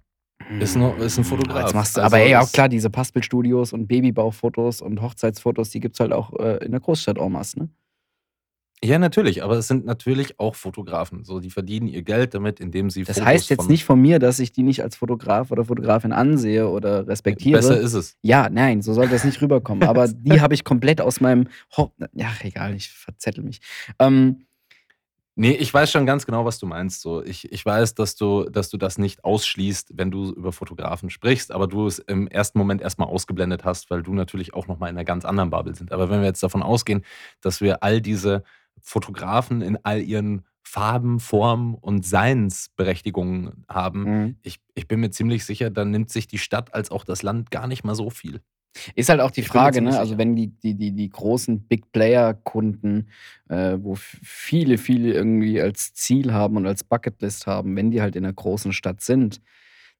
Ist 0.60 0.76
ein, 0.76 0.98
ist 1.00 1.18
ein 1.18 1.24
Fotograf. 1.24 1.62
Jetzt 1.62 1.74
machst 1.74 1.98
du, 1.98 2.02
Also 2.02 2.16
aber 2.16 2.24
ey, 2.24 2.36
auch 2.36 2.52
klar, 2.52 2.70
diese 2.70 2.90
Passbildstudios 2.90 3.74
und 3.74 3.88
Babybauchfotos 3.88 4.82
und 4.82 5.02
Hochzeitsfotos, 5.02 5.72
die 5.72 5.80
gibt 5.80 5.96
es 5.96 6.00
halt 6.00 6.14
auch 6.14 6.34
äh, 6.40 6.64
in 6.64 6.72
der 6.72 6.82
Großstadt 6.82 7.18
en 7.18 7.32
masse, 7.32 7.60
ne? 7.60 7.70
Ja, 8.86 9.00
natürlich, 9.00 9.44
aber 9.44 9.58
es 9.58 9.68
sind 9.68 9.86
natürlich 9.86 10.40
auch 10.40 10.56
Fotografen. 10.56 11.24
So, 11.24 11.40
die 11.40 11.50
verdienen 11.50 11.88
ihr 11.88 12.04
Geld 12.04 12.34
damit, 12.34 12.60
indem 12.60 12.90
sie 12.90 13.04
Das 13.04 13.18
Fotos 13.18 13.28
heißt 13.28 13.50
jetzt 13.50 13.64
von 13.64 13.72
nicht 13.72 13.84
von 13.84 14.00
mir, 14.00 14.20
dass 14.20 14.40
ich 14.40 14.52
die 14.52 14.64
nicht 14.64 14.84
als 14.84 14.96
Fotograf 14.96 15.52
oder 15.52 15.66
Fotografin 15.66 16.14
ansehe 16.14 16.70
oder 16.70 17.08
respektiere. 17.08 17.58
Besser 17.58 17.80
ist 17.80 17.94
es. 17.94 18.16
ja, 18.22 18.50
nein, 18.50 18.82
so 18.82 18.94
sollte 18.94 19.14
das 19.14 19.24
nicht 19.24 19.42
rüberkommen. 19.42 19.88
Aber 19.88 20.08
die 20.14 20.40
habe 20.40 20.54
ich 20.54 20.64
komplett 20.64 21.02
aus 21.02 21.20
meinem. 21.20 21.48
Ho 21.78 21.92
ja, 22.14 22.32
egal, 22.42 22.76
ich 22.76 22.90
verzettel 22.90 23.44
mich. 23.44 23.60
Ähm, 24.00 24.46
Nee, 25.38 25.52
ich 25.52 25.74
weiß 25.74 25.92
schon 25.92 26.06
ganz 26.06 26.26
genau, 26.26 26.46
was 26.46 26.60
du 26.60 26.66
meinst. 26.66 27.02
So, 27.02 27.22
ich, 27.22 27.52
ich 27.52 27.66
weiß, 27.66 27.94
dass 27.94 28.16
du, 28.16 28.46
dass 28.46 28.70
du 28.70 28.78
das 28.78 28.98
nicht 28.98 29.26
ausschließt, 29.26 29.92
wenn 29.96 30.10
du 30.10 30.32
über 30.32 30.54
Fotografen 30.54 31.10
sprichst, 31.10 31.52
aber 31.52 31.68
du 31.68 31.88
es 31.88 32.00
im 32.00 32.30
ersten 32.30 32.58
Moment 32.58 32.82
erstmal 32.82 33.10
ausgeblendet 33.10 33.66
hast, 33.66 33.90
weil 33.90 34.02
du 34.02 34.14
natürlich 34.14 34.54
auch 34.54 34.68
nochmal 34.68 34.90
in 34.90 34.96
einer 34.96 35.04
ganz 35.04 35.26
anderen 35.26 35.50
Bubble 35.50 35.76
sind. 35.76 35.92
Aber 35.92 36.10
wenn 36.10 36.22
wir 36.22 36.28
jetzt 36.28 36.42
davon 36.42 36.64
ausgehen, 36.64 37.04
dass 37.42 37.60
wir 37.60 37.84
all 37.84 38.00
diese 38.00 38.44
Fotografen 38.82 39.62
in 39.62 39.78
all 39.84 40.02
ihren 40.02 40.46
Farben, 40.64 41.20
Formen 41.20 41.76
und 41.76 42.06
Seinsberechtigungen 42.06 43.66
haben, 43.70 44.04
mhm. 44.04 44.36
ich, 44.42 44.60
ich 44.74 44.88
bin 44.88 45.00
mir 45.00 45.12
ziemlich 45.12 45.46
sicher, 45.46 45.70
dann 45.70 45.92
nimmt 45.92 46.10
sich 46.10 46.28
die 46.28 46.40
Stadt 46.40 46.74
als 46.74 46.92
auch 46.92 47.06
das 47.06 47.24
Land 47.24 47.52
gar 47.52 47.68
nicht 47.68 47.84
mal 47.84 47.96
so 47.96 48.10
viel. 48.10 48.42
Ist 48.96 49.10
halt 49.10 49.22
auch 49.22 49.32
die 49.32 49.44
Frage, 49.44 49.82
ne? 49.82 49.98
Also 49.98 50.18
wenn 50.18 50.36
die, 50.36 50.48
die, 50.48 50.76
die, 50.76 50.92
die 50.92 51.10
großen 51.10 51.68
Big 51.68 51.92
Player-Kunden, 51.92 53.10
äh, 53.48 53.78
wo 53.80 53.96
viele, 53.96 54.78
viele 54.78 55.14
irgendwie 55.14 55.62
als 55.62 55.94
Ziel 55.94 56.34
haben 56.34 56.58
und 56.58 56.66
als 56.66 56.84
Bucketlist 56.84 57.48
haben, 57.48 57.76
wenn 57.76 57.92
die 57.92 58.02
halt 58.02 58.16
in 58.16 58.26
einer 58.26 58.34
großen 58.34 58.74
Stadt 58.74 59.02
sind, 59.02 59.42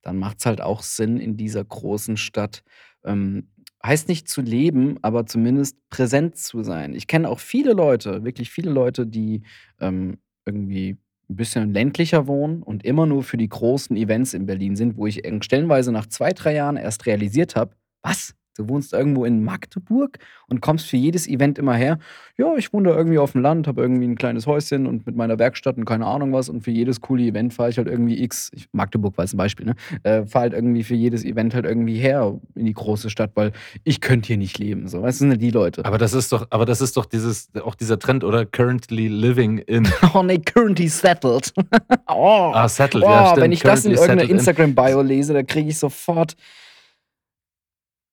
dann 0.02 0.18
macht 0.18 0.40
es 0.40 0.46
halt 0.46 0.62
auch 0.62 0.84
Sinn, 0.84 1.18
in 1.18 1.38
dieser 1.38 1.64
großen 1.64 2.18
Stadt, 2.18 2.64
ähm, 3.06 3.48
heißt 3.86 4.08
nicht 4.08 4.28
zu 4.28 4.42
leben, 4.42 4.98
aber 5.02 5.26
zumindest 5.26 5.78
präsent 5.90 6.38
zu 6.38 6.64
sein. 6.64 6.94
Ich 6.94 7.08
kenne 7.08 7.30
auch 7.30 7.40
viele 7.40 7.74
Leute, 7.74 8.24
wirklich 8.24 8.50
viele 8.50 8.72
Leute, 8.72 9.06
die 9.06 9.44
ähm, 9.80 10.18
irgendwie 10.46 10.98
ein 11.30 11.36
bisschen 11.36 11.74
ländlicher 11.74 12.28
wohnen 12.28 12.62
und 12.64 12.86
immer 12.86 13.06
nur 13.06 13.24
für 13.24 13.38
die 13.38 13.50
großen 13.50 13.96
Events 13.98 14.34
in 14.34 14.46
Berlin 14.46 14.76
sind, 14.76 14.98
wo 14.98 15.08
ich 15.08 15.24
irgend- 15.26 15.46
stellenweise 15.46 15.92
nach 15.92 16.06
zwei, 16.08 16.34
drei 16.34 16.54
Jahren 16.54 16.78
erst 16.78 17.06
realisiert 17.06 17.56
habe, 17.56 17.76
was? 18.02 18.36
Du 18.56 18.70
wohnst 18.70 18.94
irgendwo 18.94 19.26
in 19.26 19.44
Magdeburg 19.44 20.20
und 20.48 20.62
kommst 20.62 20.88
für 20.88 20.98
jedes 20.98 21.28
Event 21.28 21.60
immer 21.60 21.74
her. 21.74 22.00
Ja, 22.38 22.56
ich 22.56 22.72
wohne 22.74 22.90
da 22.90 22.96
irgendwie 22.96 23.18
auf 23.18 23.34
dem 23.34 23.42
Land, 23.42 23.68
habe 23.68 23.82
irgendwie 23.82 24.08
ein 24.08 24.16
kleines 24.16 24.48
Häuschen 24.48 24.88
und 24.88 25.06
mit 25.06 25.16
meiner 25.16 25.38
Werkstatt 25.40 25.78
und 25.78 25.86
keine 25.86 26.06
Ahnung 26.06 26.34
was. 26.34 26.50
Und 26.50 26.62
für 26.62 26.72
jedes 26.72 27.02
coole 27.02 27.24
Event 27.24 27.54
fahre 27.54 27.70
ich 27.70 27.78
halt 27.78 27.88
irgendwie 27.88 28.22
X. 28.24 28.52
Ich, 28.54 28.68
Magdeburg 28.72 29.18
war 29.18 29.26
jetzt 29.26 29.34
ein 29.34 29.38
Beispiel, 29.38 29.66
ne? 29.66 29.76
Äh, 30.04 30.26
fahre 30.26 30.44
halt 30.44 30.54
irgendwie 30.54 30.84
für 30.84 30.96
jedes 30.96 31.26
Event 31.26 31.54
halt 31.54 31.66
irgendwie 31.66 31.98
her 31.98 32.40
in 32.56 32.66
die 32.66 32.74
große 32.74 33.10
Stadt, 33.10 33.32
weil 33.36 33.52
ich 33.84 34.02
könnte 34.02 34.28
hier 34.28 34.38
nicht 34.38 34.58
leben. 34.58 34.88
So, 34.88 35.02
weißt 35.02 35.22
du, 35.22 35.30
sind 35.30 35.42
die 35.42 35.52
Leute. 35.52 35.84
Aber 35.86 35.98
das 35.98 36.14
ist 36.14 36.32
doch, 36.32 36.48
aber 36.50 36.66
das 36.66 36.82
ist 36.82 36.98
doch 36.98 37.06
dieses, 37.06 37.50
auch 37.64 37.76
dieser 37.76 38.00
Trend, 38.00 38.24
oder? 38.24 38.46
Currently 38.46 39.08
living 39.08 39.58
in. 39.60 39.88
oh 40.14 40.24
nee, 40.24 40.40
currently 40.40 40.88
settled. 40.88 41.54
oh, 42.08 42.52
ah, 42.54 42.68
settled, 42.70 43.04
oh, 43.04 43.10
ja, 43.10 43.28
stimmt. 43.28 43.44
Wenn 43.44 43.52
ich 43.52 43.62
das 43.62 43.86
in 43.86 43.92
irgendeiner 43.92 44.22
settled 44.22 44.30
in. 44.32 44.38
Instagram-Bio 44.38 45.02
lese, 45.02 45.34
da 45.34 45.44
kriege 45.44 45.70
ich 45.70 45.78
sofort. 45.78 46.36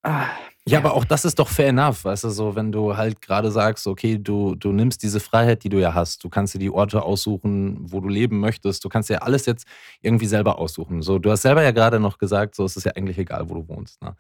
Ah, 0.05 0.27
Ja, 0.67 0.79
aber 0.79 0.95
auch 0.95 1.05
das 1.05 1.25
ist 1.25 1.39
doch 1.41 1.49
fair 1.49 1.69
enough, 1.69 2.05
weißt 2.05 2.25
du, 2.25 2.31
so, 2.31 2.55
wenn 2.55 2.71
du 2.71 2.97
halt 2.97 3.21
gerade 3.21 3.51
sagst, 3.51 3.87
okay, 3.89 4.19
du, 4.19 4.55
du 4.55 4.71
nimmst 4.73 5.03
diese 5.03 5.19
Freiheit, 5.21 5.65
die 5.65 5.69
du 5.69 5.81
ja 5.81 5.93
hast, 5.95 6.23
du 6.23 6.29
kannst 6.29 6.55
dir 6.55 6.59
die 6.61 6.71
Orte 6.71 7.03
aussuchen, 7.03 7.79
wo 7.81 8.01
du 8.01 8.09
leben 8.09 8.39
möchtest, 8.41 8.85
du 8.85 8.89
kannst 8.89 9.11
dir 9.11 9.23
alles 9.25 9.45
jetzt 9.47 9.67
irgendwie 10.03 10.27
selber 10.27 10.59
aussuchen. 10.61 11.03
So, 11.03 11.19
du 11.19 11.31
hast 11.33 11.43
selber 11.43 11.63
ja 11.65 11.73
gerade 11.73 11.99
noch 12.01 12.19
gesagt, 12.19 12.55
so 12.55 12.65
es 12.65 12.77
ist 12.77 12.85
ja 12.85 12.93
eigentlich 12.97 13.19
egal, 13.19 13.49
wo 13.51 13.55
du 13.55 13.69
wohnst. 13.69 14.01
Ne? 14.03 14.15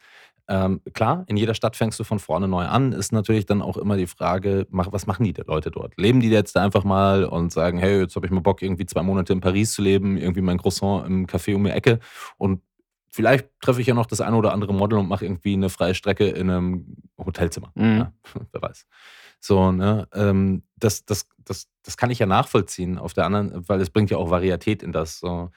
Ähm, 0.49 0.80
klar, 0.95 1.24
in 1.28 1.37
jeder 1.37 1.55
Stadt 1.55 1.76
fängst 1.76 2.01
du 2.01 2.05
von 2.05 2.18
vorne 2.18 2.49
neu 2.49 2.64
an, 2.66 2.93
ist 2.93 3.12
natürlich 3.12 3.47
dann 3.47 3.62
auch 3.62 3.76
immer 3.76 3.97
die 3.97 4.09
Frage, 4.09 4.66
was 4.70 5.07
machen 5.07 5.24
die 5.24 5.35
Leute 5.47 5.70
dort? 5.70 5.95
Leben 5.97 6.18
die 6.20 6.28
jetzt 6.30 6.57
einfach 6.57 6.83
mal 6.85 7.24
und 7.24 7.53
sagen, 7.53 7.78
hey, 7.78 8.01
jetzt 8.01 8.16
habe 8.16 8.26
ich 8.26 8.33
mal 8.33 8.41
Bock, 8.41 8.62
irgendwie 8.62 8.87
zwei 8.87 9.03
Monate 9.03 9.33
in 9.33 9.41
Paris 9.41 9.72
zu 9.74 9.83
leben, 9.83 10.16
irgendwie 10.16 10.41
mein 10.43 10.59
Croissant 10.59 11.07
im 11.07 11.26
Café 11.28 11.55
um 11.55 11.64
die 11.64 11.70
Ecke 11.70 12.01
und 12.39 12.61
vielleicht 13.12 13.48
treffe 13.60 13.80
ich 13.80 13.86
ja 13.86 13.94
noch 13.94 14.06
das 14.06 14.20
eine 14.20 14.36
oder 14.36 14.52
andere 14.52 14.72
Model 14.74 14.98
und 14.98 15.08
mache 15.08 15.24
irgendwie 15.24 15.52
eine 15.52 15.68
freie 15.68 15.94
Strecke 15.94 16.28
in 16.28 16.50
einem 16.50 16.96
Hotelzimmer. 17.18 17.70
Mhm. 17.74 17.98
Ja, 17.98 18.12
wer 18.52 18.62
weiß. 18.62 18.86
So, 19.38 19.70
ne? 19.70 20.08
Ähm, 20.14 20.62
das, 20.76 21.04
das, 21.04 21.28
das, 21.38 21.68
das 21.82 21.96
kann 21.96 22.10
ich 22.10 22.18
ja 22.18 22.26
nachvollziehen 22.26 22.98
auf 22.98 23.12
der 23.12 23.26
anderen, 23.26 23.68
weil 23.68 23.80
es 23.80 23.90
bringt 23.90 24.10
ja 24.10 24.16
auch 24.16 24.30
Varietät 24.30 24.82
in 24.82 24.92
das. 24.92 25.18
So. 25.18 25.50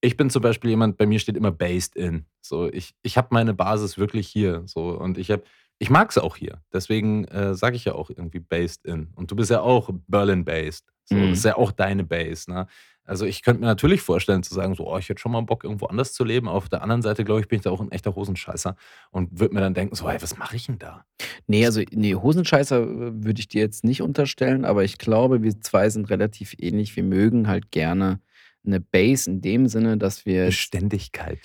Ich 0.00 0.16
bin 0.16 0.30
zum 0.30 0.42
Beispiel 0.42 0.70
jemand, 0.70 0.98
bei 0.98 1.06
mir 1.06 1.18
steht 1.18 1.36
immer 1.36 1.52
based 1.52 1.96
in. 1.96 2.26
So, 2.40 2.68
ich, 2.70 2.94
ich 3.02 3.16
habe 3.16 3.28
meine 3.30 3.54
Basis 3.54 3.96
wirklich 3.96 4.28
hier. 4.28 4.62
So, 4.66 4.90
und 4.90 5.16
ich 5.16 5.30
habe, 5.30 5.42
ich 5.78 5.88
mag 5.88 6.10
es 6.10 6.18
auch 6.18 6.36
hier. 6.36 6.60
Deswegen 6.72 7.24
äh, 7.26 7.54
sage 7.54 7.76
ich 7.76 7.86
ja 7.86 7.94
auch 7.94 8.10
irgendwie 8.10 8.40
based 8.40 8.84
in. 8.84 9.08
Und 9.14 9.30
du 9.30 9.36
bist 9.36 9.50
ja 9.50 9.60
auch 9.62 9.90
Berlin-based. 10.06 10.84
So, 11.04 11.16
Mhm. 11.16 11.30
Das 11.30 11.38
ist 11.38 11.44
ja 11.44 11.56
auch 11.56 11.72
deine 11.72 12.04
Base. 12.04 12.50
Ne? 12.50 12.66
Also 13.10 13.26
ich 13.26 13.42
könnte 13.42 13.60
mir 13.60 13.66
natürlich 13.66 14.02
vorstellen 14.02 14.44
zu 14.44 14.54
sagen, 14.54 14.76
so, 14.76 14.86
oh, 14.86 14.96
ich 14.96 15.08
hätte 15.08 15.20
schon 15.20 15.32
mal 15.32 15.40
Bock, 15.40 15.64
irgendwo 15.64 15.86
anders 15.86 16.12
zu 16.12 16.22
leben. 16.22 16.46
Auf 16.46 16.68
der 16.68 16.80
anderen 16.80 17.02
Seite, 17.02 17.24
glaube 17.24 17.40
ich, 17.40 17.48
bin 17.48 17.56
ich 17.56 17.64
da 17.64 17.70
auch 17.72 17.80
ein 17.80 17.90
echter 17.90 18.14
Hosenscheißer 18.14 18.76
und 19.10 19.40
würde 19.40 19.52
mir 19.52 19.60
dann 19.60 19.74
denken, 19.74 19.96
so, 19.96 20.08
hey, 20.08 20.22
was 20.22 20.38
mache 20.38 20.54
ich 20.54 20.66
denn 20.66 20.78
da? 20.78 21.04
Nee, 21.48 21.66
also 21.66 21.82
nee, 21.90 22.14
Hosenscheißer 22.14 22.80
äh, 22.80 22.86
würde 23.24 23.40
ich 23.40 23.48
dir 23.48 23.62
jetzt 23.62 23.82
nicht 23.82 24.00
unterstellen, 24.00 24.64
aber 24.64 24.84
ich 24.84 24.96
glaube, 24.96 25.42
wir 25.42 25.60
zwei 25.60 25.90
sind 25.90 26.08
relativ 26.08 26.54
ähnlich. 26.60 26.94
Wir 26.94 27.02
mögen 27.02 27.48
halt 27.48 27.72
gerne 27.72 28.20
eine 28.64 28.78
Base 28.80 29.28
in 29.28 29.40
dem 29.40 29.66
Sinne, 29.66 29.98
dass 29.98 30.24
wir 30.24 30.46
Beständigkeit. 30.46 31.40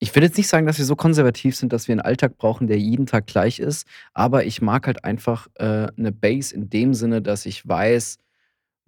ich 0.00 0.12
will 0.16 0.24
jetzt 0.24 0.38
nicht 0.38 0.48
sagen, 0.48 0.66
dass 0.66 0.78
wir 0.78 0.84
so 0.84 0.96
konservativ 0.96 1.54
sind, 1.54 1.72
dass 1.72 1.86
wir 1.86 1.92
einen 1.92 2.00
Alltag 2.00 2.36
brauchen, 2.36 2.66
der 2.66 2.80
jeden 2.80 3.06
Tag 3.06 3.28
gleich 3.28 3.60
ist, 3.60 3.86
aber 4.12 4.44
ich 4.44 4.60
mag 4.60 4.88
halt 4.88 5.04
einfach 5.04 5.46
äh, 5.54 5.86
eine 5.96 6.10
Base 6.10 6.52
in 6.52 6.68
dem 6.68 6.94
Sinne, 6.94 7.22
dass 7.22 7.46
ich 7.46 7.68
weiß, 7.68 8.18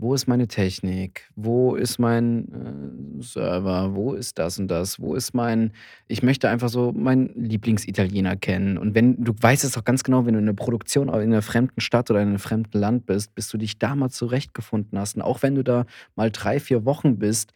wo 0.02 0.14
ist 0.14 0.26
meine 0.26 0.48
Technik, 0.48 1.30
wo 1.36 1.76
ist 1.76 2.00
mein 2.00 3.20
äh, 3.20 3.22
Server, 3.22 3.94
wo 3.94 4.14
ist 4.14 4.36
das 4.36 4.58
und 4.58 4.66
das, 4.66 5.00
wo 5.00 5.14
ist 5.14 5.32
mein, 5.32 5.72
ich 6.08 6.24
möchte 6.24 6.48
einfach 6.48 6.68
so 6.68 6.92
meinen 6.92 7.30
Lieblingsitaliener 7.36 8.36
kennen. 8.36 8.78
Und 8.78 8.96
wenn, 8.96 9.22
du 9.22 9.32
weißt 9.40 9.62
es 9.62 9.72
doch 9.72 9.84
ganz 9.84 10.02
genau, 10.02 10.26
wenn 10.26 10.34
du 10.34 10.40
in 10.40 10.48
einer 10.48 10.56
Produktion 10.56 11.08
in 11.08 11.14
einer 11.14 11.40
fremden 11.40 11.80
Stadt 11.80 12.10
oder 12.10 12.20
in 12.20 12.28
einem 12.30 12.40
fremden 12.40 12.76
Land 12.76 13.06
bist, 13.06 13.34
bis 13.36 13.48
du 13.48 13.58
dich 13.58 13.78
da 13.78 13.94
mal 13.94 14.10
zurechtgefunden 14.10 14.98
hast. 14.98 15.14
Und 15.14 15.22
auch 15.22 15.42
wenn 15.42 15.54
du 15.54 15.62
da 15.62 15.86
mal 16.16 16.32
drei, 16.32 16.58
vier 16.58 16.84
Wochen 16.84 17.18
bist, 17.18 17.54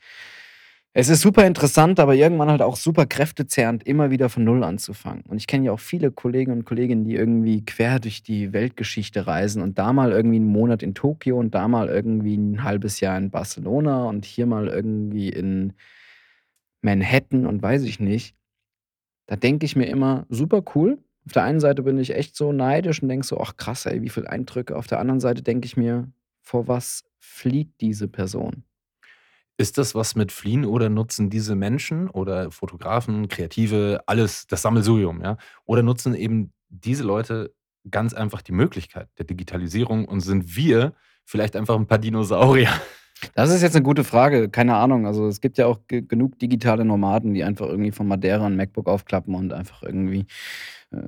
es 0.98 1.10
ist 1.10 1.20
super 1.20 1.46
interessant, 1.46 2.00
aber 2.00 2.14
irgendwann 2.14 2.48
halt 2.48 2.62
auch 2.62 2.76
super 2.76 3.04
kräftezehrend, 3.04 3.86
immer 3.86 4.10
wieder 4.10 4.30
von 4.30 4.44
Null 4.44 4.64
anzufangen. 4.64 5.24
Und 5.28 5.36
ich 5.36 5.46
kenne 5.46 5.66
ja 5.66 5.72
auch 5.72 5.78
viele 5.78 6.10
Kollegen 6.10 6.52
und 6.52 6.64
Kolleginnen, 6.64 7.04
die 7.04 7.16
irgendwie 7.16 7.66
quer 7.66 8.00
durch 8.00 8.22
die 8.22 8.54
Weltgeschichte 8.54 9.26
reisen 9.26 9.60
und 9.60 9.78
da 9.78 9.92
mal 9.92 10.12
irgendwie 10.12 10.36
einen 10.36 10.46
Monat 10.46 10.82
in 10.82 10.94
Tokio 10.94 11.38
und 11.38 11.54
da 11.54 11.68
mal 11.68 11.90
irgendwie 11.90 12.34
ein 12.34 12.64
halbes 12.64 13.00
Jahr 13.00 13.18
in 13.18 13.30
Barcelona 13.30 14.06
und 14.06 14.24
hier 14.24 14.46
mal 14.46 14.68
irgendwie 14.68 15.28
in 15.28 15.74
Manhattan 16.80 17.44
und 17.44 17.62
weiß 17.62 17.82
ich 17.82 18.00
nicht. 18.00 18.34
Da 19.26 19.36
denke 19.36 19.66
ich 19.66 19.76
mir 19.76 19.88
immer, 19.88 20.24
super 20.30 20.62
cool. 20.74 20.96
Auf 21.26 21.32
der 21.32 21.42
einen 21.42 21.60
Seite 21.60 21.82
bin 21.82 21.98
ich 21.98 22.14
echt 22.14 22.34
so 22.34 22.52
neidisch 22.52 23.02
und 23.02 23.10
denke 23.10 23.26
so, 23.26 23.38
ach 23.38 23.58
krass, 23.58 23.84
ey, 23.84 24.00
wie 24.00 24.08
viele 24.08 24.30
Eindrücke. 24.30 24.74
Auf 24.74 24.86
der 24.86 25.00
anderen 25.00 25.20
Seite 25.20 25.42
denke 25.42 25.66
ich 25.66 25.76
mir, 25.76 26.10
vor 26.40 26.68
was 26.68 27.04
flieht 27.18 27.68
diese 27.82 28.08
Person? 28.08 28.64
Ist 29.58 29.78
das 29.78 29.94
was 29.94 30.14
mit 30.14 30.32
Fliehen 30.32 30.66
oder 30.66 30.90
nutzen 30.90 31.30
diese 31.30 31.54
Menschen 31.54 32.10
oder 32.10 32.50
Fotografen, 32.50 33.28
Kreative, 33.28 34.02
alles, 34.06 34.46
das 34.46 34.62
Sammelsurium, 34.62 35.22
ja? 35.22 35.38
Oder 35.64 35.82
nutzen 35.82 36.14
eben 36.14 36.52
diese 36.68 37.04
Leute 37.04 37.54
ganz 37.90 38.12
einfach 38.12 38.42
die 38.42 38.52
Möglichkeit 38.52 39.08
der 39.18 39.24
Digitalisierung 39.24 40.04
und 40.06 40.20
sind 40.20 40.56
wir 40.56 40.92
vielleicht 41.24 41.56
einfach 41.56 41.76
ein 41.76 41.86
paar 41.86 41.98
Dinosaurier? 41.98 42.70
Das 43.34 43.50
ist 43.50 43.62
jetzt 43.62 43.76
eine 43.76 43.82
gute 43.82 44.04
Frage, 44.04 44.48
keine 44.48 44.76
Ahnung. 44.76 45.06
Also, 45.06 45.26
es 45.28 45.40
gibt 45.42 45.58
ja 45.58 45.66
auch 45.66 45.80
ge 45.88 46.02
genug 46.02 46.38
digitale 46.38 46.84
Nomaden, 46.84 47.34
die 47.34 47.44
einfach 47.44 47.66
irgendwie 47.68 47.90
von 47.92 48.06
Madeira 48.08 48.46
'n 48.46 48.56
MacBook 48.56 48.88
aufklappen 48.88 49.34
und 49.34 49.52
einfach 49.52 49.82
irgendwie, 49.82 50.26
äh, 50.92 50.98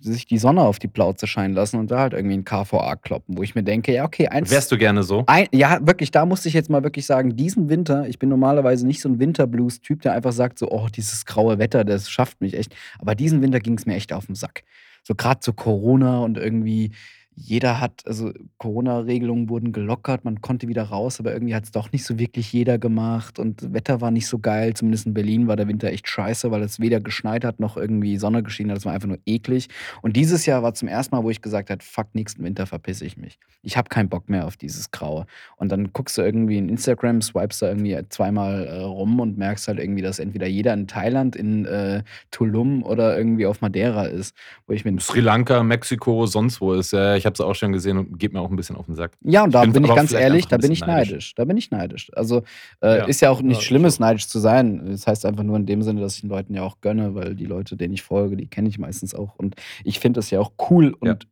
sich 0.00 0.26
die 0.26 0.38
Sonne 0.38 0.62
auf 0.62 0.78
die 0.78 0.88
Plauze 0.88 1.26
scheinen 1.26 1.54
lassen 1.54 1.78
und 1.78 1.90
da 1.90 2.00
halt 2.00 2.12
irgendwie 2.14 2.36
'n 2.36 2.44
KVA 2.44 2.96
kloppen, 2.96 3.38
wo 3.38 3.42
ich 3.42 3.54
mir 3.54 3.62
denke: 3.62 3.92
„Ja, 3.92 4.04
okay, 4.04 4.28
eins 4.28 4.50
Wärst 4.50 4.70
du 4.72 4.78
gerne 4.78 5.02
so? 5.02 5.24
ein 5.26 5.46
ja, 5.52 5.78
wirklich, 5.86 6.10
da 6.10 6.26
musste 6.26 6.48
ich 6.48 6.54
jetzt 6.54 6.70
mal 6.70 6.82
wirklich 6.84 7.06
sagen, 7.06 7.36
diesen 7.36 7.68
Winter 7.70 8.06
ich 8.08 8.18
bin 8.18 8.28
normalerweise 8.28 8.86
nicht 8.86 9.00
so 9.00 9.08
'n 9.08 9.18
Winterblues-Typ, 9.18 10.02
der 10.02 10.12
einfach 10.12 10.32
sagt 10.32 10.58
so: 10.58 10.70
„Oh, 10.70 10.88
dieses 10.94 11.24
graue 11.26 11.58
Wetter, 11.58 11.84
das 11.84 12.10
schafft 12.10 12.40
mich 12.42 12.54
echt.“ 12.54 12.74
Aber 12.98 13.14
diesen 13.14 13.42
Winter 13.42 13.60
ging's 13.60 13.86
mir 13.86 13.94
echt 13.96 14.12
auf 14.12 14.28
'n 14.28 14.34
Sack. 14.34 14.62
So 15.04 15.14
grad 15.14 15.42
zu 15.42 15.52
Corona 15.54 16.20
und 16.20 16.36
irgendwie 16.38 16.90
jeder 17.38 17.80
hat 17.80 18.02
also, 18.06 18.32
Corona-Regelungen 18.56 19.50
wurden 19.50 19.72
gelockert, 19.72 20.24
man 20.24 20.40
konnte 20.40 20.68
wieder 20.68 20.84
raus, 20.84 21.20
aber 21.20 21.34
irgendwie 21.34 21.54
hat's 21.54 21.70
doch 21.70 21.92
nicht 21.92 22.04
so 22.04 22.18
wirklich 22.18 22.50
jeder 22.50 22.78
gemacht 22.78 23.38
und 23.38 23.74
Wetter 23.74 24.00
war 24.00 24.10
nicht 24.10 24.26
so 24.26 24.38
geil. 24.38 24.72
Zumindest 24.72 25.06
in 25.06 25.12
Berlin 25.12 25.46
war 25.46 25.56
der 25.56 25.68
Winter 25.68 25.88
echt 25.88 26.08
scheiße, 26.08 26.50
weil 26.50 26.62
es 26.62 26.80
weder 26.80 26.98
geschneit 26.98 27.44
hat 27.44 27.60
noch 27.60 27.76
irgendwie 27.76 28.16
Sonne 28.16 28.42
geschienen 28.42 28.70
hat. 28.70 28.78
Es 28.78 28.86
war 28.86 28.94
einfach 28.94 29.08
nur 29.08 29.18
eklig. 29.26 29.68
Und 30.00 30.16
dieses 30.16 30.46
Jahr 30.46 30.62
war 30.62 30.72
zum 30.72 30.88
ersten 30.88 31.14
Mal, 31.14 31.24
wo 31.24 31.30
ich 31.30 31.42
gesagt 31.42 31.68
habe: 31.68 31.84
„Fuck, 31.84 32.14
nächsten 32.14 32.42
Winter 32.42 32.66
verpisse 32.66 33.04
ich 33.04 33.18
mich. 33.18 33.38
Ich 33.62 33.76
habe 33.76 33.90
keinen 33.90 34.08
Bock 34.08 34.30
mehr 34.30 34.46
auf 34.46 34.56
dieses 34.56 34.90
Graue.“ 34.90 35.26
Und 35.56 35.70
dann 35.70 35.92
guckst 35.92 36.16
du 36.16 36.22
irgendwie 36.22 36.56
in 36.56 36.70
Instagram, 36.70 37.20
swipest 37.20 37.60
da 37.60 37.68
irgendwie 37.68 37.98
zweimal, 38.08 38.66
äh, 38.66 38.80
rum 38.80 39.20
und 39.20 39.36
merkst 39.36 39.68
halt 39.68 39.78
irgendwie, 39.78 40.02
dass 40.02 40.18
entweder 40.20 40.46
jeder 40.46 40.72
in 40.72 40.86
Thailand, 40.86 41.36
in, 41.36 41.66
äh, 41.66 42.02
Tulum 42.30 42.82
oder 42.82 43.16
irgendwie 43.16 43.44
auf 43.44 43.60
Madeira 43.60 44.04
ist, 44.06 44.34
wo 44.66 44.72
ich 44.72 44.86
mir 44.86 44.98
Sri 45.00 45.20
Lanka, 45.20 45.62
Mexiko, 45.62 46.24
sonst 46.24 46.62
wo 46.62 46.72
ist. 46.72 46.92
Ja, 46.92 47.14
ich 47.14 47.25
habe 47.26 47.34
es 47.34 47.40
auch 47.40 47.54
schon 47.54 47.72
gesehen 47.72 47.98
und 47.98 48.18
geht 48.18 48.32
mir 48.32 48.40
auch 48.40 48.50
ein 48.50 48.56
bisschen 48.56 48.76
auf 48.76 48.86
den 48.86 48.94
Sack. 48.94 49.12
Ja, 49.22 49.44
und 49.44 49.54
da 49.54 49.62
bin 49.62 49.72
bin 49.72 49.84
ich 49.84 49.94
ganz 49.94 50.12
ehrlich, 50.12 50.46
da 50.46 50.56
bin 50.56 50.72
ich 50.72 50.80
neidisch. 50.80 51.10
neidisch. 51.10 51.34
Da 51.34 51.44
bin 51.44 51.56
ich 51.56 51.70
neidisch. 51.70 52.10
Also, 52.14 52.44
äh, 52.80 52.98
Ja, 52.98 53.04
ist 53.04 53.20
ja 53.20 53.30
auch 53.30 53.40
ja, 53.40 53.46
nichts 53.46 53.62
ich 53.62 53.68
Schlimmes, 53.68 53.98
neidisch 53.98 54.28
zu 54.28 54.38
sein. 54.38 54.86
Das 54.86 55.06
heißt 55.06 55.26
einfach 55.26 55.42
nur 55.42 55.56
in 55.56 55.66
dem 55.66 55.82
Sinne, 55.82 56.00
dass 56.00 56.14
ich 56.14 56.22
den 56.22 56.30
Leuten 56.30 56.54
ja 56.54 56.62
auch 56.62 56.80
gönne, 56.80 57.14
weil 57.14 57.34
die 57.34 57.44
Leute, 57.44 57.76
denen 57.76 57.92
ich 57.94 58.02
folge, 58.02 58.36
die 58.36 58.46
kenne 58.46 58.68
ich 58.68 58.78
meistens 58.78 59.14
auch. 59.14 59.34
Und 59.36 59.56
ich 59.84 59.98
finde 60.00 60.18
das 60.18 60.30
ja 60.30 60.40
auch 60.40 60.52
cool 60.70 60.96
Ja. 61.02 61.12
und 61.12 61.26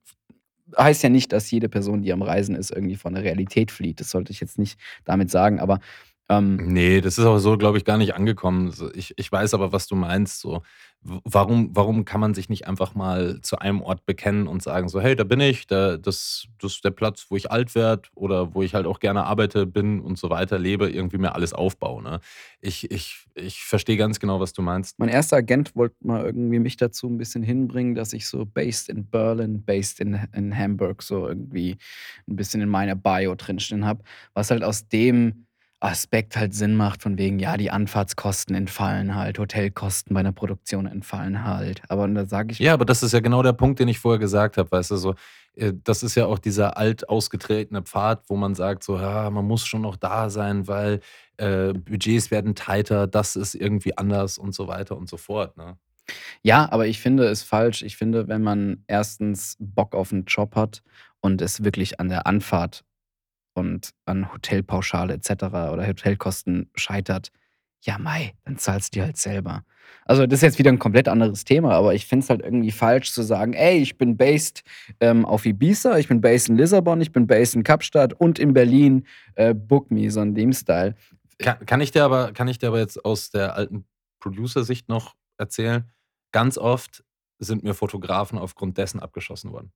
heißt 0.77 1.03
ja 1.05 1.09
nicht, 1.09 1.33
dass 1.33 1.51
jede 1.51 1.69
Person, 1.69 2.03
die 2.03 2.13
am 2.13 2.23
Reisen 2.23 2.57
ist, 2.57 2.71
irgendwie 2.73 2.97
von 2.97 3.15
der 3.15 3.23
Realität 3.23 3.71
flieht. 3.71 4.01
Das 4.01 4.11
sollte 4.11 4.33
ich 4.33 4.41
jetzt 4.41 4.59
nicht 4.59 4.79
damit 5.05 5.31
sagen, 5.31 5.61
aber, 5.61 5.79
ähm 6.31 6.57
Nee, 6.57 7.01
das 7.01 7.18
ist 7.18 7.25
auch 7.27 7.39
so, 7.39 7.57
glaube 7.59 7.79
ich, 7.79 7.85
gar 7.85 7.99
nicht 7.99 8.14
angekommen. 8.14 8.72
Ich 8.95 9.12
ich 9.18 9.31
weiß 9.33 9.55
aber, 9.55 9.72
was 9.72 9.87
du 9.89 9.97
meinst, 9.97 10.41
so. 10.41 10.62
Warum 11.07 11.68
warum 11.77 12.07
kann 12.07 12.20
man 12.20 12.33
sich 12.33 12.49
nicht 12.49 12.66
einfach 12.66 12.95
mal 12.95 13.39
zu 13.43 13.59
einem 13.59 13.83
Ort 13.83 14.07
bekennen 14.07 14.47
und 14.49 14.62
sagen 14.62 14.89
so: 14.89 15.01
„Hey, 15.03 15.14
da 15.16 15.25
bin 15.25 15.41
ich, 15.41 15.66
da 15.66 15.99
das 15.99 16.47
das 16.61 16.75
ist 16.77 16.85
der 16.85 16.93
Platz, 16.93 17.27
wo 17.29 17.37
ich 17.37 17.51
alt 17.51 17.75
werde 17.75 18.09
oder 18.14 18.55
wo 18.55 18.62
ich 18.62 18.75
halt 18.75 18.87
auch 18.87 19.01
gerne 19.01 19.25
arbeite, 19.25 19.66
bin 19.66 20.01
und 20.01 20.16
so 20.18 20.31
weiter, 20.31 20.59
lebe, 20.59 20.89
irgendwie 20.91 21.18
mir 21.18 21.35
alles 21.35 21.53
aufbaue“, 21.53 22.03
ne? 22.03 22.20
Ich 22.62 22.91
ich 22.91 23.27
ich 23.35 23.62
verstehe 23.64 23.97
ganz 23.99 24.18
genau, 24.20 24.41
was 24.41 24.55
du 24.55 24.62
meinst. 24.62 24.99
Mein 24.99 25.11
erster 25.11 25.37
Agent 25.37 25.77
wollte 25.77 25.97
mal 26.01 26.25
irgendwie 26.25 26.59
mich 26.61 26.77
dazu 26.79 27.07
'n 27.09 27.18
bisschen 27.18 27.43
hinbringen, 27.43 27.95
dass 27.95 28.14
ich 28.14 28.27
so 28.27 28.47
based 28.47 28.89
in 28.89 29.07
Berlin, 29.11 29.62
based 29.62 30.01
in 30.01 30.18
in 30.33 30.57
Hamburg 30.57 31.03
so 31.03 31.29
irgendwie 31.29 31.77
'n 32.29 32.37
bisschen 32.37 32.62
in 32.62 32.68
meiner 32.70 32.95
Bio 32.97 33.35
drinstehen 33.35 33.85
habe, 33.85 34.03
was 34.33 34.51
halt 34.51 34.64
aus 34.64 34.89
dem 34.89 35.47
Aspekt 35.85 36.37
halt 36.37 36.55
Sinn 36.55 36.76
macht 36.76 37.03
von 37.03 37.18
wegen, 37.18 37.39
ja, 37.39 37.57
die 37.57 37.70
Anfahrtskosten 37.70 38.55
entfallen 38.57 39.14
halt, 39.16 39.39
Hotelkosten 39.39 40.14
bei 40.14 40.22
'ner 40.22 40.32
Produktion 40.32 40.87
entfallen 40.87 41.45
halt. 41.45 41.82
Aber 41.89 42.05
und 42.05 42.14
da 42.16 42.26
sage 42.26 42.53
ich 42.53 42.59
Ja, 42.61 42.74
aber 42.74 42.85
das 42.85 43.03
ist 43.03 43.12
ja 43.12 43.20
genau 43.20 43.43
der 43.43 43.53
Punkt, 43.53 43.80
den 43.80 43.89
ich 43.89 43.99
vorher 43.99 44.18
gesagt 44.18 44.57
habe, 44.57 44.70
weißt 44.70 44.93
du, 44.93 44.97
so, 44.97 45.14
äh, 45.57 45.72
das 45.85 46.03
ist 46.03 46.14
ja 46.14 46.26
auch 46.26 46.39
dieser 46.39 46.76
alt 46.78 47.09
ausgetretene 47.09 47.82
Pfad, 47.82 48.22
wo 48.28 48.37
man 48.37 48.55
sagt 48.55 48.85
so: 48.85 48.97
„Ja, 48.99 49.30
man 49.30 49.45
muss 49.47 49.66
schon 49.66 49.82
noch 49.82 49.97
da 49.97 50.30
sein, 50.30 50.66
weil, 50.68 51.01
äh, 51.37 51.72
Budgets 51.72 52.30
werden 52.30 52.55
tighter, 52.55 53.07
das 53.07 53.37
ist 53.37 53.55
irgendwie 53.55 53.97
anders“ 53.99 54.39
und 54.39 54.55
so 54.55 54.68
weiter 54.68 54.97
und 54.97 55.09
so 55.09 55.16
fort, 55.16 55.57
ne? 55.57 55.76
Ja, 56.43 56.70
aber 56.72 56.87
ich 56.89 57.01
finde 57.01 57.26
es 57.28 57.43
falsch. 57.43 57.82
Ich 57.82 57.97
finde, 57.97 58.28
wenn 58.28 58.43
man 58.43 58.85
erstens 58.89 59.57
Bock 59.61 59.95
auf 59.95 60.12
einen 60.12 60.26
Job 60.26 60.57
hat 60.57 60.82
und 61.20 61.43
es 61.43 61.64
wirklich 61.64 62.01
an 62.01 62.09
der 62.11 62.26
Anfahrt 62.26 62.85
und 63.55 63.91
an 64.07 64.33
Hotelpauschale 64.33 65.15
et 65.15 65.25
cetera 65.25 65.73
oder 65.73 65.87
Hotelkosten 65.87 66.71
scheitert, 66.77 67.31
ja 67.85 67.99
mei, 67.99 68.35
dann 68.45 68.59
zahlst 68.59 68.97
du 68.97 69.03
halt 69.03 69.17
selber. 69.19 69.65
Also, 70.07 70.27
das 70.27 70.39
ist 70.39 70.43
jetzt 70.43 70.59
wieder 70.59 70.71
'n 70.71 70.79
komplett 70.79 71.09
anderes 71.09 71.45
Thema, 71.45 71.73
aber 71.75 71.95
ich 71.95 72.07
finde 72.07 72.25
es 72.25 72.31
halt 72.31 72.43
irgendwie 72.43 72.71
falsch 72.73 73.13
zu 73.13 73.23
sagen: 73.23 73.53
„Ey, 73.55 73.79
ich 73.79 73.99
bin 73.99 74.17
based, 74.17 74.63
ähm, 75.01 75.25
auf 75.27 75.47
Ibiza, 75.47 75.99
ich 75.99 76.09
bin 76.09 76.21
based 76.23 76.49
in 76.51 76.57
Lissabon, 76.57 77.01
ich 77.03 77.13
bin 77.13 77.27
based 77.27 77.55
in 77.57 77.63
Kapstadt 77.65 78.15
und 78.15 78.39
in 78.39 78.55
Berlin, 78.55 79.07
äh, 79.37 79.55
book 79.55 79.91
me“, 79.91 80.11
so 80.11 80.23
in 80.23 80.35
dem 80.35 80.53
Style. 80.53 80.95
Ka 81.39 81.55
kann 81.67 81.81
ich 81.83 81.91
dir 81.93 82.05
aber 82.05 82.33
kann 82.33 82.49
ich 82.49 82.59
dir 82.59 82.69
aber 82.69 82.81
jetzt 82.81 83.05
aus 83.05 83.31
der 83.31 83.57
alten 83.57 83.85
Producer-Sicht 84.21 84.89
noch 84.89 85.15
erzählen, 85.39 85.91
ganz 86.33 86.59
oft 86.59 87.05
sind 87.41 87.65
mir 87.65 87.75
Fotografen 87.75 88.39
aufgrund 88.39 88.79
dessen 88.79 89.01
abgeschossen 89.01 89.53
worden. 89.53 89.73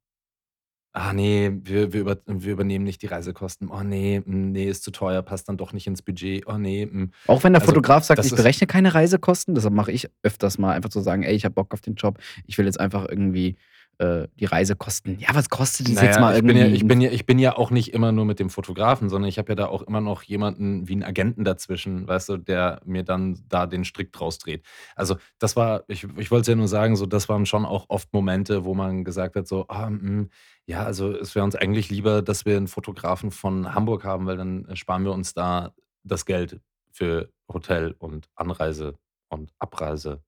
„Ah 1.00 1.12
ne, 1.12 1.60
wir 1.62 1.92
wir 1.92 2.00
über 2.00 2.16
wir 2.26 2.52
übernehmen 2.52 2.84
nicht 2.84 3.02
die 3.02 3.06
Reisekosten. 3.06 3.68
Oh 3.70 3.82
ne, 3.84 4.20
hm, 4.24 4.50
ne, 4.52 4.64
ist 4.64 4.82
zu 4.82 4.90
teuer, 4.90 5.22
passt 5.22 5.48
dann 5.48 5.56
doch 5.56 5.72
nicht 5.72 5.86
ins 5.86 6.02
Budget. 6.02 6.44
Oh 6.48 6.58
ne, 6.58 6.82
hm.“ 6.90 7.12
Auch 7.28 7.44
wenn 7.44 7.52
der 7.52 7.62
Also, 7.62 7.72
Fotograf 7.72 8.02
sagt: 8.04 8.18
das 8.18 8.26
„Ich 8.26 8.32
ist 8.32 8.36
berechne 8.36 8.66
keine 8.66 8.94
Reisekosten“, 8.94 9.54
deshalb 9.54 9.74
mache 9.74 9.92
ich 9.92 10.08
öfters 10.22 10.58
mal 10.58 10.72
einfach 10.72 10.90
zu 10.90 11.00
sagen: 11.00 11.22
„Ey, 11.22 11.34
ich 11.36 11.44
habe 11.44 11.54
Bock 11.54 11.72
auf 11.72 11.80
den 11.80 11.94
Job. 11.94 12.18
Ich 12.46 12.58
will 12.58 12.66
jetzt 12.66 12.80
einfach 12.80 13.06
irgendwie, 13.08 13.56
äh, 13.98 14.28
die 14.38 14.44
Reisekosten“ 14.46 15.18
ja, 15.18 15.28
was 15.34 15.48
kostet 15.50 15.88
es 15.88 15.94
Na 15.94 16.02
jetzt 16.02 16.18
mal 16.18 16.34
ich 16.36 16.44
bin 16.44 16.56
ja 16.56 16.66
irgendwie? 16.66 16.74
ich 16.76 16.86
bin 16.86 17.00
ja 17.00 17.10
ich 17.10 17.24
bin 17.26 17.38
ja 17.38 17.56
auch 17.56 17.70
nicht 17.70 17.94
immer 17.94 18.12
nur 18.12 18.24
mit 18.24 18.38
dem 18.40 18.50
Fotografen, 18.50 19.08
sondern 19.08 19.28
ich 19.28 19.38
habe 19.38 19.50
ja 19.52 19.54
da 19.56 19.66
auch 19.68 19.82
immer 19.82 20.00
noch 20.00 20.22
jemanden 20.22 20.86
wie 20.88 20.94
'n 20.94 21.02
Agenten 21.04 21.44
dazwischen, 21.44 22.06
weißt 22.06 22.28
du, 22.30 22.36
der 22.36 22.80
mir 22.84 23.04
dann 23.04 23.42
da 23.48 23.66
den 23.66 23.84
Strick 23.84 24.12
draus 24.12 24.38
dreht. 24.38 24.64
Also, 24.96 25.16
das 25.38 25.56
war 25.56 25.84
ich 25.88 26.04
ich 26.18 26.30
wollte 26.30 26.42
es 26.42 26.46
ja 26.48 26.54
nur 26.56 26.68
sagen, 26.68 26.96
so, 26.96 27.06
das 27.06 27.28
waren 27.28 27.46
schon 27.46 27.64
auch 27.64 27.86
oft 27.88 28.12
Momente, 28.12 28.64
wo 28.64 28.74
man 28.74 29.04
gesagt 29.04 29.36
hat 29.36 29.48
so: 29.48 29.66
„Ah, 29.68 29.86
hm, 29.88 30.28
ja, 30.66 30.82
also, 30.84 31.12
es 31.16 31.34
wäre 31.34 31.44
uns 31.44 31.56
eigentlich 31.56 31.88
lieber, 31.90 32.20
dass 32.22 32.44
wir 32.44 32.56
'n 32.58 32.68
Fotografen 32.68 33.30
von 33.30 33.74
Hamburg 33.74 34.04
haben, 34.04 34.26
weil 34.26 34.36
dann, 34.36 34.66
sparen 34.76 35.04
wir 35.04 35.12
uns 35.12 35.32
da 35.34 35.72
das 36.04 36.26
Geld 36.26 36.60
für 36.92 37.30
Hotel 37.52 37.94
und 37.98 38.28
Anreise 38.34 38.94
und 39.30 39.52
Abreise 39.58 40.22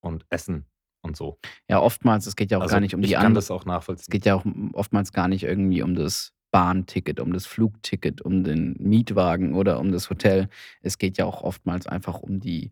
und 0.00 0.26
Essen 0.30 0.66
und 1.02 1.16
so.“ 1.16 1.38
Ja, 1.68 1.80
oftmals 1.80 2.26
es 2.26 2.36
geht 2.36 2.50
ja 2.50 2.58
auch 2.58 2.62
gar 2.62 2.66
Also, 2.66 2.80
nicht 2.80 2.94
um 2.94 3.02
die 3.02 3.08
ich 3.08 3.14
kann 3.14 3.26
an 3.26 3.34
das 3.34 3.50
auch 3.50 3.62
es 3.62 3.66
nachvollziehen. 3.66 4.12
geht 4.12 4.26
ja 4.26 4.34
auch, 4.34 4.44
oftmals 4.74 5.12
gar 5.12 5.28
nicht 5.28 5.44
irgendwie 5.44 5.82
um 5.82 5.94
das 5.94 6.32
Bahnticket, 6.52 7.20
um 7.20 7.32
das 7.32 7.46
Flugticket, 7.46 8.22
um 8.22 8.44
den 8.44 8.74
Mietwagen 8.78 9.54
oder 9.54 9.78
um 9.80 9.92
das 9.92 10.10
Hotel. 10.10 10.48
Es 10.82 10.98
geht 10.98 11.18
ja 11.18 11.24
auch 11.26 11.42
oftmals 11.42 11.86
einfach 11.86 12.20
um 12.20 12.40
die 12.40 12.70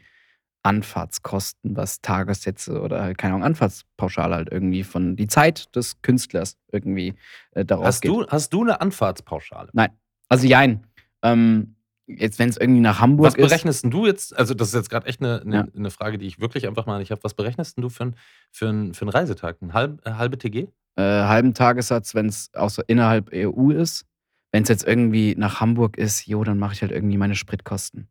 Anfahrtskosten, 0.65 1.77
was 1.77 2.01
Tagessätze 2.03 2.81
oder 2.83 3.03
halt, 3.03 3.19
keine 3.19 3.35
Ahnung, 3.35 3.47
Anfahrtspauschale 3.47 4.35
halt 4.37 4.51
irgendwie 4.53 4.85
von 4.85 5.17
die 5.17 5.29
Zeit 5.29 5.75
des 5.77 6.03
Künstlers 6.03 6.59
irgendwie, 6.73 7.15
äh, 7.53 7.65
darauf 7.65 7.87
Hast 7.87 8.03
geht. 8.03 8.11
du 8.11 8.27
hast 8.29 8.53
du 8.53 8.65
'ne 8.65 8.81
Anfahrtspauschale? 8.81 9.71
Nein. 9.73 9.91
Also, 10.29 10.47
jein. 10.47 10.87
Ähm, 11.23 11.77
jetzt, 12.09 12.39
wenn's 12.39 12.57
irgendwie 12.57 12.81
nach 12.81 13.01
Was 13.21 13.35
Hamburg 13.35 13.39
ist 13.39 13.51
berechnest 13.51 13.85
'n 13.85 13.91
du 13.91 14.07
jetzt 14.07 14.37
also, 14.37 14.55
das 14.55 14.69
ist 14.69 14.75
jetzt 14.75 14.91
grad 14.91 15.07
echt 15.07 15.21
'ne 15.21 15.43
Ja. 15.51 15.65
'ne 15.65 15.71
'ne 15.75 15.91
Frage, 15.91 16.19
die 16.19 16.27
ich 16.27 16.41
wirklich 16.41 16.67
einfach 16.69 16.87
mal 16.87 16.95
an 16.95 17.01
dich 17.01 17.11
habe. 17.11 17.23
Was 17.25 17.35
berechnest 17.35 17.79
du 17.79 17.89
für 17.89 18.05
'n 18.05 18.15
für 18.53 18.67
'n 18.69 18.95
für 18.95 19.05
'n 19.05 19.09
Reisetag? 19.09 19.57
'N 19.61 19.73
halb 19.73 20.07
äh, 20.07 20.13
halbe 20.13 20.39
TG? 20.39 20.69
Äh, 20.97 21.03
halben 21.03 21.55
Tagessatz, 21.55 22.15
wenn's 22.15 22.51
außer 22.55 22.83
innerhalb 22.89 23.31
EU 23.33 23.71
ist. 23.71 24.05
Wenn's 24.53 24.69
jetzt 24.69 24.85
irgendwie 24.87 25.35
nach 25.37 25.61
Hamburg 25.61 25.97
ist, 25.99 26.27
jo, 26.27 26.43
dann 26.43 26.59
mache 26.59 26.73
ich 26.73 26.83
halt 26.83 26.91
irgendwie 26.91 27.19
meine 27.19 27.37
Spritkosten. 27.37 28.09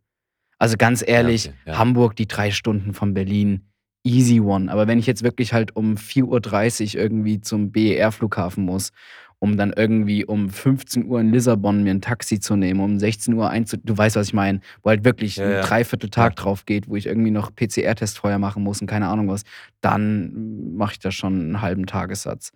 Also, 0.59 0.77
ganz 0.77 1.01
Ja, 1.01 1.07
ehrlich, 1.07 1.49
okay, 1.49 1.55
ja. 1.65 1.79
Hamburg, 1.79 2.15
die 2.15 2.27
3 2.27 2.51
Stunden 2.51 2.93
von 2.93 3.13
Berlin, 3.13 3.69
easy 4.03 4.39
one. 4.41 4.71
Aber 4.71 4.87
wenn 4.87 4.99
ich 4.99 5.07
jetzt 5.07 5.23
wirklich 5.23 5.53
halt 5.53 5.75
um 5.75 5.97
4:30 5.97 6.95
irgendwie 6.97 7.41
zum 7.41 7.71
BER-Flughafen 7.71 8.65
muss, 8.65 8.91
um 9.39 9.57
dann 9.57 9.73
irgendwie 9.73 10.25
um 10.25 10.49
15:00 10.49 11.19
in 11.21 11.31
Lissabon 11.31 11.83
mir 11.83 11.91
'n 11.91 12.01
Taxi 12.01 12.39
zu 12.39 12.55
nehmen, 12.55 12.79
um 12.81 12.99
16:00 12.99 13.49
einzu 13.49 13.77
du 13.83 13.97
weißt, 13.97 14.15
was 14.15 14.27
ich 14.27 14.33
meine, 14.33 14.61
wo 14.83 14.89
halt 14.89 15.03
wirklich 15.05 15.37
Ja, 15.37 15.43
'n 15.45 15.57
ja. 15.57 15.61
3/4 15.61 16.07
Ja. 16.07 16.11
Tag 16.11 16.35
drauf 16.37 16.65
geht, 16.65 16.89
wo 16.89 16.95
ich 16.95 17.05
irgendwie 17.07 17.31
noch 17.31 17.53
PCR-Test 17.55 18.17
vorher 18.19 18.39
machen 18.39 18.63
muss 18.63 18.81
und 18.81 18.87
keine 18.87 19.07
Ahnung 19.07 19.27
was, 19.29 19.43
dann 19.81 20.75
mache 20.75 20.93
ich 20.93 20.99
da 20.99 21.11
schon 21.11 21.51
'n 21.51 21.61
halben 21.61 21.85
Tagessatz. 21.85 22.51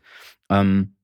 Ähm, 0.49 0.95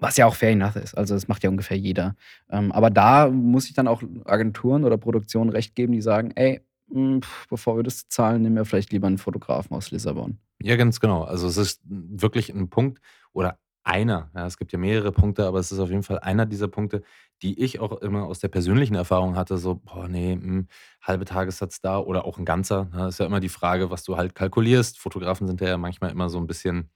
was 0.00 0.16
ja 0.18 0.26
auch 0.26 0.34
fair 0.36 0.50
enough 0.52 0.76
ist. 0.76 0.94
Also, 0.96 1.14
das 1.14 1.28
macht 1.28 1.44
ja 1.44 1.50
ungefähr 1.50 1.78
jeder. 1.78 2.16
Ähm, 2.50 2.72
aber 2.72 2.90
da 2.90 3.30
muss 3.30 3.66
ich 3.68 3.74
dann 3.74 3.88
auch 3.88 4.02
Agenturen 4.26 4.84
oder 4.84 4.98
Produktionen 4.98 5.50
recht 5.50 5.74
geben, 5.76 5.92
die 5.94 6.02
sagen: 6.02 6.32
„Ey, 6.36 6.62
hm, 6.92 7.20
bevor 7.50 7.76
wir 7.78 7.84
das 7.84 8.08
zahlen, 8.08 8.42
nehmen 8.42 8.56
wir 8.56 8.64
vielleicht 8.66 8.92
lieber 8.92 9.08
'n 9.08 9.18
Fotografen 9.18 9.76
aus 9.76 9.90
Lissabon.“ 9.92 10.38
Ja, 10.60 10.76
ganz 10.76 11.00
genau. 11.00 11.22
Also, 11.24 11.46
es 11.48 11.56
ist 11.56 11.80
wirklich 11.86 12.50
'n 12.54 12.68
Punkt 12.68 13.00
oder 13.32 13.58
einer, 13.84 14.30
ja, 14.34 14.46
es 14.46 14.58
gibt 14.58 14.72
ja 14.72 14.78
mehrere 14.78 15.12
Punkte, 15.12 15.46
aber 15.46 15.58
es 15.60 15.72
ist 15.72 15.78
auf 15.80 15.90
jeden 15.90 16.02
Fall 16.04 16.18
einer 16.20 16.46
dieser 16.46 16.68
Punkte, 16.68 17.02
die 17.42 17.60
ich 17.62 17.80
auch 17.80 17.92
immer 18.02 18.24
aus 18.26 18.38
der 18.40 18.48
persönlichen 18.48 18.94
Erfahrung 18.94 19.36
hatte, 19.36 19.58
so: 19.58 19.76
„Boah, 19.76 20.08
ne, 20.08 20.32
hm, 20.34 20.68
halbe 21.02 21.24
Tagessatz 21.24 21.80
da 21.80 21.98
oder 21.98 22.24
auch 22.24 22.38
'n 22.38 22.44
ganzer“, 22.44 22.86
ne? 22.94 23.08
Ist 23.08 23.18
ja 23.20 23.26
immer 23.26 23.40
die 23.40 23.48
Frage, 23.48 23.90
was 23.90 24.04
du 24.04 24.16
halt 24.16 24.34
kalkulierst. 24.36 24.98
Fotografen 25.00 25.46
sind 25.48 25.60
ja 25.60 25.76
manchmal 25.78 26.10
immer 26.12 26.28
so 26.30 26.38
'n 26.38 26.46
bisschen 26.46 26.90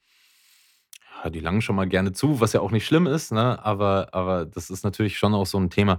ja, 1.24 1.30
die 1.30 1.40
langen 1.40 1.62
schon 1.62 1.76
mal 1.76 1.88
gerne 1.88 2.12
zu, 2.12 2.40
was 2.40 2.52
ja 2.52 2.60
auch 2.60 2.70
nicht 2.70 2.86
schlimm 2.86 3.06
ist, 3.06 3.32
ne? 3.32 3.64
Aber 3.64 4.08
aber 4.12 4.46
das 4.46 4.70
ist 4.70 4.84
natürlich 4.84 5.18
schon 5.18 5.34
auch 5.34 5.46
so 5.46 5.58
'n 5.58 5.70
Thema. 5.70 5.98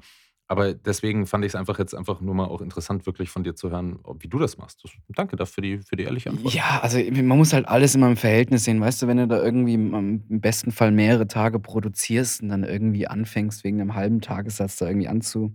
Aber 0.50 0.74
deswegen 0.74 1.26
fand 1.28 1.43
ich's 1.45 1.56
einfach 1.56 1.78
jetzt 1.80 1.93
einfach 1.95 2.22
nur 2.22 2.34
mal 2.36 2.45
auch 2.45 2.62
interessant, 2.62 3.06
wirklich 3.06 3.30
von 3.30 3.43
dir 3.43 3.56
zu 3.56 3.70
hören, 3.72 4.00
wie 4.20 4.28
du 4.30 4.39
das 4.39 4.58
machst. 4.58 4.84
Danke 5.10 5.36
da 5.36 5.45
für 5.45 5.62
die 5.62 5.80
für 5.80 5.95
die 5.98 6.04
ehrliche 6.04 6.30
Antwort. 6.32 6.56
Ja, 6.56 6.80
also, 6.82 7.00
man 7.00 7.38
muss 7.38 7.54
halt 7.54 7.68
alles 7.68 7.95
immer 7.95 8.08
im 8.08 8.18
Verhältnis 8.18 8.64
sehen. 8.66 8.82
Weißt 8.82 9.02
du, 9.02 9.08
wenn 9.08 9.18
du 9.18 9.28
da 9.28 9.41
irgendwie 9.41 9.76
im 9.76 10.24
besten 10.41 10.72
Fall 10.72 10.91
mehrere 10.91 11.28
Tage 11.28 11.60
produzierst 11.60 12.41
und 12.41 12.50
dann 12.50 12.64
irgendwie 12.64 13.08
anfängst, 13.08 13.64
wegen 13.64 13.78
'nem 13.78 13.95
halben 13.95 14.22
Tagessatz 14.22 14.78
da 14.78 14.88
irgendwie 14.88 15.08
anzu 15.08 15.54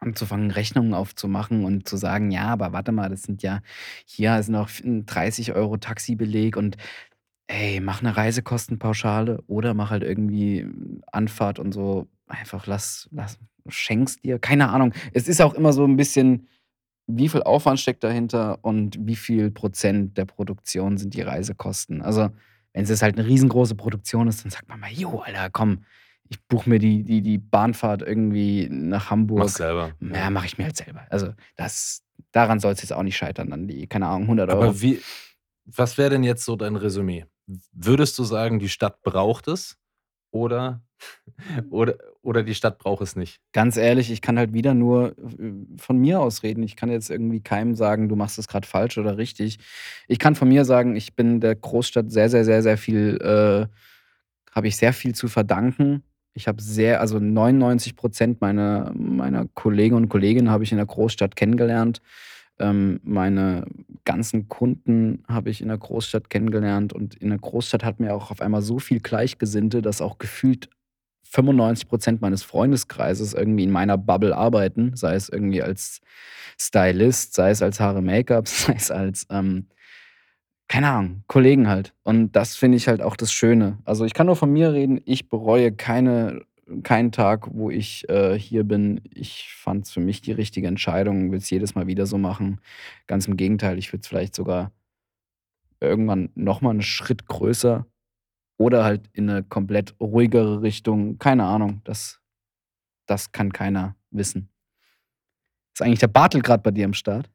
anzufangen, 0.00 0.50
Rechnungen 0.52 0.94
aufzumachen 0.94 1.64
und 1.64 1.88
zu 1.88 1.96
sagen: 1.96 2.30
„Ja, 2.32 2.46
aber 2.48 2.72
warte 2.72 2.92
mal, 2.92 3.10
das 3.10 3.22
sind 3.24 3.42
ja 3.42 3.60
hier 4.06 4.38
ist 4.38 4.48
noch 4.50 4.68
f 4.68 4.82
'n 4.84 5.06
30 5.06 5.54
€ 5.56 5.78
Taxibeleg 5.78 6.56
und 6.56 6.76
ey, 7.48 7.80
mach 7.80 8.02
'ne 8.02 8.16
Reisekostenpauschale 8.16 9.42
oder 9.48 9.74
mach 9.74 9.90
halt 9.90 10.04
irgendwie 10.04 10.66
Anfahrt 11.12 11.58
und 11.60 11.72
so 11.74 12.08
einfach 12.28 12.66
lass 12.66 13.08
lass 13.12 13.38
schenk's 13.68 14.16
dir.“ 14.18 14.38
Keine 14.38 14.68
Ahnung. 14.70 14.92
Es 15.12 15.28
ist 15.28 15.40
auch 15.42 15.54
immer 15.54 15.72
so 15.72 15.84
'n 15.84 15.96
bisschen, 15.96 16.48
wie 17.08 17.28
viel 17.28 17.42
Aufwand 17.44 17.80
steckt 17.80 18.04
dahinter 18.04 18.58
und 18.62 18.96
wie 19.00 19.16
viel 19.16 19.50
Prozent 19.50 20.18
der 20.18 20.26
Produktion 20.26 20.98
sind 20.98 21.14
die 21.14 21.22
Reisekosten. 21.22 22.02
Also, 22.02 22.30
wenn's 22.74 22.90
jetzt 22.90 23.02
halt 23.02 23.16
'ne 23.16 23.26
riesengroße 23.26 23.74
Produktion 23.76 24.28
ist, 24.28 24.44
dann 24.44 24.50
sagt 24.50 24.68
man 24.68 24.80
mal: 24.80 24.90
„Jo, 24.92 25.20
Alter, 25.20 25.50
komm, 25.50 25.84
ich 26.28 26.42
buche 26.48 26.70
mir 26.70 26.78
die 26.80 27.04
die 27.04 27.22
die 27.22 27.38
Bahnfahrt 27.38 28.02
irgendwie 28.02 28.68
nach 28.70 29.02
Mach's 29.02 29.10
Hamburg.“ 29.10 29.50
selber, 29.58 29.94
Ja, 30.00 30.30
mache 30.30 30.46
ich 30.46 30.58
mir 30.58 30.64
halt 30.64 30.76
selber. 30.76 31.06
Also, 31.10 31.32
das 31.56 32.02
daran 32.32 32.60
soll's 32.60 32.82
jetzt 32.82 32.92
auch 32.92 33.02
nicht 33.04 33.16
scheitern 33.16 33.52
an 33.52 33.68
die, 33.68 33.86
keine 33.88 34.06
Ahnung, 34.08 34.28
100 34.28 34.50
€. 34.50 34.52
Aber 34.52 34.80
wie 34.82 35.00
was 35.66 35.98
wäre 35.98 36.10
denn 36.10 36.24
jetzt 36.24 36.44
so 36.44 36.56
dein 36.56 36.76
Resümee? 36.76 37.26
Würdest 37.72 38.18
du 38.18 38.24
sagen, 38.24 38.58
die 38.58 38.68
Stadt 38.68 39.02
braucht 39.02 39.48
es 39.48 39.78
oder 40.32 40.82
oder 41.70 41.96
oder 42.22 42.42
die 42.42 42.54
Stadt 42.54 42.78
braucht 42.78 43.02
es 43.02 43.16
nicht? 43.16 43.40
Ganz 43.52 43.76
ehrlich, 43.76 44.10
ich 44.10 44.22
kann 44.22 44.38
halt 44.38 44.52
wieder 44.54 44.74
nur 44.74 45.14
v 45.16 45.36
von 45.78 45.98
mir 45.98 46.20
aus 46.20 46.42
reden. 46.42 46.62
Ich 46.62 46.76
kann 46.76 46.90
jetzt 46.90 47.10
irgendwie 47.10 47.40
keinem 47.40 47.74
sagen: 47.74 48.08
„Du 48.08 48.16
machst 48.16 48.38
das 48.38 48.48
grad 48.48 48.66
falsch 48.66 48.98
oder 48.98 49.18
richtig.“ 49.18 49.58
Ich 50.08 50.18
kann 50.18 50.34
von 50.34 50.48
mir 50.48 50.64
sagen, 50.64 50.96
ich 50.96 51.14
bin 51.14 51.40
der 51.40 51.54
Großstadt 51.54 52.10
sehr, 52.10 52.28
sehr, 52.30 52.44
sehr, 52.44 52.62
sehr 52.62 52.78
viel 52.78 53.18
äh, 53.22 53.66
habe 54.52 54.68
ich 54.68 54.76
sehr 54.76 54.92
viel 54.92 55.14
zu 55.14 55.28
verdanken. 55.28 56.02
Ich 56.34 56.48
habe 56.48 56.62
sehr 56.62 57.00
also, 57.00 57.18
99 57.20 57.94
% 57.96 58.40
meiner 58.40 58.92
meiner 58.94 59.46
Kollegen 59.54 59.96
und 59.96 60.08
Kolleginnen 60.08 60.50
habe 60.50 60.64
ich 60.64 60.72
in 60.72 60.78
der 60.78 60.86
Großstadt 60.86 61.36
kennengelernt. 61.36 62.00
Ähm, 62.60 63.00
meine 63.04 63.66
ganzen 64.04 64.48
Kunden 64.48 65.24
habe 65.28 65.50
ich 65.50 65.60
in 65.60 65.68
der 65.68 65.78
Großstadt 65.78 66.30
kennengelernt 66.30 66.92
und 66.92 67.14
in 67.16 67.30
der 67.30 67.38
Großstadt 67.38 67.84
hat 67.84 68.00
ja 68.00 68.14
auch 68.14 68.30
auf 68.30 68.40
einmal 68.40 68.62
so 68.62 68.78
viel 68.78 69.00
Gleichgesinnte, 69.00 69.82
dass 69.82 70.00
auch 70.00 70.18
gefühlt 70.18 70.70
95 71.34 71.88
% 71.88 72.22
meines 72.22 72.42
Freundeskreises 72.44 73.34
irgendwie 73.34 73.64
in 73.64 73.72
meiner 73.72 73.98
Bubble 73.98 74.36
arbeiten, 74.36 74.96
sei 74.96 75.14
es 75.16 75.28
irgendwie 75.28 75.62
als 75.62 76.00
Stylist, 76.60 77.34
sei 77.34 77.50
es 77.50 77.62
als 77.62 77.80
Haare, 77.80 78.02
Make-up, 78.02 78.48
sei 78.48 78.74
es 78.74 78.90
als, 78.92 79.26
ähm, 79.30 79.66
keine 80.68 80.90
Ahnung, 80.90 81.24
Kollegen 81.28 81.68
halt. 81.68 81.94
Und 82.04 82.32
das 82.32 82.56
finde 82.56 82.76
ich 82.78 82.88
halt 82.88 83.02
auch 83.02 83.16
das 83.16 83.32
Schöne. 83.32 83.78
Also, 83.84 84.04
ich 84.06 84.14
kann 84.14 84.26
nur 84.26 84.36
von 84.36 84.52
mir 84.52 84.72
reden, 84.72 85.00
ich 85.06 85.28
bereue 85.30 85.72
keine 85.72 86.42
keinen 86.84 87.12
Tag, 87.12 87.48
wo 87.52 87.70
ich, 87.70 88.08
äh, 88.08 88.38
hier 88.38 88.64
bin. 88.64 89.00
Ich 89.14 89.52
fand's 89.54 89.92
für 89.92 90.00
mich 90.00 90.22
die 90.22 90.32
richtige 90.32 90.68
Entscheidung, 90.68 91.26
würde 91.26 91.38
es 91.38 91.50
jedes 91.50 91.74
Mal 91.74 91.86
wieder 91.88 92.06
so 92.06 92.18
machen. 92.18 92.60
Ganz 93.06 93.26
im 93.28 93.36
Gegenteil, 93.36 93.78
ich 93.78 93.92
würde 93.92 94.00
es 94.02 94.08
vielleicht 94.08 94.34
sogar 94.34 94.72
irgendwann 95.82 96.30
noch 96.34 96.60
mal 96.60 96.70
'n 96.74 96.82
Schritt 96.82 97.26
größer 97.26 97.86
oder 98.58 98.84
halt 98.84 99.08
in 99.12 99.26
'ne 99.26 99.42
komplett 99.44 99.94
ruhigere 100.00 100.62
Richtung. 100.62 101.18
Keine 101.18 101.44
Ahnung, 101.44 101.80
das 101.84 102.20
das 103.06 103.32
kann 103.32 103.52
keiner 103.52 103.96
wissen. 104.10 104.50
Ist 105.74 105.82
eigentlich 105.82 105.98
der 105.98 106.08
Bartel 106.08 106.40
grad 106.40 106.62
bei 106.62 106.70
dir 106.70 106.84
am 106.84 106.94
Start? 106.94 107.30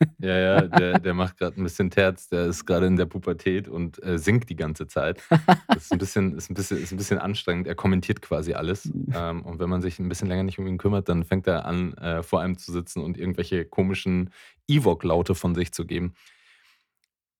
Ja, 0.20 0.38
ja, 0.38 0.60
der, 0.68 1.00
der 1.00 1.12
macht 1.12 1.38
gerade 1.38 1.60
ein 1.60 1.64
bisschen 1.64 1.90
Terz, 1.90 2.28
der 2.28 2.46
ist 2.46 2.64
gerade 2.66 2.86
in 2.86 2.94
der 2.94 3.06
Pubertät 3.06 3.66
und 3.66 4.00
äh, 4.04 4.16
singt 4.16 4.48
die 4.48 4.54
ganze 4.54 4.86
Zeit. 4.86 5.20
Das 5.74 5.84
ist 5.86 5.92
ein 5.92 5.98
bisschen, 5.98 6.36
ist 6.36 6.50
ein 6.50 6.54
bisschen, 6.54 6.78
ist 6.80 6.92
ein 6.92 6.96
bisschen 6.98 7.18
anstrengend. 7.18 7.66
Er 7.66 7.74
kommentiert 7.74 8.22
quasi 8.22 8.54
alles. 8.54 8.92
Ähm, 9.12 9.42
und 9.42 9.58
wenn 9.58 9.68
man 9.68 9.82
sich 9.82 9.98
ein 9.98 10.08
bisschen 10.08 10.28
länger 10.28 10.44
nicht 10.44 10.58
um 10.60 10.66
ihn 10.68 10.78
kümmert, 10.78 11.08
dann 11.08 11.24
fängt 11.24 11.48
er 11.48 11.64
an, 11.66 11.94
äh, 11.94 12.22
vor 12.22 12.40
einem 12.40 12.58
zu 12.58 12.70
sitzen 12.72 13.02
und 13.02 13.18
irgendwelche 13.18 13.64
komischen 13.64 14.30
Ewok-Laute 14.68 15.34
von 15.34 15.54
sich 15.56 15.72
zu 15.72 15.84
geben. 15.84 16.14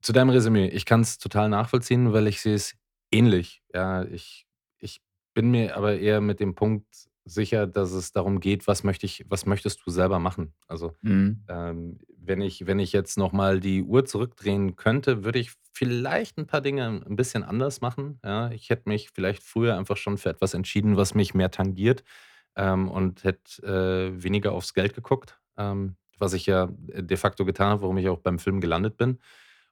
Zu 0.03 0.13
deinem 0.13 0.31
Resümee, 0.31 0.69
ich 0.69 0.85
kann 0.85 1.01
es 1.01 1.19
total 1.19 1.49
nachvollziehen, 1.49 2.13
weil 2.13 2.27
ich 2.29 2.41
sehe 2.41 2.55
es 2.55 2.77
ähnlich. 3.11 3.63
Ja, 3.75 4.05
ich, 4.05 4.47
ich 4.79 5.01
bin 5.35 5.51
mir 5.51 5.77
aber 5.77 5.99
eher 5.99 6.21
mit 6.21 6.41
dem 6.41 6.55
Punkt 6.55 6.87
sicher, 7.25 7.67
dass 7.67 7.93
es 7.93 8.13
darum 8.13 8.41
geht, 8.41 8.67
was 8.67 8.85
möchte 8.85 9.07
ich, 9.07 9.25
was 9.29 9.47
möchtest 9.47 9.83
du 9.87 9.91
selber 9.91 10.19
machen? 10.19 10.55
Also 10.67 10.97
Mhm. 11.03 11.49
ähm, 11.49 11.99
wenn 12.17 12.41
ich, 12.41 12.67
wenn 12.67 12.79
ich 12.79 12.93
jetzt 12.93 13.17
nochmal 13.19 13.61
die 13.61 13.83
Uhr 13.83 14.05
zurückdrehen 14.05 14.77
könnte, 14.77 15.25
würde 15.25 15.39
ich 15.39 15.53
vielleicht 15.73 16.39
ein 16.39 16.47
paar 16.47 16.61
Dinge 16.61 17.03
ein 17.07 17.17
bisschen 17.17 17.43
anders 17.45 17.81
machen. 17.81 18.21
Ja, 18.25 18.51
ich 18.51 18.71
hätte 18.71 18.89
mich 18.89 19.11
vielleicht 19.11 19.43
früher 19.43 19.77
einfach 19.79 19.97
schon 19.97 20.19
für 20.19 20.29
etwas 20.31 20.55
entschieden, 20.55 20.97
was 20.97 21.15
mich 21.15 21.35
mehr 21.35 21.51
tangiert 21.51 22.05
ähm, 22.57 22.89
und 22.89 23.25
hätte 23.25 23.63
äh, 24.17 24.23
weniger 24.23 24.53
aufs 24.53 24.75
Geld 24.75 24.95
geguckt, 24.95 25.41
ähm, 25.57 25.97
was 26.19 26.33
ich 26.35 26.47
ja 26.47 26.69
de 26.73 27.17
facto 27.17 27.45
getan 27.45 27.71
habe, 27.71 27.83
warum 27.83 27.99
ich 27.99 28.09
auch 28.09 28.19
beim 28.19 28.39
Film 28.39 28.61
gelandet 28.61 28.97
bin. 28.97 29.19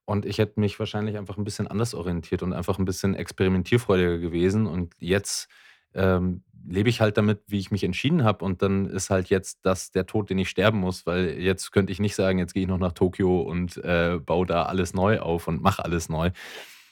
Und 0.06 0.24
ich 0.24 0.38
hätte 0.38 0.60
mich 0.60 0.78
wahrscheinlich 0.78 1.18
einfach 1.18 1.36
ein 1.36 1.44
bisschen 1.44 1.66
anders 1.66 1.92
orientiert 1.92 2.42
und 2.42 2.52
einfach 2.52 2.78
ein 2.78 2.84
bisschen 2.84 3.14
experimentierfreudiger 3.14 4.18
gewesen. 4.18 4.66
Und 4.66 4.94
jetzt 4.98 5.48
ähm, 5.94 6.42
lebe 6.68 6.88
ich 6.88 7.00
halt 7.00 7.16
damit, 7.16 7.40
wie 7.48 7.58
ich 7.58 7.70
mich 7.70 7.84
entschieden 7.84 8.24
habe. 8.24 8.44
Und 8.44 8.62
dann 8.62 8.86
ist 8.86 9.10
halt 9.10 9.28
jetzt 9.28 9.58
das 9.62 9.90
der 9.90 10.06
Tod, 10.06 10.30
den 10.30 10.38
ich 10.38 10.48
sterben 10.48 10.78
muss, 10.78 11.06
weil 11.06 11.38
jetzt 11.40 11.72
könnte 11.72 11.92
ich 11.92 12.00
nicht 12.00 12.14
sagen, 12.14 12.38
jetzt 12.38 12.54
gehe 12.54 12.62
ich 12.62 12.68
noch 12.68 12.78
nach 12.78 12.92
Tokio 12.92 13.40
und 13.40 13.76
äh, 13.78 14.18
baue 14.24 14.46
da 14.46 14.62
alles 14.64 14.94
neu 14.94 15.18
auf 15.18 15.48
und 15.48 15.60
mache 15.60 15.84
alles 15.84 16.08
neu. 16.08 16.30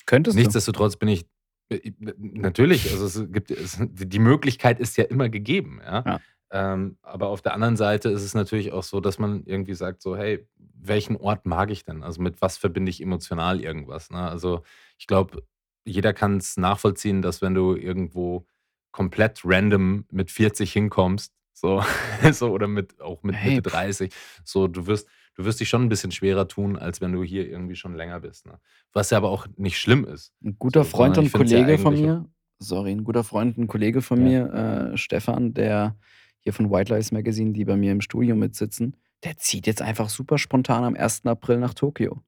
Könntest 0.06 0.36
du? 0.36 0.40
Nichtsdestotrotz 0.40 0.96
bin 0.96 1.08
ich 1.08 1.26
äh, 1.70 1.92
natürlich, 2.18 2.90
also 2.90 3.06
es 3.06 3.32
gibt 3.32 3.50
es, 3.50 3.78
die 3.80 4.18
Möglichkeit 4.18 4.80
ist 4.80 4.96
ja 4.96 5.04
immer 5.04 5.28
gegeben, 5.28 5.80
ja. 5.84 6.02
Ja. 6.04 6.20
Ähm, 6.54 6.98
aber 7.02 7.30
auf 7.30 7.42
der 7.42 7.52
anderen 7.52 7.76
Seite 7.76 8.10
ist 8.10 8.22
es 8.22 8.32
natürlich 8.32 8.72
auch 8.72 8.84
so, 8.84 9.00
dass 9.00 9.18
man 9.18 9.42
irgendwie 9.44 9.74
sagt, 9.74 10.00
so, 10.00 10.16
hey, 10.16 10.46
welchen 10.56 11.16
Ort 11.16 11.46
mag 11.46 11.68
ich 11.72 11.84
denn? 11.84 12.04
Also 12.04 12.22
mit 12.22 12.40
was 12.40 12.58
verbinde 12.58 12.90
ich 12.90 13.02
emotional 13.02 13.60
irgendwas? 13.60 14.08
Ne? 14.10 14.20
Also 14.20 14.62
ich 14.96 15.08
glaube, 15.08 15.42
jeder 15.84 16.12
kann 16.12 16.36
es 16.36 16.56
nachvollziehen, 16.56 17.22
dass 17.22 17.42
wenn 17.42 17.54
du 17.54 17.74
irgendwo 17.74 18.46
komplett 18.92 19.40
random 19.44 20.04
mit 20.12 20.30
40 20.30 20.72
hinkommst, 20.72 21.34
so, 21.52 21.82
so 22.30 22.52
oder 22.52 22.68
mit 22.68 23.00
auch 23.00 23.24
mit 23.24 23.34
Hey, 23.34 23.56
Mitte 23.56 23.70
pf, 23.70 23.74
30, 23.74 24.14
so 24.44 24.68
du 24.68 24.86
wirst 24.86 25.08
du 25.34 25.44
wirst 25.44 25.58
dich 25.58 25.68
schon 25.68 25.82
ein 25.82 25.88
bisschen 25.88 26.12
schwerer 26.12 26.46
tun, 26.46 26.78
als 26.78 27.00
wenn 27.00 27.12
du 27.12 27.24
hier 27.24 27.48
irgendwie 27.48 27.74
schon 27.74 27.96
länger 27.96 28.20
bist, 28.20 28.46
ne? 28.46 28.60
Was 28.92 29.10
ja 29.10 29.18
aber 29.18 29.30
auch 29.30 29.48
nicht 29.56 29.80
schlimm 29.80 30.04
ist, 30.04 30.32
ein 30.44 30.56
guter 30.56 30.84
so, 30.84 30.90
Freund 30.90 31.18
und 31.18 31.26
es 31.26 31.32
ja 31.32 31.38
Kollege 31.38 31.78
von 31.78 31.94
mir, 31.94 32.28
sorry, 32.60 32.92
ein 32.92 33.02
guter 33.02 33.24
Freund 33.24 33.58
und 33.58 33.66
Kollege 33.66 34.02
von 34.02 34.24
ja. 34.24 34.44
mir, 34.44 34.92
äh, 34.92 34.96
Stefan, 34.96 35.52
der 35.52 35.96
hier 36.44 36.52
von 36.52 36.70
White 36.70 36.94
Lies 36.94 37.10
Magazine, 37.10 37.52
die 37.52 37.64
bei 37.64 37.76
mir 37.76 37.90
im 37.90 38.00
Studio 38.00 38.36
mitsitzen, 38.36 38.96
der 39.24 39.36
zieht 39.38 39.66
jetzt 39.66 39.82
einfach 39.82 40.08
super 40.08 40.38
spontan 40.38 40.84
am 40.84 40.94
1. 40.94 41.26
April 41.26 41.58
nach 41.58 41.74
Tokio. 41.74 42.22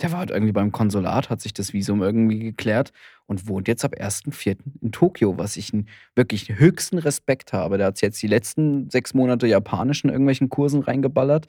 Der 0.00 0.12
war 0.12 0.20
halt 0.20 0.30
irgendwie 0.30 0.52
beim 0.52 0.70
Konsulat, 0.70 1.28
hat 1.28 1.40
sich 1.40 1.52
das 1.52 1.72
Visum 1.72 2.02
irgendwie 2.02 2.38
geklärt 2.38 2.92
und 3.28 3.46
wohnt 3.46 3.68
jetzt 3.68 3.84
ab 3.84 3.94
1.4. 3.94 4.56
in 4.80 4.90
Tokio, 4.90 5.36
was 5.38 5.56
ich 5.56 5.72
einen 5.72 5.86
wirklich 6.16 6.48
höchsten 6.58 6.98
Respekt 6.98 7.52
habe. 7.52 7.76
Der 7.76 7.88
hat 7.88 8.00
jetzt 8.00 8.20
die 8.22 8.26
letzten 8.26 8.90
sechs 8.90 9.14
Monate 9.14 9.46
Japanisch 9.46 10.02
in 10.02 10.10
irgendwelchen 10.10 10.48
Kursen 10.48 10.80
reingeballert. 10.80 11.46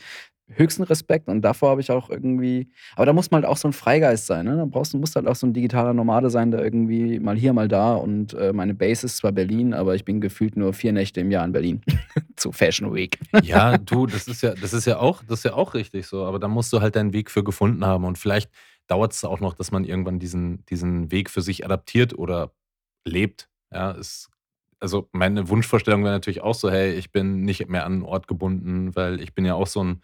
Höchsten 0.51 0.81
Respekt 0.83 1.27
und 1.27 1.41
davor 1.41 1.69
habe 1.69 1.81
ich 1.81 1.91
auch 1.91 2.09
irgendwie. 2.09 2.69
Aber 2.95 3.05
da 3.05 3.13
muss 3.13 3.29
man 3.29 3.43
halt 3.43 3.51
auch 3.51 3.57
so 3.57 3.67
ein 3.67 3.73
Freigeist 3.73 4.25
sein. 4.25 4.45
Ne? 4.45 4.57
Da 4.57 4.65
brauchst 4.65 4.93
du 4.93 4.97
musst 4.97 5.15
halt 5.15 5.27
auch 5.27 5.35
so 5.35 5.45
ein 5.45 5.53
digitaler 5.53 5.93
Nomade 5.93 6.31
sein, 6.31 6.49
der 6.49 6.63
irgendwie 6.63 7.19
mal 7.19 7.37
hier, 7.37 7.53
mal 7.53 7.67
da. 7.67 7.93
Und 7.93 8.33
äh, 8.33 8.51
meine 8.51 8.73
Base 8.73 9.05
ist 9.05 9.17
zwar 9.17 9.31
Berlin, 9.31 9.75
aber 9.75 9.93
ich 9.93 10.05
bin 10.05 10.19
gefühlt 10.19 10.57
nur 10.57 10.73
vier 10.73 10.91
Nächte 10.91 11.21
im 11.21 11.29
Jahr 11.29 11.45
in 11.45 11.51
Berlin. 11.51 11.81
Zu 12.35 12.51
Fashion 12.51 12.93
Week. 12.93 13.19
Ja, 13.43 13.77
du, 13.77 14.07
das 14.07 14.27
ist 14.27 14.41
ja 14.41 14.55
das 14.55 14.73
ist 14.73 14.85
ja 14.85 14.97
auch 14.97 15.21
das 15.23 15.39
ist 15.39 15.45
ja 15.45 15.53
auch 15.53 15.75
richtig 15.75 16.07
so, 16.07 16.25
aber 16.25 16.39
da 16.39 16.47
musst 16.47 16.73
du 16.73 16.81
halt 16.81 16.95
deinen 16.95 17.13
Weg 17.13 17.29
für 17.29 17.43
gefunden 17.43 17.85
haben 17.85 18.03
und 18.03 18.17
vielleicht 18.17 18.49
dauert 18.89 19.13
es 19.13 19.23
auch 19.25 19.39
noch, 19.41 19.55
dass 19.55 19.71
man 19.71 19.85
irgendwann 19.85 20.19
diesen 20.19 20.65
diesen 20.67 21.11
Weg 21.11 21.29
für 21.31 21.41
sich 21.41 21.65
adaptiert 21.65 22.17
oder 22.17 22.53
lebt. 23.05 23.49
Ja, 23.73 23.91
es 23.93 24.29
also, 24.81 25.09
meine 25.13 25.49
Wunschvorstellung 25.49 26.03
wäre 26.05 26.13
natürlich 26.15 26.41
auch 26.41 26.55
so: 26.55 26.71
„Hey, 26.71 26.93
ich 26.95 27.11
bin 27.11 27.43
nicht 27.43 27.67
mehr 27.69 27.85
an 27.85 28.01
'n 28.01 28.03
Ort 28.03 28.27
gebunden“, 28.29 28.95
weil 28.95 29.21
ich 29.21 29.33
bin 29.35 29.45
ja 29.45 29.55
auch 29.55 29.67
so 29.67 29.83
ein 29.83 30.03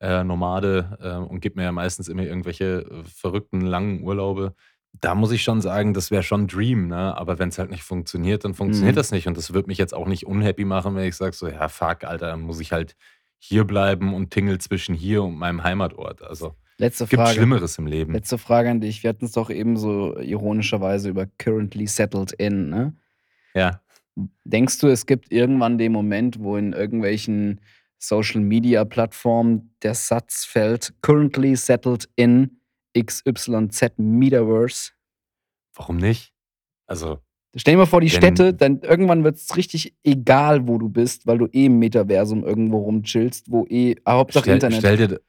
äh, 0.00 0.24
Nomade, 0.24 0.98
äh, 1.02 1.16
und 1.30 1.40
gebe 1.40 1.56
mir 1.60 1.64
ja 1.64 1.72
meistens 1.72 2.08
immer 2.08 2.22
irgendwelche, 2.24 2.82
äh, 2.90 3.04
verrückten 3.04 3.60
langen 3.62 4.02
Urlaube. 4.02 4.54
Da 4.92 5.14
muss 5.14 5.30
ich 5.32 5.42
schon 5.42 5.60
sagen, 5.62 5.94
das 5.94 6.10
wäre 6.10 6.22
schon 6.22 6.42
'n 6.44 6.46
Dream, 6.48 6.88
ne? 6.88 7.16
Aber 7.16 7.38
wenn 7.38 7.50
es 7.50 7.58
halt 7.58 7.70
nicht 7.70 7.82
funktioniert, 7.84 8.44
dann 8.44 8.54
funktioniert 8.54 8.96
Mhm. 8.96 8.98
das 8.98 9.10
nicht. 9.12 9.26
Und 9.28 9.36
das 9.38 9.52
würde 9.54 9.68
mich 9.68 9.78
jetzt 9.78 9.94
auch 9.94 10.06
nicht 10.08 10.26
unhappy 10.26 10.64
machen, 10.64 10.96
wenn 10.96 11.04
ich 11.08 11.16
sage 11.16 11.34
so: 11.36 11.48
„Ja, 11.48 11.68
fuck, 11.68 12.04
Alter, 12.04 12.28
dann 12.28 12.40
muss 12.42 12.60
ich 12.60 12.72
halt 12.72 12.96
hier 13.38 13.64
bleiben 13.64 14.14
und 14.14 14.30
tingle 14.30 14.58
zwischen 14.58 14.94
hier 14.94 15.22
und 15.24 15.36
meinem 15.36 15.62
Heimatort.“ 15.64 16.22
Also, 16.22 16.56
Letzte 16.80 17.06
gibt 17.06 17.20
Frage. 17.20 17.34
Schlimmeres 17.34 17.76
im 17.78 17.86
Leben. 17.86 18.14
Letzte 18.14 18.38
Frage 18.38 18.70
an 18.70 18.80
dich. 18.80 19.02
Wir 19.02 19.10
hatten 19.10 19.26
es 19.26 19.32
doch 19.32 19.50
eben 19.50 19.76
so 19.76 20.18
ironischerweise 20.18 21.10
über 21.10 21.26
currently 21.38 21.86
settled 21.86 22.32
in, 22.32 22.70
ne? 22.70 22.96
Ja. 23.54 23.82
Denkst 24.44 24.78
du, 24.78 24.88
es 24.88 25.04
gibt 25.04 25.30
irgendwann 25.30 25.76
den 25.76 25.92
Moment, 25.92 26.40
wo 26.40 26.56
in 26.56 26.72
irgendwelchen 26.72 27.60
Social-Media-Plattformen 27.98 29.74
der 29.82 29.94
Satz 29.94 30.46
fällt, 30.46 30.94
currently 31.02 31.54
settled 31.54 32.08
in 32.16 32.60
XYZ 32.98 33.98
Metaverse? 33.98 34.92
Warum 35.74 35.98
nicht? 35.98 36.32
Also, 36.86 37.20
Stell 37.56 37.74
dir 37.74 37.78
mal 37.78 37.86
vor, 37.86 38.00
die 38.00 38.10
Städte, 38.10 38.54
dann 38.54 38.80
irgendwann 38.80 39.24
wird 39.24 39.36
es 39.36 39.56
richtig 39.56 39.96
egal, 40.04 40.68
wo 40.68 40.78
du 40.78 40.88
bist, 40.88 41.26
weil 41.26 41.38
du 41.38 41.46
eh 41.46 41.66
im 41.66 41.80
Metaversum 41.80 42.44
irgendwo 42.44 42.78
rumchillst, 42.78 43.50
wo 43.50 43.66
eh, 43.68 43.96
ah, 44.04 44.14
Hauptsache 44.14 44.44
stell 44.44 44.54
Internet. 44.54 44.78
stell 44.78 44.96
dir 44.96 45.20